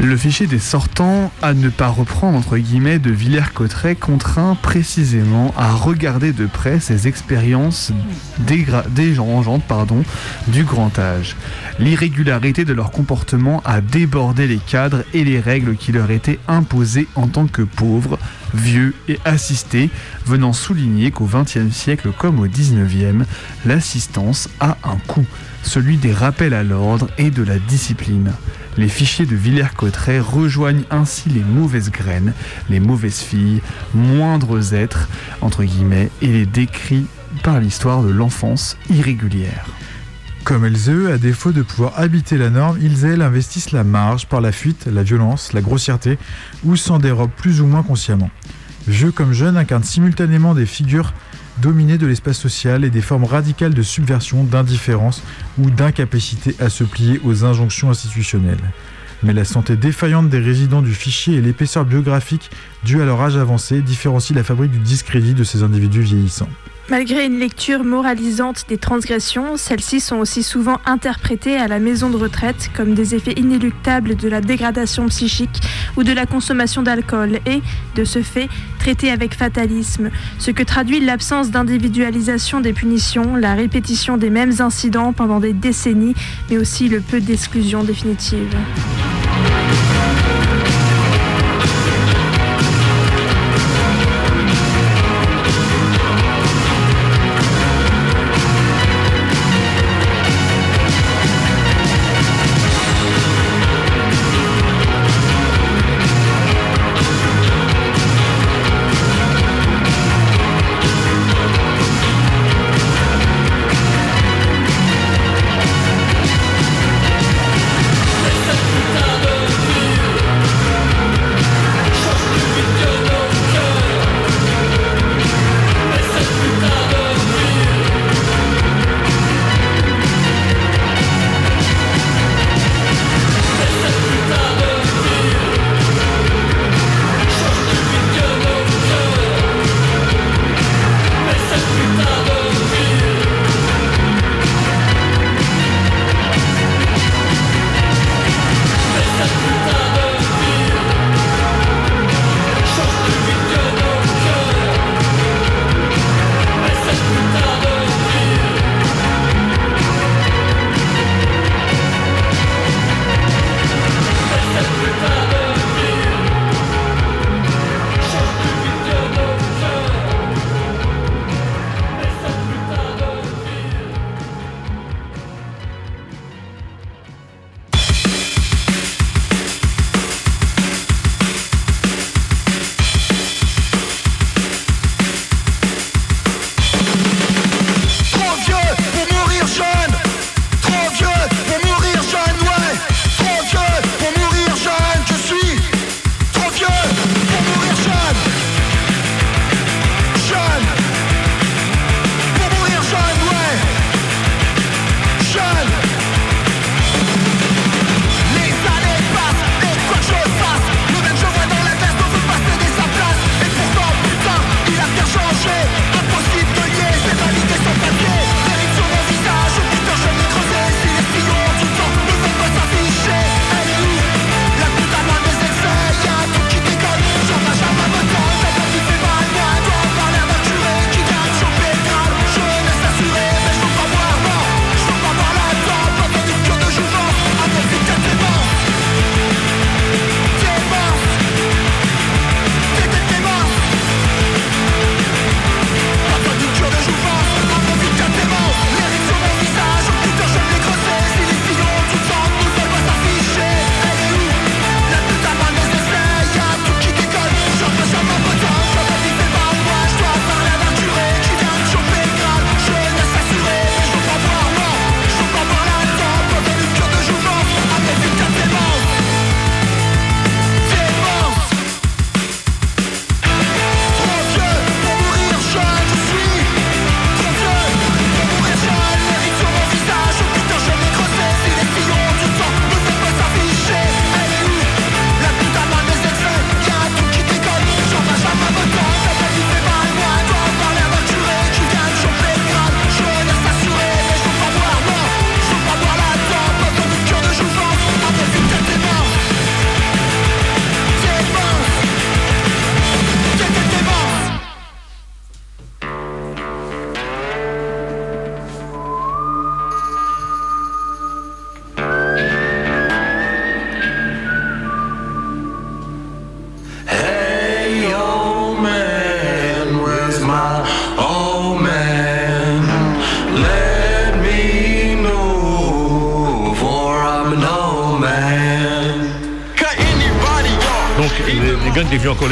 Le 0.04 0.18
fichier 0.18 0.48
des 0.48 0.58
sortants 0.58 1.32
à 1.44 1.54
ne 1.54 1.70
pas 1.70 1.88
reprendre 1.88 2.36
entre 2.36 2.58
guillemets 2.58 2.98
de 2.98 3.12
Villers-Cotterêts 3.12 3.96
contraint 3.96 4.58
précisément 4.60 5.54
à 5.56 5.74
regarder 5.74 6.34
de 6.34 6.48
près 6.48 6.80
ces 6.80 7.08
expériences 7.08 7.92
dérangeantes 8.40 9.64
pardon, 9.64 10.04
du 10.48 10.64
grand 10.64 10.98
âge. 10.98 11.36
L'irrégularité 11.78 12.66
de 12.66 12.74
leur 12.74 12.90
comportement 12.90 13.62
a 13.64 13.80
débordé 13.80 14.48
les 14.48 14.58
cadres 14.58 15.04
et 15.14 15.24
les 15.24 15.40
règles 15.40 15.76
qui 15.76 15.92
leur 15.92 16.10
étaient 16.10 16.40
imposées 16.48 17.08
en 17.14 17.28
tant 17.28 17.46
que 17.46 17.62
pauvres, 17.62 18.18
vieux 18.56 18.96
et 19.08 19.20
assistés, 19.24 19.92
venant 20.26 20.52
souligner 20.52 21.12
qu'au 21.12 21.30
XXe 21.32 21.72
siècle 21.72 22.10
comme 22.18 22.40
au 22.40 22.48
XIXe, 22.48 23.28
l'assistance 23.68 24.50
a 24.60 24.78
un 24.84 24.98
coût, 25.08 25.28
celui 25.62 25.98
des 25.98 26.12
rappels 26.12 26.56
à 26.56 26.64
l'ordre 26.64 27.08
et 27.20 27.30
de 27.30 27.44
la 27.44 27.60
discipline. 27.60 28.32
Les 28.78 28.88
fichiers 28.88 29.26
de 29.26 29.36
Villers-Cotterêts 29.36 30.20
rejoignent 30.20 30.84
ainsi 30.90 31.30
les 31.30 31.44
mauvaises 31.44 31.92
graines, 31.92 32.34
les 32.70 32.80
mauvaises 32.80 33.20
filles, 33.20 33.62
moindres 33.94 34.74
êtres, 34.74 35.10
entre 35.42 35.64
guillemets, 35.64 36.10
et 36.22 36.28
les 36.28 36.46
décrits 36.46 37.06
par 37.44 37.60
l'histoire 37.60 38.02
de 38.02 38.10
l'enfance 38.10 38.78
irrégulière. 38.90 39.66
Comme 40.44 40.66
elles 40.66 40.90
eux, 40.90 41.12
à 41.12 41.18
défaut 41.18 41.52
de 41.52 41.62
pouvoir 41.62 42.00
habiter 42.00 42.38
la 42.38 42.50
norme, 42.50 42.80
ils 42.82 43.06
elles 43.06 43.22
investissent 43.22 43.72
la 43.72 43.84
marge 43.84 44.26
par 44.26 44.42
la 44.42 44.52
fuite, 44.52 44.88
la 44.88 45.04
violence, 45.04 45.54
la 45.54 45.62
grossièreté, 45.62 46.18
ou 46.64 46.76
s'en 46.76 46.98
dérobent 46.98 47.32
plus 47.32 47.62
ou 47.62 47.68
moins 47.68 47.84
consciemment. 47.84 48.32
Vieux 48.88 49.12
comme 49.12 49.34
jeunes 49.34 49.58
incarnent 49.58 49.84
simultanément 49.84 50.56
des 50.56 50.66
figures 50.66 51.14
dominées 51.60 51.98
de 51.98 52.08
l'espace 52.08 52.38
social 52.38 52.84
et 52.84 52.90
des 52.90 53.02
formes 53.02 53.26
radicales 53.26 53.74
de 53.74 53.82
subversion, 53.82 54.44
d'indifférence 54.44 55.24
ou 55.60 55.70
d'incapacité 55.70 56.56
à 56.60 56.70
se 56.70 56.84
plier 56.84 57.20
aux 57.24 57.46
injonctions 57.46 57.90
institutionnelles. 57.90 58.72
Mais 59.24 59.34
la 59.34 59.46
santé 59.46 59.76
défaillante 59.76 60.30
des 60.30 60.40
résidents 60.40 60.82
du 60.82 60.94
fichier 60.94 61.36
et 61.36 61.42
l'épaisseur 61.42 61.86
biographique 61.86 62.50
due 62.84 63.02
à 63.02 63.06
leur 63.06 63.22
âge 63.22 63.38
avancé 63.38 63.82
différencient 63.82 64.36
la 64.36 64.44
fabrique 64.44 64.72
du 64.72 64.80
discrédit 64.80 65.34
de 65.34 65.44
ces 65.44 65.62
individus 65.62 66.02
vieillissants. 66.02 66.50
Malgré 66.90 67.26
une 67.26 67.40
lecture 67.40 67.84
moralisante 67.84 68.66
des 68.68 68.78
transgressions, 68.78 69.56
celles-ci 69.56 70.02
sont 70.02 70.18
aussi 70.18 70.44
souvent 70.44 70.80
interprétées 70.86 71.56
à 71.56 71.68
la 71.68 71.80
maison 71.80 72.10
de 72.10 72.18
retraite 72.18 72.70
comme 72.76 72.96
des 72.96 73.16
effets 73.16 73.34
inéluctables 73.38 74.16
de 74.16 74.28
la 74.28 74.42
dégradation 74.42 75.08
psychique 75.08 75.62
ou 75.96 76.04
de 76.04 76.12
la 76.12 76.26
consommation 76.26 76.82
d'alcool 76.82 77.40
et, 77.46 77.62
de 77.96 78.04
ce 78.04 78.22
fait, 78.22 78.50
traitées 78.80 79.12
avec 79.12 79.36
fatalisme, 79.36 80.10
ce 80.38 80.52
que 80.52 80.64
traduit 80.64 81.00
l'absence 81.00 81.50
d'individualisation 81.50 82.60
des 82.60 82.74
punitions, 82.74 83.36
la 83.36 83.54
répétition 83.54 84.18
des 84.18 84.30
mêmes 84.30 84.56
incidents 84.60 85.14
pendant 85.14 85.40
des 85.40 85.54
décennies, 85.54 86.16
mais 86.50 86.58
aussi 86.58 86.90
le 86.90 87.00
peu 87.00 87.22
d'exclusion 87.22 87.84
définitive. 87.84 88.58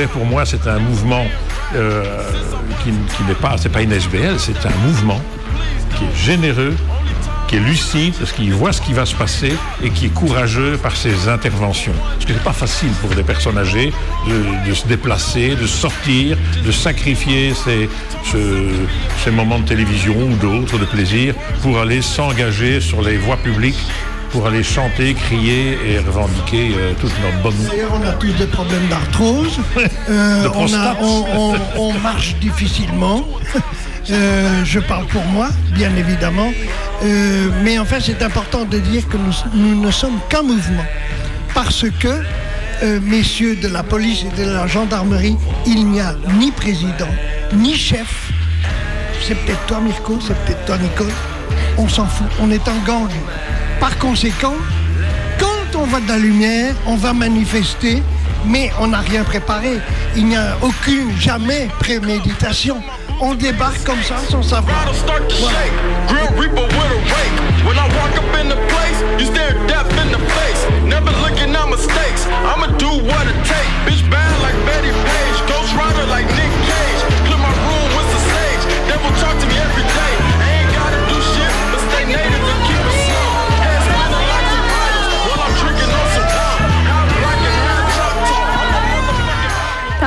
Pour 0.08 0.26
moi, 0.26 0.46
c'est 0.46 0.68
un 0.68 0.80
mouvement 0.80 1.26
euh, 1.76 2.04
qui, 2.84 2.92
n'est 3.28 3.34
pas, 3.36 3.56
c'est 3.58 3.70
pas 3.70 3.82
une 3.82 3.92
SBL, 3.94 4.40
c'est 4.40 4.66
un 4.66 4.88
mouvement 4.88 5.22
qui 5.98 6.04
est 6.06 6.16
généreux, 6.26 6.76
qui 7.48 7.56
est 7.56 7.60
lucide, 7.60 8.14
parce 8.20 8.32
qu'il 8.32 8.54
voit 8.54 8.72
ce 8.72 8.80
qui 8.82 8.94
va 8.94 9.06
se 9.08 9.16
passer 9.16 9.54
et 9.84 9.90
qui 9.90 10.06
est 10.06 10.14
courageux 10.14 10.78
par 10.78 10.96
ses 10.96 11.28
interventions. 11.28 11.94
Parce 12.14 12.26
que 12.26 12.34
c'est 12.34 12.44
pas 12.44 12.54
facile 12.54 12.92
pour 13.02 13.10
des 13.10 13.24
personnes 13.24 13.58
âgées 13.58 13.92
de, 14.68 14.74
se 14.74 14.86
déplacer, 14.88 15.56
de 15.56 15.66
sortir, 15.66 16.38
de 16.64 16.72
sacrifier 16.72 17.54
ces, 17.56 17.90
ce- 18.32 18.70
ces 19.24 19.32
moments 19.32 19.58
de 19.60 19.66
télévision 19.68 20.16
ou 20.16 20.36
d'autres 20.36 20.78
de 20.78 20.86
plaisir 20.86 21.34
pour 21.64 21.80
aller 21.80 22.04
s'engager 22.04 22.82
sur 22.82 23.02
les 23.02 23.18
voies 23.18 23.38
publiques, 23.38 23.80
pour 24.32 24.46
aller 24.48 24.64
chanter, 24.64 25.14
crier 25.14 25.78
et 25.88 26.00
revendiquer 26.00 26.72
euh, 26.78 26.94
toute 27.00 27.12
notre 27.22 27.42
bonne 27.42 27.68
D'ailleurs, 27.68 27.92
on 28.02 28.08
a 28.08 28.12
tous 28.14 28.32
des 28.34 28.46
problèmes 28.46 28.88
d'arthrose. 28.90 29.60
Euh, 30.10 30.44
De 30.44 30.48
on, 30.48 30.52
a- 30.52 30.52
prostate. 30.52 30.98
on- 31.02 31.26
on- 31.36 31.56
on 31.90 31.94
marche 32.00 32.36
difficilement. 32.38 33.24
Euh, 34.10 34.66
je 34.66 34.80
parle 34.80 35.06
pour 35.08 35.24
moi, 35.26 35.50
bien 35.74 35.96
évidemment. 35.96 36.52
Mais 37.64 37.78
enfin, 37.78 37.98
c'est 38.02 38.22
important 38.24 38.66
de 38.66 38.80
dire 38.80 39.08
que 39.08 39.18
nous, 39.18 39.34
nous 39.54 39.80
ne 39.82 39.92
sommes 39.92 40.20
qu'un 40.30 40.42
mouvement. 40.42 40.86
Parce 41.54 41.86
que, 42.00 42.24
messieurs 43.02 43.56
de 43.56 43.68
la 43.68 43.84
police 43.84 44.24
et 44.24 44.42
de 44.44 44.50
la 44.50 44.66
gendarmerie, 44.68 45.38
il 45.68 45.86
n'y 45.88 46.02
a 46.02 46.16
ni 46.40 46.52
président, 46.52 47.14
ni 47.54 47.76
chef. 47.76 48.32
C'est 49.28 49.36
peut-être 49.36 49.66
toi, 49.68 49.80
Mirko, 49.82 50.18
c'est 50.26 50.36
peut-être 50.46 50.66
toi, 50.66 50.78
Nicole. 50.80 51.12
On 51.78 51.88
s'en 51.88 52.06
fout, 52.08 52.28
on 52.42 52.50
est 52.52 52.68
en 52.68 52.78
gang. 52.86 53.10
Par 53.80 53.98
conséquent, 53.98 54.56
quand 55.40 55.80
on 55.80 55.86
va 55.86 56.00
de 56.02 56.08
la 56.10 56.18
lumière, 56.18 56.76
on 56.86 56.96
va 56.96 57.14
manifester, 57.14 58.04
mais 58.46 58.72
on 58.80 58.88
n'a 58.88 59.00
rien 59.00 59.24
préparé. 59.24 59.80
Il 60.16 60.26
n'y 60.26 60.36
a 60.36 60.58
aucune, 60.62 61.18
jamais 61.18 61.70
préméditation. 61.80 62.82
On 63.22 63.36
débarque 63.36 63.84
comme 63.86 64.02
ça 64.04 64.16
sans 64.30 64.44
savoir. 64.44 64.86
Voilà. 65.40 66.30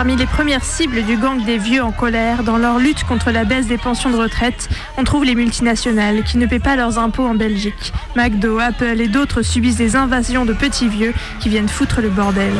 Parmi 0.03 0.17
les 0.17 0.27
premières 0.27 0.65
cibles 0.65 1.05
du 1.05 1.17
gang 1.17 1.45
des 1.45 1.59
vieux 1.59 1.81
en 1.81 1.93
colère, 1.93 2.43
dans 2.43 2.59
leur 2.59 2.81
lutte 2.81 3.05
contre 3.05 3.31
la 3.31 3.45
baisse 3.45 3.69
des 3.69 3.79
pensions 3.79 4.11
de 4.11 4.17
retraite, 4.17 4.69
on 4.99 5.05
trouve 5.05 5.25
les 5.25 5.37
multinationales 5.37 6.25
qui 6.25 6.39
ne 6.39 6.47
paient 6.47 6.59
pas 6.59 6.75
leurs 6.75 6.99
impôts 6.99 7.25
en 7.25 7.37
Belgique. 7.37 7.93
McDo, 8.17 8.59
Apple 8.59 9.01
et 9.01 9.07
d'autres 9.07 9.43
subissent 9.43 9.77
des 9.77 9.95
invasions 9.95 10.45
de 10.45 10.55
petits 10.55 10.89
vieux 10.89 11.15
qui 11.39 11.51
viennent 11.51 11.69
foutre 11.69 12.01
le 12.01 12.09
bordel. 12.11 12.53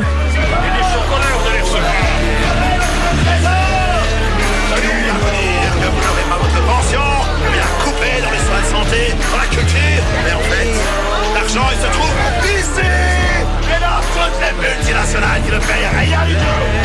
multinationales 14.61 15.43
qui 15.43 15.51
ne 15.51 15.59
payent 15.59 16.07
rien 16.07 16.27
du 16.27 16.35
tout 16.35 16.82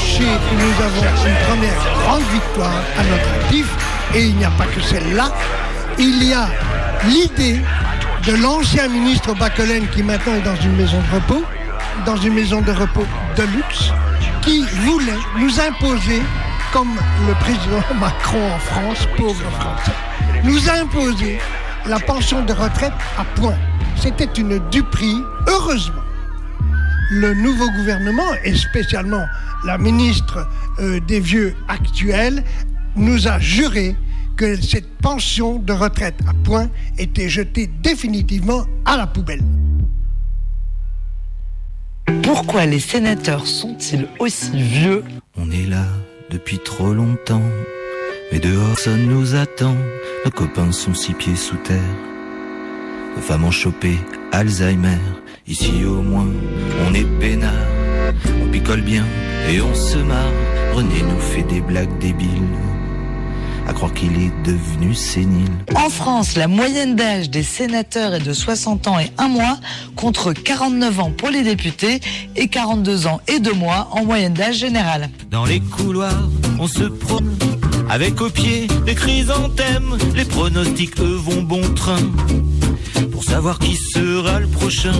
nous 0.00 0.84
avons 0.84 1.26
une 1.26 1.46
première 1.46 1.74
grande 2.02 2.22
victoire 2.32 2.82
à 2.98 3.02
notre 3.04 3.44
actif, 3.44 3.66
et 4.14 4.24
il 4.26 4.36
n'y 4.36 4.44
a 4.44 4.50
pas 4.50 4.64
que 4.66 4.80
celle-là. 4.80 5.30
Il 5.98 6.22
y 6.24 6.32
a 6.32 6.48
l'idée 7.06 7.60
de 8.26 8.42
l'ancien 8.42 8.88
ministre 8.88 9.34
Bacquelen, 9.34 9.86
qui 9.88 10.02
maintenant 10.02 10.34
est 10.34 10.42
dans 10.42 10.56
une 10.56 10.76
maison 10.76 10.98
de 10.98 11.14
repos, 11.14 11.44
dans 12.06 12.16
une 12.16 12.34
maison 12.34 12.60
de 12.60 12.72
repos 12.72 13.06
de 13.36 13.42
luxe, 13.42 13.92
qui 14.42 14.62
voulait 14.84 15.12
nous 15.38 15.60
imposer, 15.60 16.22
comme 16.72 16.98
le 17.26 17.34
président 17.34 17.82
Macron 18.00 18.40
en 18.54 18.58
France, 18.58 19.06
pauvre 19.16 19.50
Français, 19.58 19.92
nous 20.44 20.68
imposer 20.70 21.38
la 21.86 21.98
pension 21.98 22.42
de 22.44 22.52
retraite 22.52 22.92
à 23.18 23.24
point. 23.38 23.56
C'était 23.96 24.40
une 24.40 24.58
duperie, 24.70 25.22
heureusement 25.46 25.99
le 27.10 27.34
nouveau 27.34 27.68
gouvernement, 27.70 28.32
et 28.44 28.54
spécialement 28.54 29.26
la 29.64 29.78
ministre 29.78 30.48
euh, 30.78 31.00
des 31.00 31.20
Vieux 31.20 31.54
actuelle, 31.68 32.44
nous 32.96 33.28
a 33.28 33.38
juré 33.38 33.96
que 34.36 34.60
cette 34.60 34.88
pension 34.98 35.58
de 35.58 35.72
retraite 35.72 36.18
à 36.26 36.32
point 36.44 36.70
était 36.98 37.28
jetée 37.28 37.68
définitivement 37.82 38.64
à 38.84 38.96
la 38.96 39.06
poubelle. 39.06 39.42
Pourquoi 42.22 42.66
les 42.66 42.80
sénateurs 42.80 43.46
sont-ils 43.46 44.08
aussi 44.18 44.50
vieux? 44.52 45.04
On 45.36 45.50
est 45.50 45.66
là 45.66 45.84
depuis 46.30 46.58
trop 46.58 46.92
longtemps, 46.92 47.42
mais 48.32 48.38
dehors 48.38 48.68
personne 48.68 49.06
nous 49.06 49.34
attend. 49.34 49.76
Nos 50.24 50.30
copains 50.30 50.72
sont 50.72 50.94
six 50.94 51.14
pieds 51.14 51.36
sous 51.36 51.56
terre. 51.56 51.78
Nos 53.16 53.22
femmes 53.22 53.44
ont 53.44 53.50
chopé 53.50 53.98
Alzheimer. 54.32 54.98
Ici 55.50 55.84
au 55.84 56.00
moins, 56.00 56.28
on 56.86 56.94
est 56.94 57.04
peinard. 57.18 57.50
On 58.40 58.46
picole 58.46 58.82
bien 58.82 59.04
et 59.50 59.60
on 59.60 59.74
se 59.74 59.98
marre. 59.98 60.30
René 60.72 61.02
nous 61.02 61.18
fait 61.18 61.42
des 61.42 61.60
blagues 61.60 61.98
débiles. 61.98 62.28
À 63.66 63.72
croire 63.72 63.92
qu'il 63.92 64.12
est 64.12 64.32
devenu 64.44 64.94
sénile. 64.94 65.50
En 65.74 65.90
France, 65.90 66.36
la 66.36 66.46
moyenne 66.46 66.94
d'âge 66.94 67.30
des 67.30 67.42
sénateurs 67.42 68.14
est 68.14 68.20
de 68.20 68.32
60 68.32 68.86
ans 68.86 69.00
et 69.00 69.10
1 69.18 69.26
mois, 69.26 69.58
contre 69.96 70.32
49 70.32 71.00
ans 71.00 71.10
pour 71.10 71.30
les 71.30 71.42
députés 71.42 71.98
et 72.36 72.46
42 72.46 73.08
ans 73.08 73.20
et 73.26 73.40
2 73.40 73.52
mois 73.52 73.88
en 73.90 74.04
moyenne 74.04 74.34
d'âge 74.34 74.58
générale. 74.58 75.10
Dans 75.32 75.46
les 75.46 75.58
couloirs, 75.58 76.28
on 76.60 76.68
se 76.68 76.84
prône 76.84 77.36
avec 77.88 78.20
au 78.20 78.30
pied 78.30 78.68
des 78.86 78.94
chrysanthèmes. 78.94 79.98
Les 80.14 80.24
pronostics, 80.24 81.00
eux, 81.00 81.20
vont 81.20 81.42
bon 81.42 81.62
train. 81.74 81.98
Pour 83.20 83.28
savoir 83.28 83.58
qui 83.58 83.76
sera 83.76 84.40
le 84.40 84.46
prochain, 84.46 84.94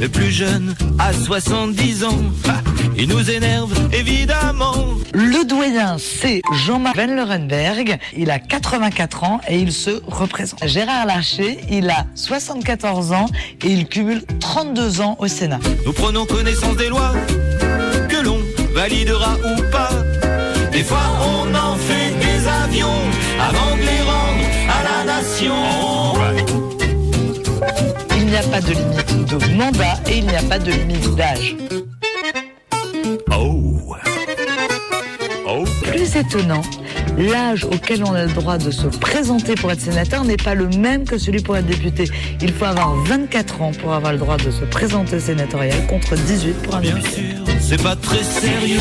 le 0.00 0.08
plus 0.08 0.30
jeune 0.30 0.76
à 0.96 1.12
70 1.12 2.04
ans. 2.04 2.22
Ah, 2.48 2.60
il 2.96 3.08
nous 3.08 3.28
énerve, 3.32 3.72
évidemment. 3.92 4.76
Le 5.12 5.44
doyen, 5.44 5.96
c'est 5.98 6.40
Jean-Marc 6.52 6.96
Van 6.96 7.12
Lerenberg. 7.12 7.98
Il 8.16 8.30
a 8.30 8.38
84 8.38 9.24
ans 9.24 9.40
et 9.48 9.58
il 9.58 9.72
se 9.72 9.90
représente. 10.06 10.64
Gérard 10.64 11.06
Larcher, 11.06 11.58
il 11.68 11.90
a 11.90 12.06
74 12.14 13.10
ans 13.10 13.26
et 13.64 13.72
il 13.72 13.88
cumule 13.88 14.22
32 14.38 15.00
ans 15.00 15.16
au 15.18 15.26
Sénat. 15.26 15.58
Nous 15.84 15.92
prenons 15.92 16.26
connaissance 16.26 16.76
des 16.76 16.88
lois 16.88 17.12
que 18.08 18.24
l'on 18.24 18.38
validera 18.72 19.34
ou 19.34 19.70
pas. 19.72 19.90
Des 20.70 20.84
fois, 20.84 21.02
on 21.20 21.52
en 21.52 21.74
fait 21.74 22.14
des 22.20 22.46
avions 22.46 22.86
avant 23.40 23.74
de 23.74 23.80
les 23.80 24.02
rendre 24.02 24.44
à 24.68 25.06
la 25.06 25.12
nation. 25.16 26.73
N'y 28.34 28.40
a 28.40 28.48
pas 28.48 28.60
de 28.60 28.72
limite 28.72 29.28
de 29.28 29.54
mandat 29.54 29.94
et 30.10 30.18
il 30.18 30.26
n'y 30.26 30.34
a 30.34 30.42
pas 30.42 30.58
de 30.58 30.72
limite 30.72 31.14
d'âge. 31.14 31.54
Oh. 33.30 33.94
Oh. 35.46 35.64
Plus 35.84 36.16
étonnant, 36.16 36.62
l'âge 37.16 37.64
auquel 37.64 38.02
on 38.02 38.12
a 38.12 38.24
le 38.24 38.32
droit 38.32 38.58
de 38.58 38.72
se 38.72 38.88
présenter 38.88 39.54
pour 39.54 39.70
être 39.70 39.80
sénateur 39.80 40.24
n'est 40.24 40.36
pas 40.36 40.56
le 40.56 40.66
même 40.66 41.04
que 41.04 41.16
celui 41.16 41.42
pour 41.42 41.56
être 41.56 41.66
député. 41.66 42.06
Il 42.40 42.52
faut 42.52 42.64
avoir 42.64 42.96
24 43.04 43.62
ans 43.62 43.70
pour 43.70 43.92
avoir 43.92 44.12
le 44.12 44.18
droit 44.18 44.36
de 44.36 44.50
se 44.50 44.64
présenter 44.64 45.20
sénatorial 45.20 45.86
contre 45.86 46.16
18 46.16 46.54
pour 46.62 46.74
un 46.74 46.80
député. 46.80 47.36
C'est 47.60 47.80
pas 47.80 47.94
très 47.94 48.24
sérieux 48.24 48.80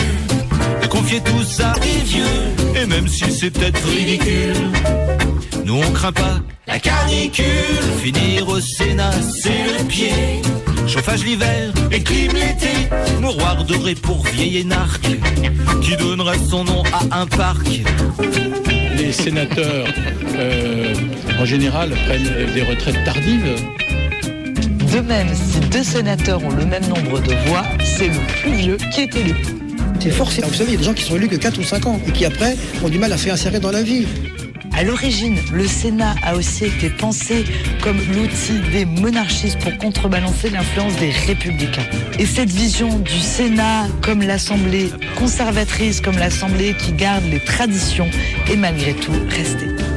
de 0.82 0.88
confier 0.88 1.22
tout 1.22 1.44
ça 1.44 1.76
des 1.80 2.04
vieux. 2.04 2.82
Et 2.82 2.88
même 2.88 3.08
si 3.08 3.32
c'est 3.32 3.52
peut-être 3.52 3.86
ridicule, 3.88 4.56
nous 5.64 5.76
on 5.76 5.92
craint 5.92 6.12
pas 6.12 6.40
la 6.74 6.80
canicule. 6.80 7.46
Finir 8.02 8.48
au 8.48 8.60
Sénat, 8.60 9.12
c'est 9.22 9.78
le 9.78 9.84
pied. 9.86 10.42
Chauffage 10.88 11.24
l'hiver 11.24 11.72
et 11.92 12.02
clim 12.02 12.34
l'été. 12.34 12.90
Mouroir 13.22 13.64
doré 13.64 13.94
pour 13.96 14.26
vieil 14.26 14.58
énarque 14.60 15.08
qui 15.82 15.96
donnera 15.98 16.34
son 16.50 16.64
nom 16.64 16.84
à 16.92 17.22
un 17.22 17.28
parc. 17.28 17.68
Les 18.98 19.12
sénateurs, 19.12 19.88
euh, 20.36 20.96
en 21.40 21.46
général, 21.46 21.92
prennent 22.06 22.54
des 22.54 22.64
retraites 22.64 23.04
tardives. 23.06 23.56
De 24.94 25.00
même, 25.00 25.30
si 25.34 25.60
deux 25.70 25.84
sénateurs 25.84 26.44
ont 26.44 26.56
le 26.56 26.66
même 26.66 26.88
nombre 26.88 27.20
de 27.22 27.34
voix, 27.48 27.64
c'est 27.84 28.08
le 28.08 28.20
plus 28.42 28.52
vieux 28.52 28.78
qui 28.94 29.02
est 29.02 29.16
élu. 29.16 29.36
C'est 30.00 30.12
forcé. 30.12 30.42
Vous 30.42 30.54
savez, 30.54 30.72
il 30.72 30.74
y 30.74 30.76
a 30.76 30.80
des 30.80 30.86
gens 30.86 30.94
qui 30.94 31.04
sont 31.04 31.16
élus 31.16 31.30
que 31.30 31.38
4 31.38 31.60
ou 31.60 31.64
5 31.64 31.86
ans 31.86 32.02
et 32.06 32.12
qui 32.12 32.26
après 32.26 32.58
ont 32.84 32.90
du 32.90 33.00
mal 33.00 33.14
à 33.14 33.18
faire 33.18 33.36
insérer 33.36 33.60
dans 33.60 33.72
la 33.72 33.84
vie. 33.84 34.06
À 34.76 34.84
l'origine, 34.84 35.38
le 35.54 35.68
Sénat 35.68 36.16
a 36.24 36.36
aussi 36.36 36.66
été 36.66 36.90
pensé 36.90 37.44
comme 37.84 37.98
l'outil 37.98 38.60
des 38.72 38.86
monarchistes 38.86 39.60
pour 39.60 39.78
contrebalancer 39.78 40.50
l'influence 40.50 40.96
des 40.96 41.12
républicains. 41.12 41.86
Et 42.18 42.26
cette 42.26 42.50
vision 42.50 42.98
du 43.00 43.20
Sénat 43.20 43.88
comme 44.02 44.22
l'Assemblée 44.22 44.90
conservatrice, 45.16 46.02
comme 46.02 46.18
l'Assemblée 46.18 46.74
qui 46.74 46.92
garde 46.94 47.24
les 47.26 47.40
traditions, 47.40 48.10
est 48.50 48.58
malgré 48.58 48.94
tout 48.94 49.14
restée. 49.30 49.93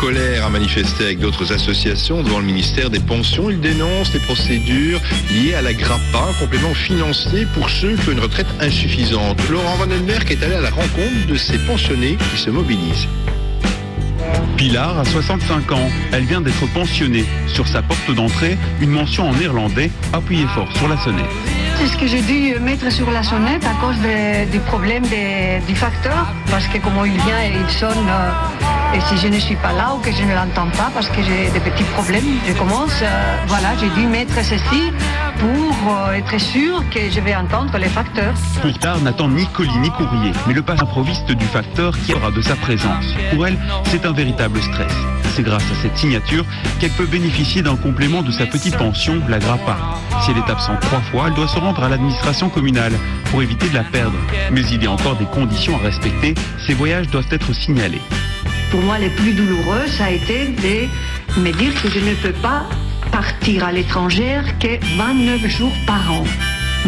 Colère 0.00 0.44
a 0.46 0.50
manifesté 0.50 1.04
avec 1.04 1.18
d'autres 1.18 1.52
associations 1.52 2.22
devant 2.22 2.38
le 2.38 2.44
ministère 2.44 2.90
des 2.90 3.00
Pensions. 3.00 3.50
Ils 3.50 3.60
dénoncent 3.60 4.12
les 4.12 4.20
procédures 4.20 5.00
liées 5.30 5.54
à 5.54 5.62
la 5.62 5.72
GRAPPA, 5.72 6.18
un 6.30 6.32
complément 6.40 6.74
financier 6.74 7.46
pour 7.54 7.68
ceux 7.70 7.94
qui 7.96 8.08
ont 8.08 8.12
une 8.12 8.20
retraite 8.20 8.46
insuffisante. 8.60 9.38
Laurent 9.50 9.76
Vandenberg 9.76 10.30
est 10.30 10.42
allé 10.42 10.54
à 10.54 10.60
la 10.60 10.70
rencontre 10.70 11.26
de 11.28 11.36
ces 11.36 11.58
pensionnés 11.58 12.16
qui 12.32 12.40
se 12.40 12.50
mobilisent. 12.50 13.06
Pilar 14.56 14.98
a 14.98 15.04
65 15.04 15.72
ans. 15.72 15.88
Elle 16.12 16.24
vient 16.24 16.40
d'être 16.40 16.66
pensionnée. 16.72 17.24
Sur 17.46 17.66
sa 17.68 17.82
porte 17.82 18.10
d'entrée, 18.14 18.56
une 18.80 18.90
mention 18.90 19.28
en 19.28 19.34
néerlandais. 19.34 19.90
Appuyez 20.12 20.46
fort 20.54 20.68
sur 20.76 20.88
la 20.88 20.96
sonnette. 20.98 21.24
C'est 21.78 21.86
ce 21.88 21.96
que 21.96 22.06
j'ai 22.06 22.22
dû 22.22 22.58
mettre 22.60 22.90
sur 22.90 23.10
la 23.10 23.22
sonnette 23.22 23.64
à 23.64 23.74
cause 23.84 23.96
de- 24.00 24.50
du 24.50 24.58
problème 24.60 25.04
du 25.68 25.74
facteur, 25.74 26.26
parce 26.50 26.66
que 26.68 26.78
comme 26.78 26.94
il 27.04 27.12
vient 27.12 27.40
et 27.42 27.52
il 27.66 27.70
sonne, 27.70 27.90
euh, 28.08 28.30
et 28.94 29.00
si 29.00 29.16
je 29.16 29.28
ne 29.28 29.38
suis 29.38 29.56
pas 29.56 29.72
là 29.72 29.94
ou 29.94 29.98
que 29.98 30.10
je 30.12 30.22
ne 30.22 30.34
l'entends 30.34 30.70
pas 30.70 30.90
parce 30.92 31.08
que 31.08 31.22
j'ai 31.22 31.50
des 31.50 31.60
petits 31.60 31.84
problèmes, 31.84 32.24
je 32.46 32.52
commence, 32.54 33.00
euh, 33.02 33.36
voilà, 33.46 33.76
j'ai 33.78 33.88
dû 33.90 34.06
mettre 34.06 34.34
ceci 34.36 34.92
pour 35.38 35.92
euh, 35.92 36.12
être 36.12 36.38
sûr 36.38 36.82
que 36.90 37.10
je 37.10 37.20
vais 37.20 37.34
entendre 37.34 37.76
les 37.78 37.88
facteurs. 37.88 38.34
Pour 38.62 38.78
tard 38.78 39.00
n'attend 39.00 39.28
ni 39.28 39.46
colis 39.48 39.78
ni 39.78 39.90
courrier, 39.90 40.32
mais 40.46 40.54
le 40.54 40.62
passe 40.62 40.80
improviste 40.80 41.30
du 41.30 41.44
facteur 41.46 41.96
qui 41.98 42.14
aura 42.14 42.30
de 42.30 42.40
sa 42.40 42.56
présence. 42.56 43.04
Pour 43.32 43.46
elle, 43.46 43.58
c'est 43.86 44.06
un 44.06 44.12
véritable 44.12 44.60
stress. 44.62 44.92
C'est 45.34 45.42
grâce 45.42 45.64
à 45.64 45.82
cette 45.82 45.98
signature 45.98 46.46
qu'elle 46.80 46.92
peut 46.92 47.04
bénéficier 47.04 47.60
d'un 47.60 47.76
complément 47.76 48.22
de 48.22 48.30
sa 48.30 48.46
petite 48.46 48.76
pension, 48.78 49.20
la 49.28 49.38
GRAPPA. 49.38 49.76
Si 50.22 50.30
elle 50.30 50.38
est 50.38 50.50
absente 50.50 50.80
trois 50.80 51.00
fois, 51.00 51.24
elle 51.28 51.34
doit 51.34 51.48
se 51.48 51.58
rendre 51.58 51.82
à 51.84 51.90
l'administration 51.90 52.48
communale 52.48 52.92
pour 53.30 53.42
éviter 53.42 53.68
de 53.68 53.74
la 53.74 53.84
perdre. 53.84 54.16
Mais 54.50 54.62
il 54.62 54.82
y 54.82 54.86
a 54.86 54.90
encore 54.90 55.16
des 55.16 55.26
conditions 55.26 55.76
à 55.76 55.84
respecter. 55.84 56.34
Ces 56.66 56.72
voyages 56.72 57.08
doivent 57.08 57.28
être 57.30 57.52
signalés. 57.52 58.00
Pour 58.70 58.80
moi, 58.80 58.98
le 58.98 59.08
plus 59.10 59.32
douloureux, 59.32 59.86
ça 59.86 60.06
a 60.06 60.10
été 60.10 60.46
de 60.46 61.40
me 61.40 61.52
dire 61.52 61.72
que 61.80 61.88
je 61.88 62.00
ne 62.00 62.14
peux 62.14 62.32
pas 62.32 62.66
partir 63.12 63.64
à 63.64 63.72
l'étranger 63.72 64.40
que 64.60 64.78
29 64.96 65.46
jours 65.46 65.72
par 65.86 66.12
an. 66.12 66.24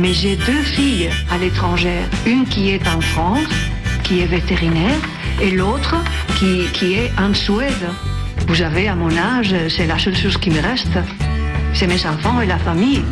Mais 0.01 0.13
j'ai 0.13 0.37
deux 0.37 0.63
filles 0.63 1.11
à 1.31 1.39
l'étranger. 1.39 2.01
Une 2.27 2.45
qui 2.47 2.71
est 2.71 2.87
en 2.89 3.01
France, 3.01 3.55
qui 4.03 4.21
est 4.21 4.27
vétérinaire, 4.27 4.99
et 5.41 5.51
l'autre 5.51 5.97
qui, 6.39 6.65
qui 6.73 6.95
est 6.95 7.13
en 7.19 7.33
Suède. 7.35 7.89
Vous 8.47 8.57
savez, 8.57 8.89
à 8.89 8.95
mon 8.95 9.17
âge, 9.17 9.55
c'est 9.69 9.87
la 9.87 9.99
seule 9.99 10.17
chose 10.17 10.37
qui 10.37 10.51
me 10.51 10.61
reste. 10.61 10.99
C'est 11.75 11.87
mes 11.87 12.05
enfants 12.07 12.41
et 12.41 12.47
la 12.47 12.59
famille. 12.59 13.03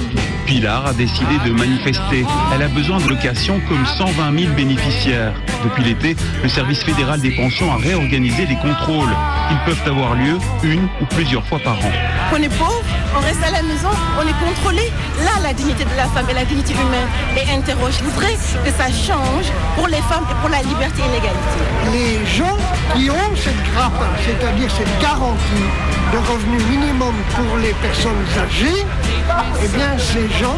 Pilar 0.46 0.86
a 0.86 0.92
décidé 0.92 1.38
de 1.44 1.50
manifester. 1.50 2.24
Elle 2.54 2.62
a 2.62 2.68
besoin 2.68 2.98
de 2.98 3.08
location 3.08 3.60
comme 3.68 3.84
120 3.84 4.38
000 4.38 4.54
bénéficiaires. 4.54 5.34
Depuis 5.64 5.82
l'été, 5.82 6.16
le 6.42 6.48
service 6.48 6.82
fédéral 6.82 7.20
des 7.20 7.30
pensions 7.30 7.72
a 7.72 7.76
réorganisé 7.76 8.46
les 8.46 8.56
contrôles. 8.56 9.10
Ils 9.50 9.58
peuvent 9.66 9.82
avoir 9.86 10.14
lieu 10.14 10.38
une 10.62 10.84
ou 11.00 11.06
plusieurs 11.10 11.44
fois 11.46 11.58
par 11.58 11.74
an. 11.74 11.92
On 12.32 12.42
est 12.42 12.48
pauvre, 12.48 12.84
on 13.16 13.20
reste 13.20 13.42
à 13.42 13.50
la 13.50 13.62
maison, 13.62 13.88
on 14.18 14.26
est 14.26 14.46
contrôlé. 14.46 14.92
Là, 15.24 15.32
la 15.42 15.52
dignité 15.52 15.84
de 15.84 15.96
la 15.96 16.06
femme 16.06 16.26
et 16.30 16.34
la 16.34 16.44
dignité 16.44 16.74
humaine 16.74 17.08
est 17.36 17.50
interrogée. 17.52 17.98
Je 17.98 18.04
voudrais 18.04 18.34
que 18.34 18.70
ça 18.70 18.86
change 18.86 19.46
pour 19.76 19.88
les 19.88 20.02
femmes 20.02 20.24
et 20.30 20.34
pour 20.40 20.48
la 20.50 20.62
liberté 20.62 21.02
et 21.02 21.10
l'égalité. 21.14 21.58
Les 21.92 22.26
gens 22.36 22.56
qui 22.94 23.10
ont 23.10 23.36
cette 23.36 23.62
grappe, 23.72 24.04
c'est-à-dire 24.24 24.70
cette 24.70 25.00
garantie 25.00 25.66
de 26.12 26.18
revenu 26.18 26.58
minimum 26.70 27.14
pour 27.34 27.56
les 27.58 27.74
personnes 27.82 28.24
âgées, 28.38 28.45
eh 28.48 29.68
bien 29.68 29.98
ces 29.98 30.28
gens 30.38 30.56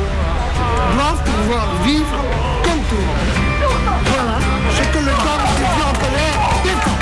doivent 0.95 1.25
pouvoir 1.25 1.67
vivre 1.85 2.25
comme 2.63 2.81
tout 2.89 2.97
le 2.97 3.03
monde. 3.03 3.17
Voilà 4.07 4.39
ce 4.77 4.83
que 4.93 4.99
le 4.99 5.11
gang 5.11 5.43
des 5.57 5.65
vieux 5.75 5.85
en 5.85 5.93
colère 5.99 6.39
défend. 6.65 6.99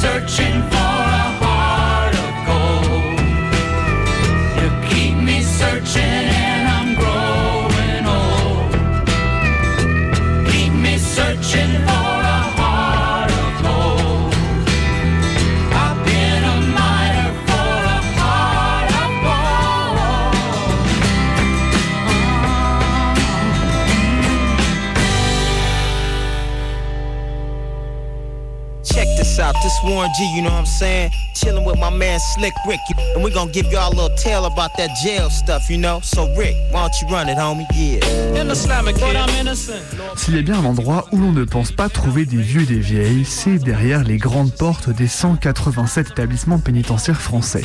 Searching 0.00 0.57
Check 28.98 29.16
this 29.16 29.38
out, 29.38 29.54
this 29.62 29.78
Warren 29.84 30.10
G, 30.18 30.24
you 30.34 30.42
know 30.42 30.50
what 30.50 30.58
I'm 30.58 30.66
saying? 30.66 31.12
Chilling 31.32 31.64
with 31.64 31.78
my 31.78 31.88
man 31.88 32.18
Slick 32.18 32.52
Rick, 32.66 32.80
and 33.14 33.22
we're 33.22 33.32
gonna 33.32 33.52
give 33.52 33.70
y'all 33.70 33.92
a 33.92 33.94
little 33.94 34.16
tale 34.16 34.44
about 34.44 34.76
that 34.76 34.90
jail 35.04 35.30
stuff, 35.30 35.70
you 35.70 35.78
know? 35.78 36.00
So, 36.02 36.26
Rick, 36.34 36.56
why 36.72 36.80
don't 36.80 37.00
you 37.00 37.06
run 37.06 37.28
it, 37.28 37.38
homie? 37.38 37.64
Yeah. 37.72 38.00
S'il 40.16 40.34
y 40.34 40.38
a 40.38 40.42
bien 40.42 40.58
un 40.58 40.64
endroit 40.64 41.06
où 41.12 41.18
l'on 41.18 41.30
ne 41.30 41.44
pense 41.44 41.70
pas 41.70 41.88
trouver 41.88 42.26
des 42.26 42.38
vieux 42.38 42.62
et 42.62 42.66
des 42.66 42.80
vieilles, 42.80 43.24
c'est 43.24 43.58
derrière 43.58 44.02
les 44.02 44.16
grandes 44.16 44.52
portes 44.52 44.90
des 44.90 45.06
187 45.06 46.10
établissements 46.10 46.58
pénitentiaires 46.58 47.20
français. 47.20 47.64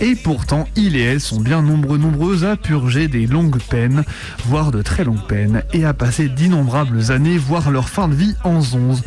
Et 0.00 0.14
pourtant, 0.14 0.68
ils 0.76 0.94
et 0.94 1.02
elles 1.02 1.20
sont 1.20 1.40
bien 1.40 1.62
nombreux, 1.62 1.98
nombreuses 1.98 2.44
à 2.44 2.56
purger 2.56 3.08
des 3.08 3.26
longues 3.26 3.60
peines, 3.60 4.04
voire 4.46 4.70
de 4.70 4.82
très 4.82 5.02
longues 5.02 5.26
peines, 5.26 5.64
et 5.72 5.84
à 5.84 5.94
passer 5.94 6.28
d'innombrables 6.28 7.10
années, 7.10 7.38
voire 7.38 7.72
leur 7.72 7.88
fin 7.88 8.06
de 8.06 8.14
vie 8.14 8.36
en 8.44 8.60
11. 8.60 9.02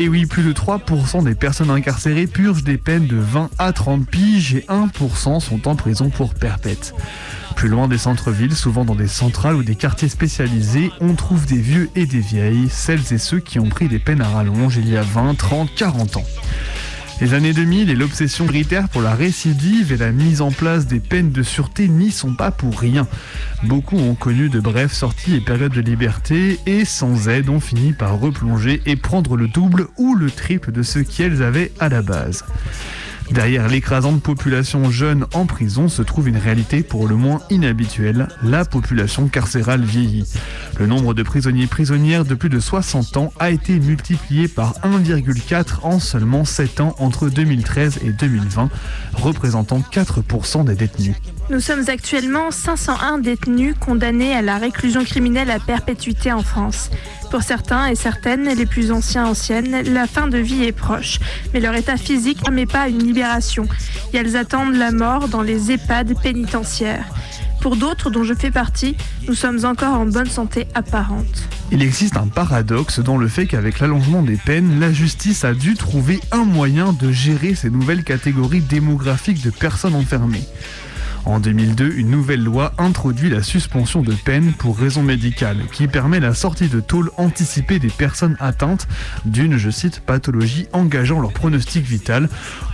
Et 0.00 0.08
oui, 0.08 0.26
plus 0.26 0.44
de 0.44 0.52
3% 0.52 1.24
des 1.24 1.34
personnes 1.34 1.70
incarcérées 1.70 2.28
purgent 2.28 2.62
des 2.62 2.78
peines 2.78 3.08
de 3.08 3.16
20 3.16 3.50
à 3.58 3.72
30 3.72 4.06
piges 4.06 4.54
et 4.54 4.64
1% 4.68 5.40
sont 5.40 5.66
en 5.66 5.74
prison 5.74 6.08
pour 6.08 6.34
perpète. 6.34 6.94
Plus 7.56 7.68
loin 7.68 7.88
des 7.88 7.98
centres-villes, 7.98 8.54
souvent 8.54 8.84
dans 8.84 8.94
des 8.94 9.08
centrales 9.08 9.56
ou 9.56 9.64
des 9.64 9.74
quartiers 9.74 10.08
spécialisés, 10.08 10.92
on 11.00 11.14
trouve 11.14 11.46
des 11.46 11.60
vieux 11.60 11.90
et 11.96 12.06
des 12.06 12.20
vieilles, 12.20 12.68
celles 12.70 13.12
et 13.12 13.18
ceux 13.18 13.40
qui 13.40 13.58
ont 13.58 13.68
pris 13.68 13.88
des 13.88 13.98
peines 13.98 14.20
à 14.20 14.28
rallonge 14.28 14.76
il 14.76 14.88
y 14.88 14.96
a 14.96 15.02
20, 15.02 15.34
30, 15.36 15.74
40 15.74 16.18
ans. 16.18 16.26
Les 17.20 17.34
années 17.34 17.52
2000 17.52 17.90
et 17.90 17.96
l'obsession 17.96 18.46
militaire 18.46 18.88
pour 18.88 19.02
la 19.02 19.12
récidive 19.12 19.92
et 19.92 19.96
la 19.96 20.12
mise 20.12 20.40
en 20.40 20.52
place 20.52 20.86
des 20.86 21.00
peines 21.00 21.32
de 21.32 21.42
sûreté 21.42 21.88
n'y 21.88 22.12
sont 22.12 22.34
pas 22.34 22.52
pour 22.52 22.78
rien. 22.78 23.08
Beaucoup 23.64 23.96
ont 23.96 24.14
connu 24.14 24.48
de 24.48 24.60
brèves 24.60 24.92
sorties 24.92 25.34
et 25.34 25.40
périodes 25.40 25.72
de 25.72 25.80
liberté 25.80 26.60
et 26.66 26.84
sans 26.84 27.28
aide 27.28 27.48
ont 27.48 27.58
fini 27.58 27.92
par 27.92 28.20
replonger 28.20 28.82
et 28.86 28.94
prendre 28.94 29.36
le 29.36 29.48
double 29.48 29.88
ou 29.96 30.14
le 30.14 30.30
triple 30.30 30.70
de 30.70 30.82
ce 30.82 31.00
qu'elles 31.00 31.42
avaient 31.42 31.72
à 31.80 31.88
la 31.88 32.02
base. 32.02 32.44
Derrière 33.30 33.68
l'écrasante 33.68 34.22
population 34.22 34.90
jeune 34.90 35.26
en 35.34 35.44
prison 35.44 35.88
se 35.88 36.00
trouve 36.00 36.28
une 36.28 36.38
réalité 36.38 36.82
pour 36.82 37.06
le 37.06 37.14
moins 37.14 37.42
inhabituelle, 37.50 38.28
la 38.42 38.64
population 38.64 39.28
carcérale 39.28 39.82
vieillie. 39.82 40.24
Le 40.78 40.86
nombre 40.86 41.12
de 41.12 41.22
prisonniers 41.22 41.64
et 41.64 41.66
prisonnières 41.66 42.24
de 42.24 42.34
plus 42.34 42.48
de 42.48 42.58
60 42.58 43.16
ans 43.18 43.32
a 43.38 43.50
été 43.50 43.78
multiplié 43.80 44.48
par 44.48 44.74
1,4 44.80 45.80
en 45.82 46.00
seulement 46.00 46.44
7 46.44 46.80
ans 46.80 46.94
entre 46.98 47.28
2013 47.28 48.00
et 48.04 48.12
2020, 48.12 48.70
représentant 49.14 49.80
4% 49.80 50.64
des 50.64 50.74
détenus. 50.74 51.16
Nous 51.50 51.60
sommes 51.60 51.84
actuellement 51.88 52.50
501 52.50 53.18
détenus 53.18 53.74
condamnés 53.78 54.34
à 54.34 54.42
la 54.42 54.58
réclusion 54.58 55.04
criminelle 55.04 55.50
à 55.50 55.58
perpétuité 55.58 56.32
en 56.32 56.42
France. 56.42 56.90
Pour 57.30 57.42
certains 57.42 57.86
et 57.88 57.94
certaines, 57.94 58.48
les 58.48 58.64
plus 58.64 58.90
anciens 58.90 59.26
anciennes, 59.26 59.82
la 59.92 60.06
fin 60.06 60.28
de 60.28 60.38
vie 60.38 60.64
est 60.64 60.72
proche, 60.72 61.18
mais 61.52 61.60
leur 61.60 61.74
état 61.74 61.98
physique 61.98 62.38
ne 62.38 62.44
permet 62.44 62.66
pas 62.66 62.88
une 62.88 63.02
libération 63.02 63.66
et 64.12 64.16
elles 64.16 64.36
attendent 64.36 64.74
la 64.74 64.92
mort 64.92 65.28
dans 65.28 65.42
les 65.42 65.70
EHPAD 65.70 66.14
pénitentiaires. 66.22 67.06
Pour 67.60 67.76
d'autres, 67.76 68.08
dont 68.08 68.24
je 68.24 68.34
fais 68.34 68.50
partie, 68.50 68.96
nous 69.26 69.34
sommes 69.34 69.64
encore 69.64 69.94
en 69.94 70.06
bonne 70.06 70.28
santé 70.28 70.66
apparente. 70.74 71.48
Il 71.70 71.82
existe 71.82 72.16
un 72.16 72.28
paradoxe 72.28 73.00
dans 73.00 73.18
le 73.18 73.28
fait 73.28 73.46
qu'avec 73.46 73.80
l'allongement 73.80 74.22
des 74.22 74.36
peines, 74.36 74.80
la 74.80 74.90
justice 74.90 75.44
a 75.44 75.52
dû 75.52 75.74
trouver 75.74 76.20
un 76.32 76.44
moyen 76.44 76.94
de 76.94 77.12
gérer 77.12 77.54
ces 77.54 77.68
nouvelles 77.68 78.04
catégories 78.04 78.62
démographiques 78.62 79.42
de 79.42 79.50
personnes 79.50 79.94
enfermées. 79.94 80.44
En 81.28 81.40
2002, 81.40 81.92
une 81.94 82.08
nouvelle 82.08 82.42
loi 82.42 82.72
introduit 82.78 83.28
la 83.28 83.42
suspension 83.42 84.00
de 84.00 84.14
peine 84.14 84.54
pour 84.54 84.78
raison 84.78 85.02
médicale, 85.02 85.58
qui 85.70 85.86
permet 85.86 86.20
la 86.20 86.32
sortie 86.32 86.68
de 86.68 86.80
tôle 86.80 87.10
anticipée 87.18 87.78
des 87.78 87.90
personnes 87.90 88.34
atteintes 88.40 88.88
d'une, 89.26 89.58
je 89.58 89.68
cite, 89.68 90.00
pathologie 90.00 90.68
engageant 90.72 91.20
leur 91.20 91.34
pronostic 91.34 91.84
vital 91.84 92.30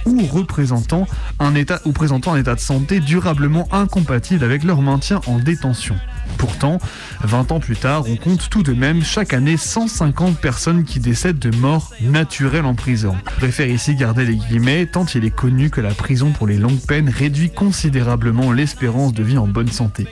ou 0.07 0.25
représentant 0.27 1.09
un 1.41 1.57
état 1.57 1.81
ou 1.85 1.91
présentant 1.91 2.35
un 2.35 2.39
état 2.39 2.55
de 2.55 2.61
santé 2.61 3.01
durablement 3.01 3.67
incompatible 3.73 4.45
avec 4.45 4.63
leur 4.63 4.83
maintien 4.83 5.21
en 5.27 5.41
détention. 5.41 5.97
Pourtant, 6.39 6.79
20 7.23 7.53
ans 7.53 7.61
plus 7.61 7.77
tard, 7.77 8.05
on 8.09 8.17
compte 8.17 8.49
tout 8.51 8.63
de 8.63 8.73
même 8.73 9.03
chaque 9.03 9.35
année 9.35 9.57
150 9.57 10.39
personnes 10.39 10.85
qui 10.85 11.01
décèdent 11.01 11.39
de 11.39 11.55
mort 11.57 11.91
naturelle 12.01 12.65
en 12.65 12.75
prison. 12.75 13.17
Je 13.35 13.37
préfère 13.37 13.69
ici 13.69 13.95
garder 13.95 14.25
les 14.25 14.37
guillemets 14.37 14.87
tant 14.87 15.07
il 15.07 15.25
est 15.25 15.35
connu 15.35 15.71
que 15.71 15.81
la 15.81 15.95
prison 15.95 16.31
pour 16.31 16.47
les 16.47 16.57
longues 16.57 16.81
peines 16.87 17.09
réduit 17.09 17.51
considérablement 17.51 18.44
l'espérance 18.53 19.13
de 19.13 19.23
vie 19.23 19.39
en 19.39 19.47
bonne 19.47 19.71
santé. 19.71 20.07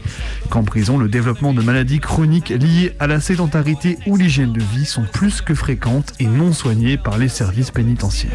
Qu'en 0.51 0.63
prison, 0.63 0.99
le 0.99 1.09
développement 1.09 1.53
de 1.53 1.63
maladies 1.63 2.01
chroniques 2.01 2.51
liées 2.51 2.95
à 2.99 3.07
la 3.07 3.21
sédentarité 3.21 3.99
ou 4.07 4.17
l'hygiène 4.17 4.53
de 4.53 4.61
vie 4.61 4.85
sont 4.85 5.05
plus 5.13 5.41
que 5.41 5.55
fréquentes 5.55 6.13
et 6.19 6.27
non 6.27 6.53
soignées 6.53 6.97
par 6.97 7.19
les 7.19 7.29
services 7.29 7.71
pénitentiaires. 7.71 8.33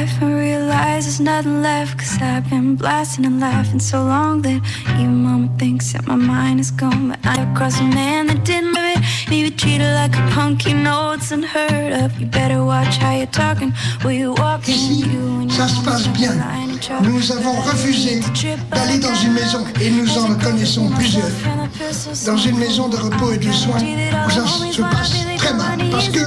Life 0.00 0.22
and 0.22 0.34
realize 0.34 1.04
there's 1.04 1.20
nothing 1.20 1.62
left. 1.62 1.98
Cause 1.98 2.18
I've 2.20 2.48
been 2.48 2.76
blasting 2.76 3.26
and 3.26 3.40
laughing 3.40 3.80
so 3.80 3.98
long 4.04 4.42
that 4.42 4.60
even 4.98 5.22
mama 5.24 5.48
thinks 5.58 5.92
that 5.92 6.06
my 6.06 6.16
mind 6.16 6.60
is 6.60 6.70
gone. 6.70 7.08
But 7.10 7.20
I 7.24 7.36
crossed 7.56 7.80
a 7.80 7.84
man 7.84 8.26
that 8.28 8.44
didn't 8.44 8.72
live 8.72 8.96
it. 8.96 9.00
And 9.26 9.36
you 9.36 9.50
treated 9.50 9.92
like 10.00 10.14
a 10.16 10.24
punk, 10.34 10.66
you 10.66 10.74
know 10.74 11.12
it's 11.12 11.30
unheard 11.32 11.92
of. 12.02 12.18
You 12.20 12.26
better 12.26 12.64
watch 12.64 12.96
how 12.96 13.14
you're 13.14 13.34
talking, 13.44 13.72
where 14.02 14.14
you 14.14 14.32
walking. 14.32 14.80
You 15.02 15.42
and 15.42 15.50
Ça 15.50 15.68
se 15.68 15.80
passe 15.84 16.08
bien. 16.08 16.34
Nous 17.02 17.32
avons 17.32 17.56
refusé 17.70 18.20
d'aller 18.72 18.98
dans 18.98 19.14
une 19.14 19.32
maison 19.32 19.64
et 19.80 19.90
nous 19.90 20.10
en 20.18 20.34
connaissons 20.34 20.88
plusieurs. 20.90 21.30
Dans 22.26 22.36
une 22.38 22.58
maison 22.58 22.88
de 22.88 22.96
repos 22.96 23.32
et 23.32 23.38
de 23.38 23.52
soins 23.52 23.82
où 24.26 24.30
ça 24.30 24.46
se 24.46 24.80
passe 24.80 25.12
très 25.36 25.54
mal. 25.54 25.78
Parce 25.90 26.08
que 26.08 26.20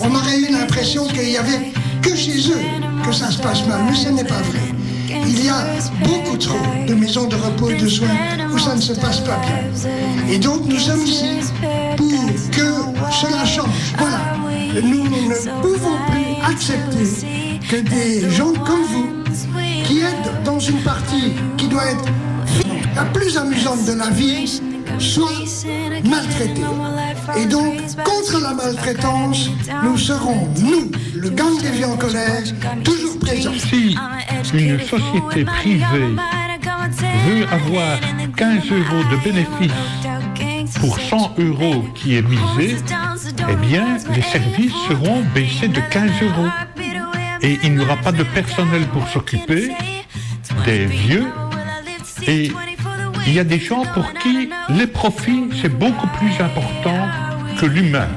on 0.00 0.14
aurait 0.14 0.38
eu 0.38 0.50
l'impression 0.50 1.06
qu'il 1.06 1.30
y 1.30 1.36
avait 1.36 1.72
que 2.02 2.16
chez 2.16 2.50
eux 2.50 2.62
que 3.04 3.12
ça 3.12 3.30
se 3.30 3.38
passe 3.38 3.66
mal. 3.66 3.80
Mais 3.88 3.94
ce 3.94 4.08
n'est 4.08 4.24
pas 4.24 4.42
vrai. 4.42 4.60
Il 5.26 5.44
y 5.44 5.48
a 5.48 5.64
beaucoup 6.04 6.36
trop 6.36 6.58
de 6.86 6.94
maisons 6.94 7.26
de 7.26 7.36
repos 7.36 7.70
et 7.70 7.76
de 7.76 7.86
soins 7.86 8.08
où 8.52 8.58
ça 8.58 8.74
ne 8.74 8.80
se 8.80 8.94
passe 8.94 9.20
pas 9.20 9.38
bien. 9.40 10.32
Et 10.32 10.38
donc 10.38 10.66
nous 10.66 10.78
sommes 10.78 11.04
ici 11.04 11.52
pour 11.96 12.26
que 12.50 12.68
cela 13.10 13.44
change. 13.44 13.68
Voilà. 13.98 14.20
Nous 14.82 15.04
ne 15.04 15.34
pouvons 15.60 15.96
plus 16.10 16.50
accepter 16.50 17.58
que 17.68 17.76
des 17.76 18.30
gens 18.30 18.52
comme 18.52 18.84
vous, 18.84 19.08
qui 19.84 19.98
êtes 20.00 20.44
dans 20.44 20.58
une 20.58 20.80
partie 20.82 21.34
qui 21.56 21.68
doit 21.68 21.86
être 21.90 22.04
la 22.96 23.04
plus 23.04 23.36
amusante 23.36 23.84
de 23.86 23.92
la 23.92 24.10
vie, 24.10 24.60
soient 24.98 25.30
maltraités. 26.04 26.62
Et 27.36 27.46
donc, 27.46 27.74
contre 28.04 28.40
la 28.40 28.54
maltraitance, 28.54 29.50
nous 29.84 29.96
serons, 29.96 30.48
nous, 30.60 30.90
le 31.14 31.30
gang 31.30 31.60
des 31.60 31.70
vieux 31.70 31.86
en 31.86 31.96
colère, 31.96 32.42
toujours 32.84 33.18
présents. 33.18 33.52
Si 33.58 33.96
une 34.54 34.78
société 34.80 35.44
privée 35.44 36.16
veut 37.26 37.46
avoir 37.50 37.98
15 38.36 38.64
euros 38.70 39.04
de 39.10 39.16
bénéfice 39.24 39.72
pour 40.80 40.98
100 40.98 41.34
euros 41.38 41.84
qui 41.94 42.16
est 42.16 42.22
misé, 42.22 42.76
eh 43.48 43.54
bien, 43.56 43.96
les 44.14 44.22
services 44.22 44.74
seront 44.88 45.22
baissés 45.34 45.68
de 45.68 45.80
15 45.90 46.10
euros. 46.22 46.48
Et 47.42 47.58
il 47.64 47.74
n'y 47.74 47.80
aura 47.80 47.96
pas 47.96 48.12
de 48.12 48.22
personnel 48.22 48.86
pour 48.92 49.06
s'occuper 49.08 49.72
des 50.64 50.86
vieux. 50.86 51.26
Et 52.26 52.52
il 53.26 53.34
y 53.34 53.38
a 53.38 53.44
des 53.44 53.58
gens 53.58 53.82
pour 53.94 54.12
qui 54.14 54.50
les 54.70 54.86
profits, 54.86 55.50
c'est 55.60 55.68
beaucoup 55.68 56.08
plus 56.18 56.32
important 56.40 57.06
que 57.60 57.66
l'humain, 57.66 58.08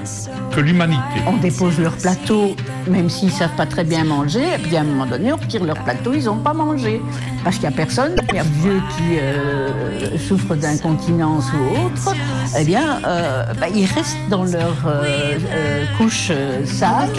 que 0.51 0.61
l'humanité. 0.61 1.01
On 1.27 1.37
dépose 1.37 1.79
leur 1.79 1.95
plateau, 1.97 2.55
même 2.87 3.09
s'ils 3.09 3.27
ne 3.27 3.33
savent 3.33 3.55
pas 3.55 3.65
très 3.65 3.83
bien 3.83 4.03
manger, 4.03 4.43
et 4.55 4.57
puis 4.57 4.75
à 4.77 4.81
un 4.81 4.83
moment 4.83 5.05
donné, 5.05 5.31
on 5.33 5.35
retire 5.35 5.63
leur 5.63 5.77
plateau, 5.83 6.13
ils 6.13 6.25
n'ont 6.25 6.37
pas 6.37 6.53
mangé. 6.53 7.01
Parce 7.43 7.57
qu'il 7.57 7.67
n'y 7.67 7.75
a 7.75 7.77
personne, 7.77 8.15
il 8.29 8.35
y 8.35 8.39
a 8.39 8.43
vieux 8.43 8.81
qui 8.97 9.19
euh, 9.19 10.17
souffrent 10.17 10.55
d'incontinence 10.55 11.45
ou 11.53 11.85
autre, 11.85 12.15
eh 12.59 12.63
bien, 12.63 12.99
euh, 13.05 13.43
bah, 13.59 13.67
ils 13.73 13.85
restent 13.85 14.17
dans 14.29 14.43
leur 14.43 14.75
euh, 14.87 15.37
euh, 15.51 15.85
couche 15.97 16.31
sale 16.65 17.09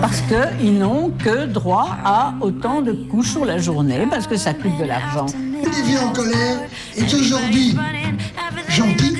parce 0.00 0.22
qu'ils 0.22 0.78
n'ont 0.78 1.10
que 1.10 1.46
droit 1.46 1.98
à 2.04 2.34
autant 2.40 2.80
de 2.80 2.92
couches 2.92 3.32
sur 3.32 3.44
la 3.44 3.58
journée, 3.58 4.06
parce 4.08 4.26
que 4.26 4.36
ça 4.36 4.54
coûte 4.54 4.78
de 4.78 4.84
l'argent. 4.84 5.26
Vieux 5.84 5.98
en 6.00 6.12
colère 6.12 6.60
est 6.96 7.14
aujourd'hui 7.14 7.76
gentil, 8.68 9.16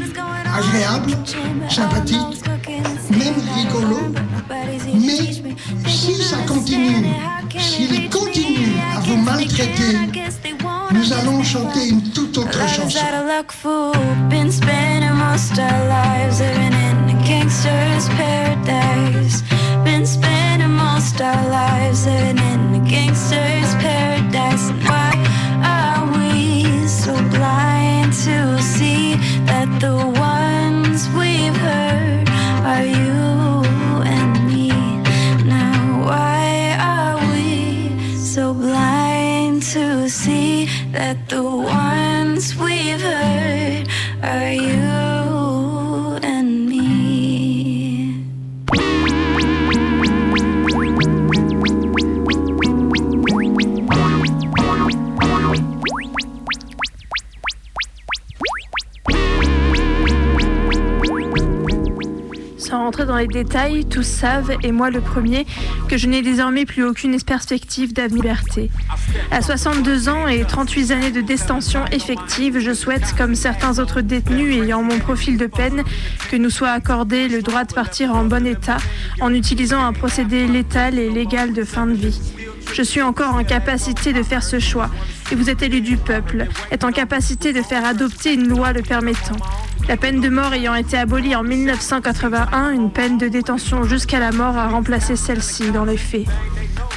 agréable, 0.57 1.17
sympathique, 1.69 2.19
même 3.11 3.35
rigolo. 3.57 3.99
Mais 4.95 5.89
si 5.89 6.15
ça 6.15 6.37
continue, 6.47 7.07
s'il 7.59 8.11
continue 8.11 8.75
à 8.95 9.01
vous 9.01 9.17
maltraiter, 9.17 9.99
nous 10.93 11.13
allons 11.13 11.43
chanter 11.43 11.89
une 11.89 12.03
toute 12.11 12.39
autre 12.39 12.69
chanson. 12.69 12.99
out 12.99 13.15
of 13.15 13.27
luck 13.27 13.53
fool. 13.53 13.93
Been 14.29 14.51
spending 14.51 15.13
most 15.13 15.59
our 15.59 15.89
lives 15.89 16.41
living 16.41 16.73
in 16.73 17.11
a 17.11 17.25
gangster's 17.25 18.09
paradise. 18.17 19.45
To 28.25 28.62
see 28.62 29.16
that 29.45 29.68
the 29.81 29.95
ones 29.95 31.11
we've 31.11 31.57
heard 31.57 32.27
are 32.64 32.87
you 32.87 33.20
and 34.16 34.47
me? 34.47 34.70
Now 35.47 36.07
why 36.09 36.75
are 36.81 37.18
we 37.33 38.16
so 38.16 38.55
blind 38.55 39.62
to 39.75 40.09
see 40.09 40.70
that 40.93 41.29
the 41.29 41.43
ones 41.43 42.57
we've 42.57 43.03
heard 43.03 43.89
are 44.22 44.53
you 44.53 44.84
les 63.19 63.27
détails, 63.27 63.85
tous 63.85 64.07
savent, 64.07 64.53
et 64.63 64.73
moi 64.73 64.91
le 64.91 65.01
premier, 65.01 65.47
que 65.89 65.97
je 65.97 66.07
n'ai 66.07 66.23
désormais 66.23 66.65
plus 66.65 66.85
aucune 66.85 67.21
perspective 67.21 67.93
d'avenir 67.93 68.15
liberté. 68.15 68.71
À 69.31 69.43
62 69.43 70.09
ans 70.09 70.29
et 70.29 70.45
38 70.45 70.91
années 70.93 71.11
de 71.11 71.21
détention 71.21 71.85
effective, 71.93 72.59
je 72.59 72.73
souhaite, 72.73 73.15
comme 73.17 73.35
certains 73.35 73.79
autres 73.79 74.01
détenus 74.01 74.63
ayant 74.63 74.83
mon 74.83 74.99
profil 74.99 75.37
de 75.37 75.47
peine, 75.47 75.83
que 76.31 76.37
nous 76.37 76.51
soit 76.51 76.71
accordé 76.71 77.29
le 77.29 77.43
droit 77.43 77.65
de 77.65 77.75
partir 77.75 78.15
en 78.15 78.25
bon 78.25 78.47
état 78.47 78.79
en 79.21 79.33
utilisant 79.35 79.85
un 79.85 79.93
procédé 79.93 80.47
létal 80.47 80.99
et 80.99 81.11
légal 81.11 81.53
de 81.53 81.65
fin 81.65 81.87
de 81.87 81.95
vie. 81.95 82.21
Je 82.73 82.83
suis 82.83 83.03
encore 83.03 83.35
en 83.35 83.45
capacité 83.45 84.13
de 84.13 84.23
faire 84.23 84.43
ce 84.43 84.59
choix, 84.59 84.91
et 85.31 85.35
vous 85.35 85.51
êtes 85.51 85.63
élu 85.63 85.81
du 85.81 85.97
peuple, 85.97 86.47
êtes 86.71 86.85
en 86.85 86.93
capacité 86.93 87.53
de 87.53 87.63
faire 87.63 87.85
adopter 87.85 88.35
une 88.35 88.49
loi 88.49 88.73
le 88.73 88.83
permettant. 88.83 89.37
La 89.87 89.99
peine 89.99 90.20
de 90.20 90.30
mort 90.30 90.55
ayant 90.55 90.74
été 90.74 90.97
abolie 90.97 91.37
en 91.37 91.43
1981, 91.43 92.70
une 92.70 92.91
peine 92.91 93.18
de 93.18 93.28
détention 93.28 93.85
jusqu'à 93.85 94.18
la 94.18 94.32
mort 94.32 94.57
a 94.57 94.68
remplacé 94.68 95.14
celle-ci 95.14 95.70
dans 95.72 95.85
les 95.85 95.99
faits. 95.99 96.26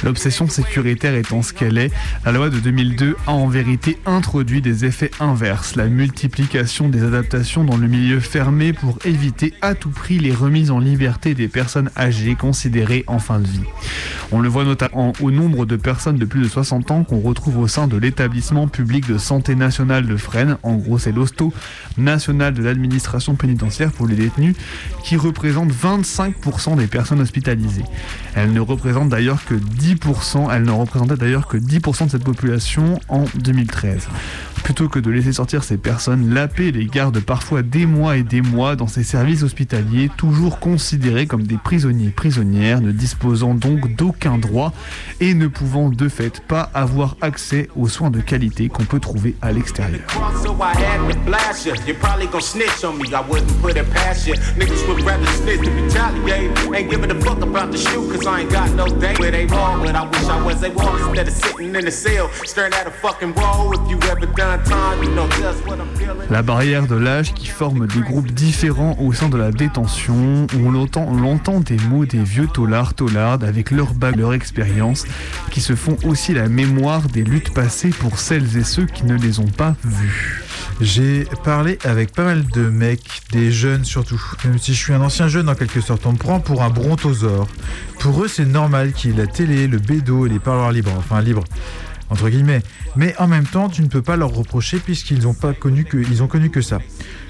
L'obsession 0.04 0.48
sécuritaire 0.48 1.14
étant 1.14 1.42
ce 1.42 1.52
qu'elle 1.52 1.76
est, 1.76 1.90
la 2.24 2.32
loi 2.32 2.50
de 2.50 2.60
2002 2.60 3.16
a 3.26 3.32
en 3.32 3.48
vérité 3.48 3.98
introduit 4.06 4.62
des 4.62 4.84
effets 4.84 5.10
inverses, 5.18 5.74
la 5.74 5.86
multiplication 5.86 6.88
des 6.88 7.02
adaptations 7.02 7.64
dans 7.64 7.76
le 7.76 7.88
milieu 7.88 8.20
fermé 8.20 8.72
pour 8.72 8.98
éviter 9.04 9.54
à 9.60 9.74
tout 9.74 9.90
prix 9.90 10.18
les 10.18 10.32
remises 10.32 10.70
en 10.70 10.78
liberté 10.78 11.34
des 11.34 11.48
personnes 11.48 11.90
âgées 11.96 12.36
considérées 12.36 13.04
en 13.08 13.18
fin 13.18 13.40
de 13.40 13.46
vie. 13.46 13.60
On 14.30 14.40
le 14.40 14.48
voit 14.48 14.64
notamment 14.64 15.14
au 15.20 15.30
nombre 15.30 15.66
de 15.66 15.76
personnes 15.76 16.16
de 16.16 16.24
plus 16.24 16.42
de 16.42 16.48
60 16.48 16.90
ans 16.90 17.02
qu'on 17.02 17.20
retrouve 17.20 17.58
au 17.58 17.66
sein 17.66 17.88
de 17.88 17.96
l'établissement 17.96 18.68
public 18.68 19.08
de 19.08 19.18
santé 19.18 19.54
nationale 19.54 20.06
de 20.06 20.16
Fresnes, 20.16 20.58
en 20.62 20.76
gros 20.76 20.98
c'est 20.98 21.12
l'hosto 21.12 21.52
national 21.96 22.54
de 22.54 22.62
l'administration 22.62 23.34
pénitentiaire 23.34 23.90
pour 23.90 24.06
les 24.06 24.14
détenus, 24.14 24.54
qui 25.02 25.16
représente 25.16 25.72
25% 25.72 26.76
des 26.76 26.86
personnes 26.86 27.20
hospitalisées. 27.20 27.84
Elle 28.34 28.52
ne 28.52 28.60
représente 28.60 29.08
d'ailleurs 29.08 29.44
que 29.44 29.54
10%, 29.54 29.87
elle 30.50 30.64
ne 30.64 30.70
représentait 30.70 31.16
d'ailleurs 31.16 31.46
que 31.46 31.56
10% 31.56 32.06
de 32.06 32.10
cette 32.10 32.24
population 32.24 33.00
en 33.08 33.24
2013. 33.36 34.08
Plutôt 34.64 34.88
que 34.88 34.98
de 34.98 35.10
laisser 35.10 35.32
sortir 35.32 35.64
ces 35.64 35.76
personnes, 35.76 36.34
l'AP 36.34 36.58
les 36.58 36.86
garde 36.86 37.20
parfois 37.20 37.62
des 37.62 37.86
mois 37.86 38.16
et 38.16 38.22
des 38.22 38.42
mois 38.42 38.76
dans 38.76 38.86
ces 38.86 39.02
services 39.02 39.42
hospitaliers, 39.42 40.10
toujours 40.16 40.58
considérés 40.58 41.26
comme 41.26 41.44
des 41.44 41.56
prisonniers 41.56 42.10
prisonnières, 42.10 42.80
ne 42.80 42.92
disposant 42.92 43.54
donc 43.54 43.94
d'aucun 43.96 44.38
droit 44.38 44.72
et 45.20 45.34
ne 45.34 45.46
pouvant 45.46 45.88
de 45.88 46.08
fait 46.08 46.40
pas 46.40 46.70
avoir 46.74 47.16
accès 47.20 47.68
aux 47.76 47.88
soins 47.88 48.10
de 48.10 48.20
qualité 48.20 48.68
qu'on 48.68 48.84
peut 48.84 49.00
trouver 49.00 49.36
à 49.42 49.52
l'extérieur. 49.52 50.02
La 66.30 66.42
barrière 66.42 66.86
de 66.86 66.94
l'âge 66.94 67.34
qui 67.34 67.46
forme 67.46 67.86
des 67.86 68.00
groupes 68.00 68.30
différents 68.30 68.96
au 69.00 69.12
sein 69.12 69.28
de 69.28 69.36
la 69.36 69.50
détention, 69.50 70.46
où 70.54 70.66
on 70.66 70.74
entend, 70.74 71.06
on 71.08 71.24
entend 71.24 71.60
des 71.60 71.76
mots 71.90 72.06
des 72.06 72.22
vieux 72.22 72.46
taulards, 72.46 72.94
taulardes, 72.94 73.44
avec 73.44 73.70
leur 73.70 73.94
bague, 73.94 74.16
leur 74.16 74.34
expérience, 74.34 75.04
qui 75.50 75.60
se 75.60 75.74
font 75.74 75.96
aussi 76.04 76.34
la 76.34 76.48
mémoire 76.48 77.02
des 77.02 77.24
luttes 77.24 77.52
passées 77.52 77.90
pour 77.90 78.18
celles 78.18 78.56
et 78.56 78.64
ceux 78.64 78.86
qui 78.86 79.04
ne 79.04 79.16
les 79.16 79.38
ont 79.38 79.50
pas 79.56 79.74
vues. 79.84 80.44
J'ai 80.80 81.26
parlé 81.44 81.78
avec 81.84 82.12
pas 82.12 82.24
mal 82.24 82.46
de 82.46 82.68
mecs, 82.68 83.22
des 83.32 83.50
jeunes 83.50 83.84
surtout. 83.84 84.22
Même 84.44 84.58
si 84.58 84.74
je 84.74 84.78
suis 84.78 84.92
un 84.92 85.00
ancien 85.00 85.28
jeune 85.28 85.48
en 85.48 85.54
quelque 85.54 85.80
sorte, 85.80 86.06
on 86.06 86.12
me 86.12 86.18
prend 86.18 86.40
pour 86.40 86.62
un 86.62 86.70
brontosaure. 86.70 87.48
Pour 87.98 88.22
eux, 88.22 88.28
c'est 88.28 88.46
normal 88.46 88.92
qu'il 88.92 89.10
y 89.10 89.14
ait 89.14 89.16
la 89.16 89.26
télé, 89.26 89.66
le 89.66 89.78
bédo 89.78 90.26
et 90.26 90.28
les 90.28 90.38
parloirs 90.38 90.70
libres. 90.70 90.94
Enfin, 90.96 91.20
libres. 91.20 91.44
Entre 92.10 92.28
guillemets. 92.28 92.62
Mais 92.96 93.14
en 93.18 93.26
même 93.26 93.46
temps, 93.46 93.68
tu 93.68 93.82
ne 93.82 93.88
peux 93.88 94.02
pas 94.02 94.16
leur 94.16 94.30
reprocher 94.30 94.78
puisqu'ils 94.78 95.26
ont 95.26 95.34
pas 95.34 95.52
connu 95.52 95.84
que, 95.84 96.22
ont 96.22 96.26
connu 96.26 96.50
que 96.50 96.60
ça. 96.60 96.78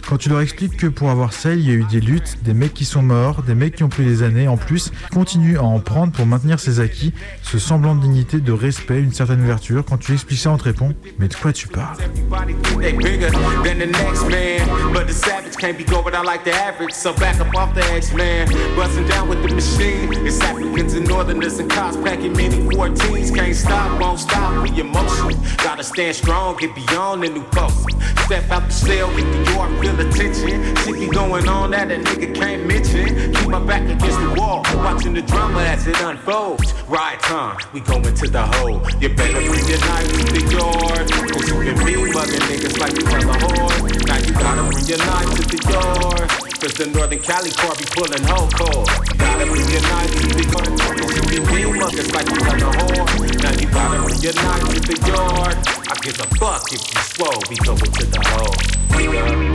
Quand 0.09 0.17
tu 0.17 0.31
leur 0.31 0.41
expliques 0.41 0.79
que 0.79 0.87
pour 0.87 1.11
avoir 1.11 1.35
ça, 1.35 1.53
il 1.53 1.69
y 1.69 1.71
a 1.71 1.75
eu 1.75 1.85
des 1.85 2.01
luttes, 2.01 2.39
des 2.43 2.55
mecs 2.55 2.73
qui 2.73 2.87
sont 2.87 3.03
morts, 3.03 3.43
des 3.43 3.55
mecs 3.55 3.77
qui 3.77 3.85
ont 3.85 3.91
pris 3.91 4.07
des 4.07 4.23
années 4.23 4.49
en 4.49 4.57
plus, 4.57 4.91
continuent 5.13 5.59
à 5.59 5.65
en 5.65 5.81
prendre 5.81 6.15
pour 6.15 6.25
maintenir 6.25 6.59
ses 6.59 6.81
acquis, 6.81 7.13
ce 7.43 7.59
semblant 7.59 7.95
de 7.95 8.01
dignité, 8.01 8.41
de 8.41 8.53
respect, 8.53 9.03
une 9.03 9.13
certaine 9.13 9.43
ouverture. 9.43 9.85
Quand 9.87 9.99
tu 9.99 10.15
expliques 10.15 10.39
ça, 10.39 10.51
on 10.51 10.57
te 10.57 10.65
répond 10.65 10.95
Mais 11.19 11.29
de 11.29 11.35
quoi 11.35 11.53
tu 11.53 11.69
parles? 11.69 11.99
Everybody 12.01 12.55
think 12.55 12.81
they 12.81 12.93
bigger 12.93 13.31
than 13.65 13.79
the 13.79 13.87
next 13.87 14.27
man. 14.31 14.67
But 14.95 15.09
the 15.09 15.13
savage 15.13 15.57
can't 15.59 15.77
be 15.77 15.85
going 15.85 16.15
out 16.15 16.25
like 16.25 16.43
the 16.43 16.55
average. 16.55 16.95
So 16.95 17.13
back 17.13 17.39
up 17.39 17.55
off 17.55 17.75
the 17.75 17.85
X-Man. 17.95 18.49
Busting 18.77 19.07
down 19.09 19.29
with 19.29 19.43
the 19.43 19.55
machine. 19.55 20.11
It's 20.27 20.41
Africans 20.41 20.95
and 20.95 21.07
Northerners 21.07 21.59
and 21.59 21.71
cops 21.71 21.99
packing 21.99 22.33
many 22.33 22.57
14s. 22.57 23.35
Can't 23.35 23.55
stop, 23.55 24.01
won't 24.01 24.21
stop 24.21 24.63
with 24.63 24.79
emotion. 24.79 25.39
Gotta 25.59 25.85
stand 25.85 26.17
strong, 26.17 26.57
get 26.57 26.75
beyond 26.75 27.23
the 27.23 27.29
new 27.29 27.45
post. 27.53 27.91
Step 28.25 28.51
out 28.51 28.67
the 28.67 28.73
cell, 28.73 29.09
hit 29.11 29.25
the 29.33 29.53
yard, 29.53 29.71
tension. 30.13 30.77
Shit 30.77 30.95
be 30.95 31.09
going 31.09 31.49
on 31.49 31.71
that 31.73 31.91
a 31.91 31.97
nigga 31.97 32.35
can't 32.35 32.67
mention. 32.67 33.38
My 33.49 33.65
back 33.65 33.81
against 33.81 34.21
the 34.21 34.29
wall, 34.37 34.61
watching 34.85 35.15
the 35.15 35.23
drama 35.23 35.65
as 35.65 35.87
it 35.87 35.99
unfolds. 36.03 36.75
Right 36.85 37.19
time, 37.21 37.57
we 37.73 37.81
going 37.81 38.05
to 38.05 38.29
the 38.29 38.45
hole. 38.45 38.85
You 39.01 39.09
better 39.09 39.41
bring 39.41 39.65
your 39.65 39.81
knife 39.89 40.05
to 40.05 40.21
the 40.37 40.45
yard. 40.53 41.09
Cause 41.09 41.49
you 41.49 41.57
been 41.65 41.81
mean 41.81 42.13
mugging 42.13 42.45
niggas 42.45 42.77
like 42.77 42.93
you 42.93 43.09
tell 43.09 43.25
a 43.25 43.33
whore. 43.41 43.73
Now 44.05 44.21
you 44.21 44.37
gotta 44.37 44.69
bring 44.69 44.85
your 44.85 45.01
knife 45.01 45.33
to 45.33 45.41
the 45.49 45.65
yard. 45.65 46.29
Cause 46.61 46.77
the 46.77 46.93
Northern 46.93 47.25
Cali 47.25 47.49
car 47.57 47.73
be 47.73 47.89
pulling 47.89 48.21
whole. 48.29 48.85
You 49.09 49.17
gotta 49.17 49.49
bring 49.49 49.65
your 49.73 49.81
knife 49.81 50.13
to 50.13 50.29
the 50.29 50.45
yard. 50.45 50.69
Cause 51.01 51.17
you 51.17 51.25
been 51.33 51.49
mean 51.49 51.73
muggers 51.81 52.13
like 52.13 52.29
you 52.29 52.37
tell 52.45 52.53
a 52.53 52.69
whore. 52.85 53.09
Now 53.41 53.57
you 53.57 53.65
gotta 53.73 53.97
bring 54.05 54.21
your 54.21 54.37
knife 54.45 54.77
to 54.77 54.93
the 54.93 54.97
yard. 55.09 55.57
I 55.89 55.97
give 56.05 56.21
a 56.21 56.29
fuck 56.37 56.69
if 56.69 56.85
you 56.85 57.01
swole, 57.01 57.41
we 57.49 57.57
going 57.65 57.81
to 57.81 58.05
the 58.13 58.21
hole. 58.29 58.53
Nigga. 58.93 59.49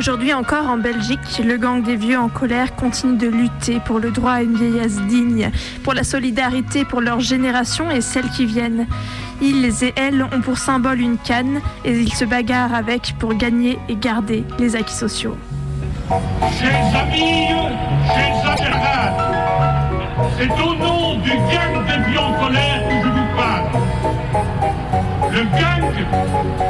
Aujourd'hui 0.00 0.32
encore 0.32 0.66
en 0.66 0.78
Belgique, 0.78 1.42
le 1.44 1.58
gang 1.58 1.82
des 1.82 1.94
vieux 1.94 2.18
en 2.18 2.30
colère 2.30 2.74
continue 2.74 3.18
de 3.18 3.28
lutter 3.28 3.80
pour 3.84 3.98
le 3.98 4.10
droit 4.10 4.32
à 4.32 4.42
une 4.42 4.56
vieillesse 4.56 4.98
digne, 5.02 5.50
pour 5.84 5.92
la 5.92 6.04
solidarité 6.04 6.86
pour 6.86 7.02
leur 7.02 7.20
génération 7.20 7.90
et 7.90 8.00
celles 8.00 8.30
qui 8.30 8.46
viennent. 8.46 8.86
Ils 9.42 9.84
et 9.84 9.92
elles 9.96 10.22
ont 10.22 10.40
pour 10.42 10.56
symbole 10.56 11.02
une 11.02 11.18
canne 11.18 11.60
et 11.84 11.92
ils 11.92 12.14
se 12.14 12.24
bagarrent 12.24 12.74
avec 12.74 13.14
pour 13.18 13.34
gagner 13.34 13.78
et 13.90 13.96
garder 13.96 14.44
les 14.58 14.74
acquis 14.74 14.94
sociaux. 14.94 15.36
Chers 16.58 16.96
amis, 16.96 17.48
chers 18.14 18.56
camarades, 18.56 19.34
c'est 20.38 20.62
au 20.62 20.76
nom 20.76 21.18
du 21.18 21.28
gang 21.28 21.84
des 21.86 22.10
vieux 22.10 22.20
en 22.20 22.32
colère 22.42 22.88
que 22.88 22.94
je 23.04 23.08
vous 23.10 23.36
parle. 23.36 23.60
Le 25.30 25.42
gang 25.44 25.80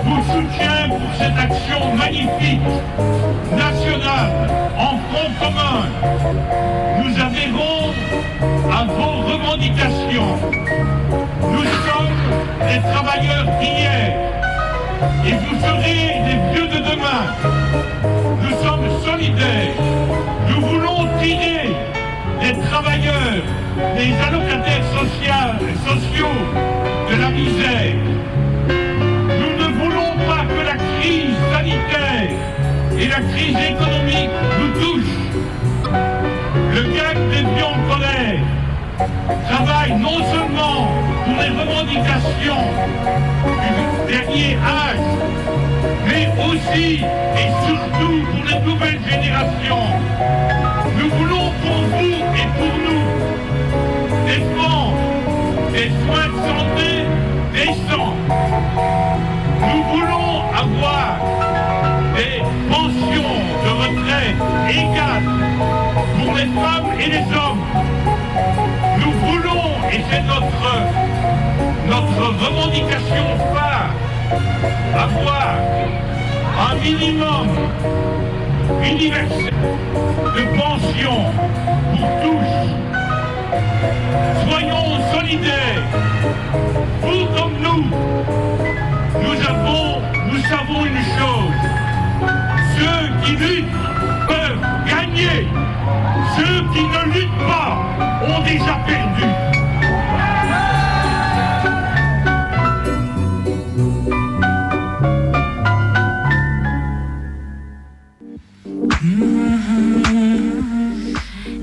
vous 0.04 0.22
soutient 0.24 0.88
pour 0.88 1.00
cette 1.18 1.38
action 1.38 1.94
magnifique, 1.94 2.60
en 4.78 4.98
front 5.06 5.30
commun. 5.40 5.82
Nous 6.98 7.12
adhérons 7.20 7.92
à 8.72 8.84
vos 8.84 9.14
revendications. 9.30 10.36
Nous 11.42 11.64
sommes 11.86 12.20
des 12.68 12.80
travailleurs 12.92 13.46
d'hier 13.60 14.16
et 15.26 15.32
vous 15.32 15.56
serez 15.60 16.04
les 16.26 16.38
vieux 16.52 16.68
de 16.68 16.80
demain. 16.90 17.24
Nous 18.42 18.56
sommes 18.64 18.88
solidaires. 19.04 19.74
Nous 20.48 20.60
voulons 20.66 21.08
tirer 21.22 21.70
les 22.42 22.54
travailleurs, 22.68 23.42
les 23.96 24.12
allocataires 24.26 24.84
sociaux, 24.98 25.52
sociaux 25.86 26.38
de 27.10 27.20
la 27.20 27.30
misère. 27.30 27.94
Nous 29.40 29.52
ne 29.62 29.68
voulons 29.78 30.12
pas 30.28 30.44
que 30.44 30.60
la 30.64 30.76
crise 30.76 31.36
sanitaire 31.52 32.30
et 33.00 33.08
la 33.08 33.20
crise 33.20 33.56
économique 33.56 34.30
nous 34.58 34.80
touchent. 34.80 35.20
Le 36.74 36.82
gang 36.82 37.18
des 37.30 37.62
en 37.62 37.78
colère 37.88 38.40
travaille 39.48 39.92
non 39.98 40.18
seulement 40.32 40.88
pour 41.24 41.36
les 41.40 41.48
revendications 41.48 42.66
du 44.06 44.12
dernier 44.12 44.56
âge, 44.56 45.06
mais 46.06 46.28
aussi 46.44 47.00
et 47.40 47.48
surtout 47.66 48.16
pour 48.30 48.44
les 48.44 48.60
nouvelles 48.70 49.00
générations. 49.08 49.88
Nous 50.98 51.10
voulons 51.10 51.52
pour 51.62 51.80
vous 51.92 52.18
et 52.40 52.48
pour 52.58 52.74
nous 52.86 53.04
défendre 54.26 54.98
des 55.72 55.88
soins 56.04 56.28
de 56.28 56.40
santé 56.48 56.90
décents. 57.54 58.14
Nous 59.60 59.82
voulons 59.84 60.42
avoir 60.54 61.00
des 62.20 62.42
pensions 62.68 63.34
de 63.64 63.70
retraite 63.82 64.40
égales 64.68 65.30
pour 66.18 66.34
les 66.34 66.48
femmes 66.60 66.90
et 67.00 67.08
les 67.14 67.24
hommes. 67.38 67.64
Nous 69.00 69.12
voulons, 69.24 69.68
et 69.90 70.00
c'est 70.10 70.24
notre, 70.32 70.72
notre 71.94 72.22
revendication 72.44 73.24
phare, 73.54 73.92
avoir 75.06 75.56
un 76.68 76.74
minimum 76.84 77.48
universel 78.84 79.54
de 80.36 80.42
pension 80.60 81.18
pour 81.90 82.08
tous. 82.22 82.52
Soyons 84.46 84.88
solidaires. 85.14 85.84
Vous 87.02 87.24
comme 87.36 87.56
nous, 87.62 87.84
nous 89.24 89.38
avons, 89.48 90.02
nous 90.30 90.42
savons 90.52 90.84
une 90.84 91.02
chose. 91.18 91.89
Ceux 92.76 93.24
qui 93.24 93.32
luttent 93.32 93.66
peuvent 94.28 94.60
gagner. 94.86 95.46
Ceux 96.36 96.60
qui 96.72 96.82
ne 96.82 97.12
luttent 97.14 97.46
pas 97.46 97.78
ont 98.26 98.42
déjà 98.44 98.74
perdu. 98.86 99.24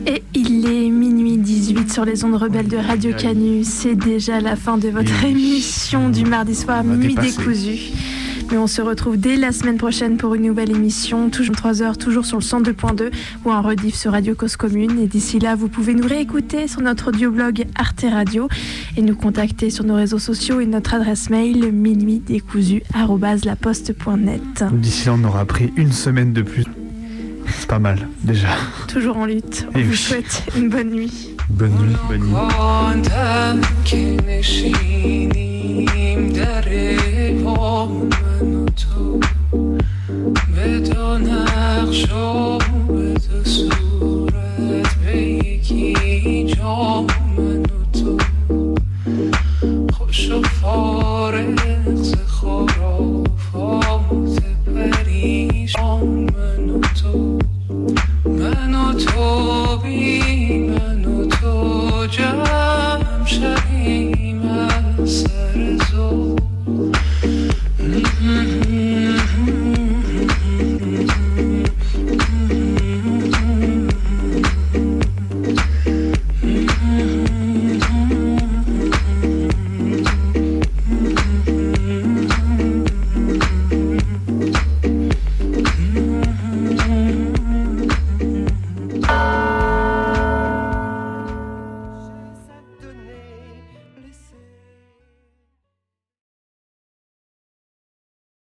Et 0.06 0.24
il 0.34 0.66
est 0.66 0.90
minuit 0.90 1.38
18 1.38 1.92
sur 1.92 2.06
les 2.06 2.24
ondes 2.24 2.36
rebelles 2.36 2.68
de 2.68 2.78
Radio 2.78 3.14
Canu. 3.14 3.64
C'est 3.64 3.96
déjà 3.96 4.40
la 4.40 4.56
fin 4.56 4.78
de 4.78 4.88
votre 4.90 5.24
émission 5.26 6.10
du 6.10 6.24
mardi 6.24 6.56
soir, 6.56 6.84
Minuit 6.84 7.16
dépasser. 7.16 7.38
décousu. 7.38 7.92
Mais 8.50 8.58
on 8.58 8.68
se 8.68 8.82
retrouve 8.82 9.18
dès 9.18 9.36
la 9.36 9.52
semaine 9.52 9.76
prochaine 9.78 10.16
pour 10.18 10.34
une 10.34 10.44
nouvelle 10.44 10.72
émission, 10.72 11.30
toujours 11.30 11.58
3 11.58 11.82
heures, 11.82 11.98
toujours 11.98 12.26
sur 12.26 12.38
le 12.38 12.44
102.2 12.44 13.12
ou 13.46 13.52
en 13.52 13.62
rediff 13.62 13.94
sur 13.96 14.14
Radio 14.14 14.34
Cause 14.36 14.56
Commune. 14.56 14.98
Et 15.00 15.08
d'ici 15.08 15.38
là, 15.40 15.56
vous 15.56 15.68
pouvez 15.68 15.94
nous 15.94 16.08
réécouter 16.08 16.68
sur 16.70 16.80
notre 16.82 17.10
audioblog 17.10 17.66
Arte 17.76 18.06
Radio 18.10 18.48
et 18.96 19.02
nous 19.02 19.16
contacter 19.16 19.70
sur 19.70 19.84
nos 19.84 19.96
réseaux 19.96 20.20
sociaux 20.20 20.62
et 20.62 20.66
notre 20.66 20.94
adresse 20.94 21.30
mail 21.30 21.74
minuitdécousu@laposte.net. 21.74 24.64
D'ici 24.74 25.08
là, 25.08 25.16
on 25.20 25.24
aura 25.26 25.44
pris 25.46 25.74
une 25.76 25.92
semaine 25.92 26.32
de 26.32 26.42
plus. 26.42 26.64
C'est 27.50 27.68
pas 27.68 27.80
mal, 27.80 28.08
déjà. 28.24 28.48
Toujours 28.88 29.18
en 29.18 29.26
lutte. 29.26 29.68
On 29.74 29.80
Et 29.80 29.84
vous 29.84 29.92
oui. 29.92 29.98
souhaite 29.98 30.44
une 30.58 30.70
bonne 30.70 30.90
nuit. 30.92 31.36
Bonne 31.50 31.72
nuit. 31.72 31.96
Bonne 32.10 32.24
nuit. 32.24 32.34
تو 38.78 39.20
به 40.56 40.80
دو 40.80 41.18
نقش 41.18 42.12
و 42.12 42.58
به 42.88 43.14
تو 43.14 43.44
صورت 43.44 44.96
به 45.06 45.18
یکی 45.22 46.44
جا 46.44 47.02
من 47.38 47.62
و 47.62 48.00
تو. 48.00 48.18
خوش 49.94 50.32
و 50.32 50.42
فارغ 50.42 51.96
ز 51.96 52.16
خرافات 52.28 53.64
پریشان 54.76 56.08
من 56.08 56.70
و 56.70 56.82
تو. 57.02 57.40
من 58.26 58.76
و 58.76 58.94
تو 58.94 59.78
بی 59.78 60.17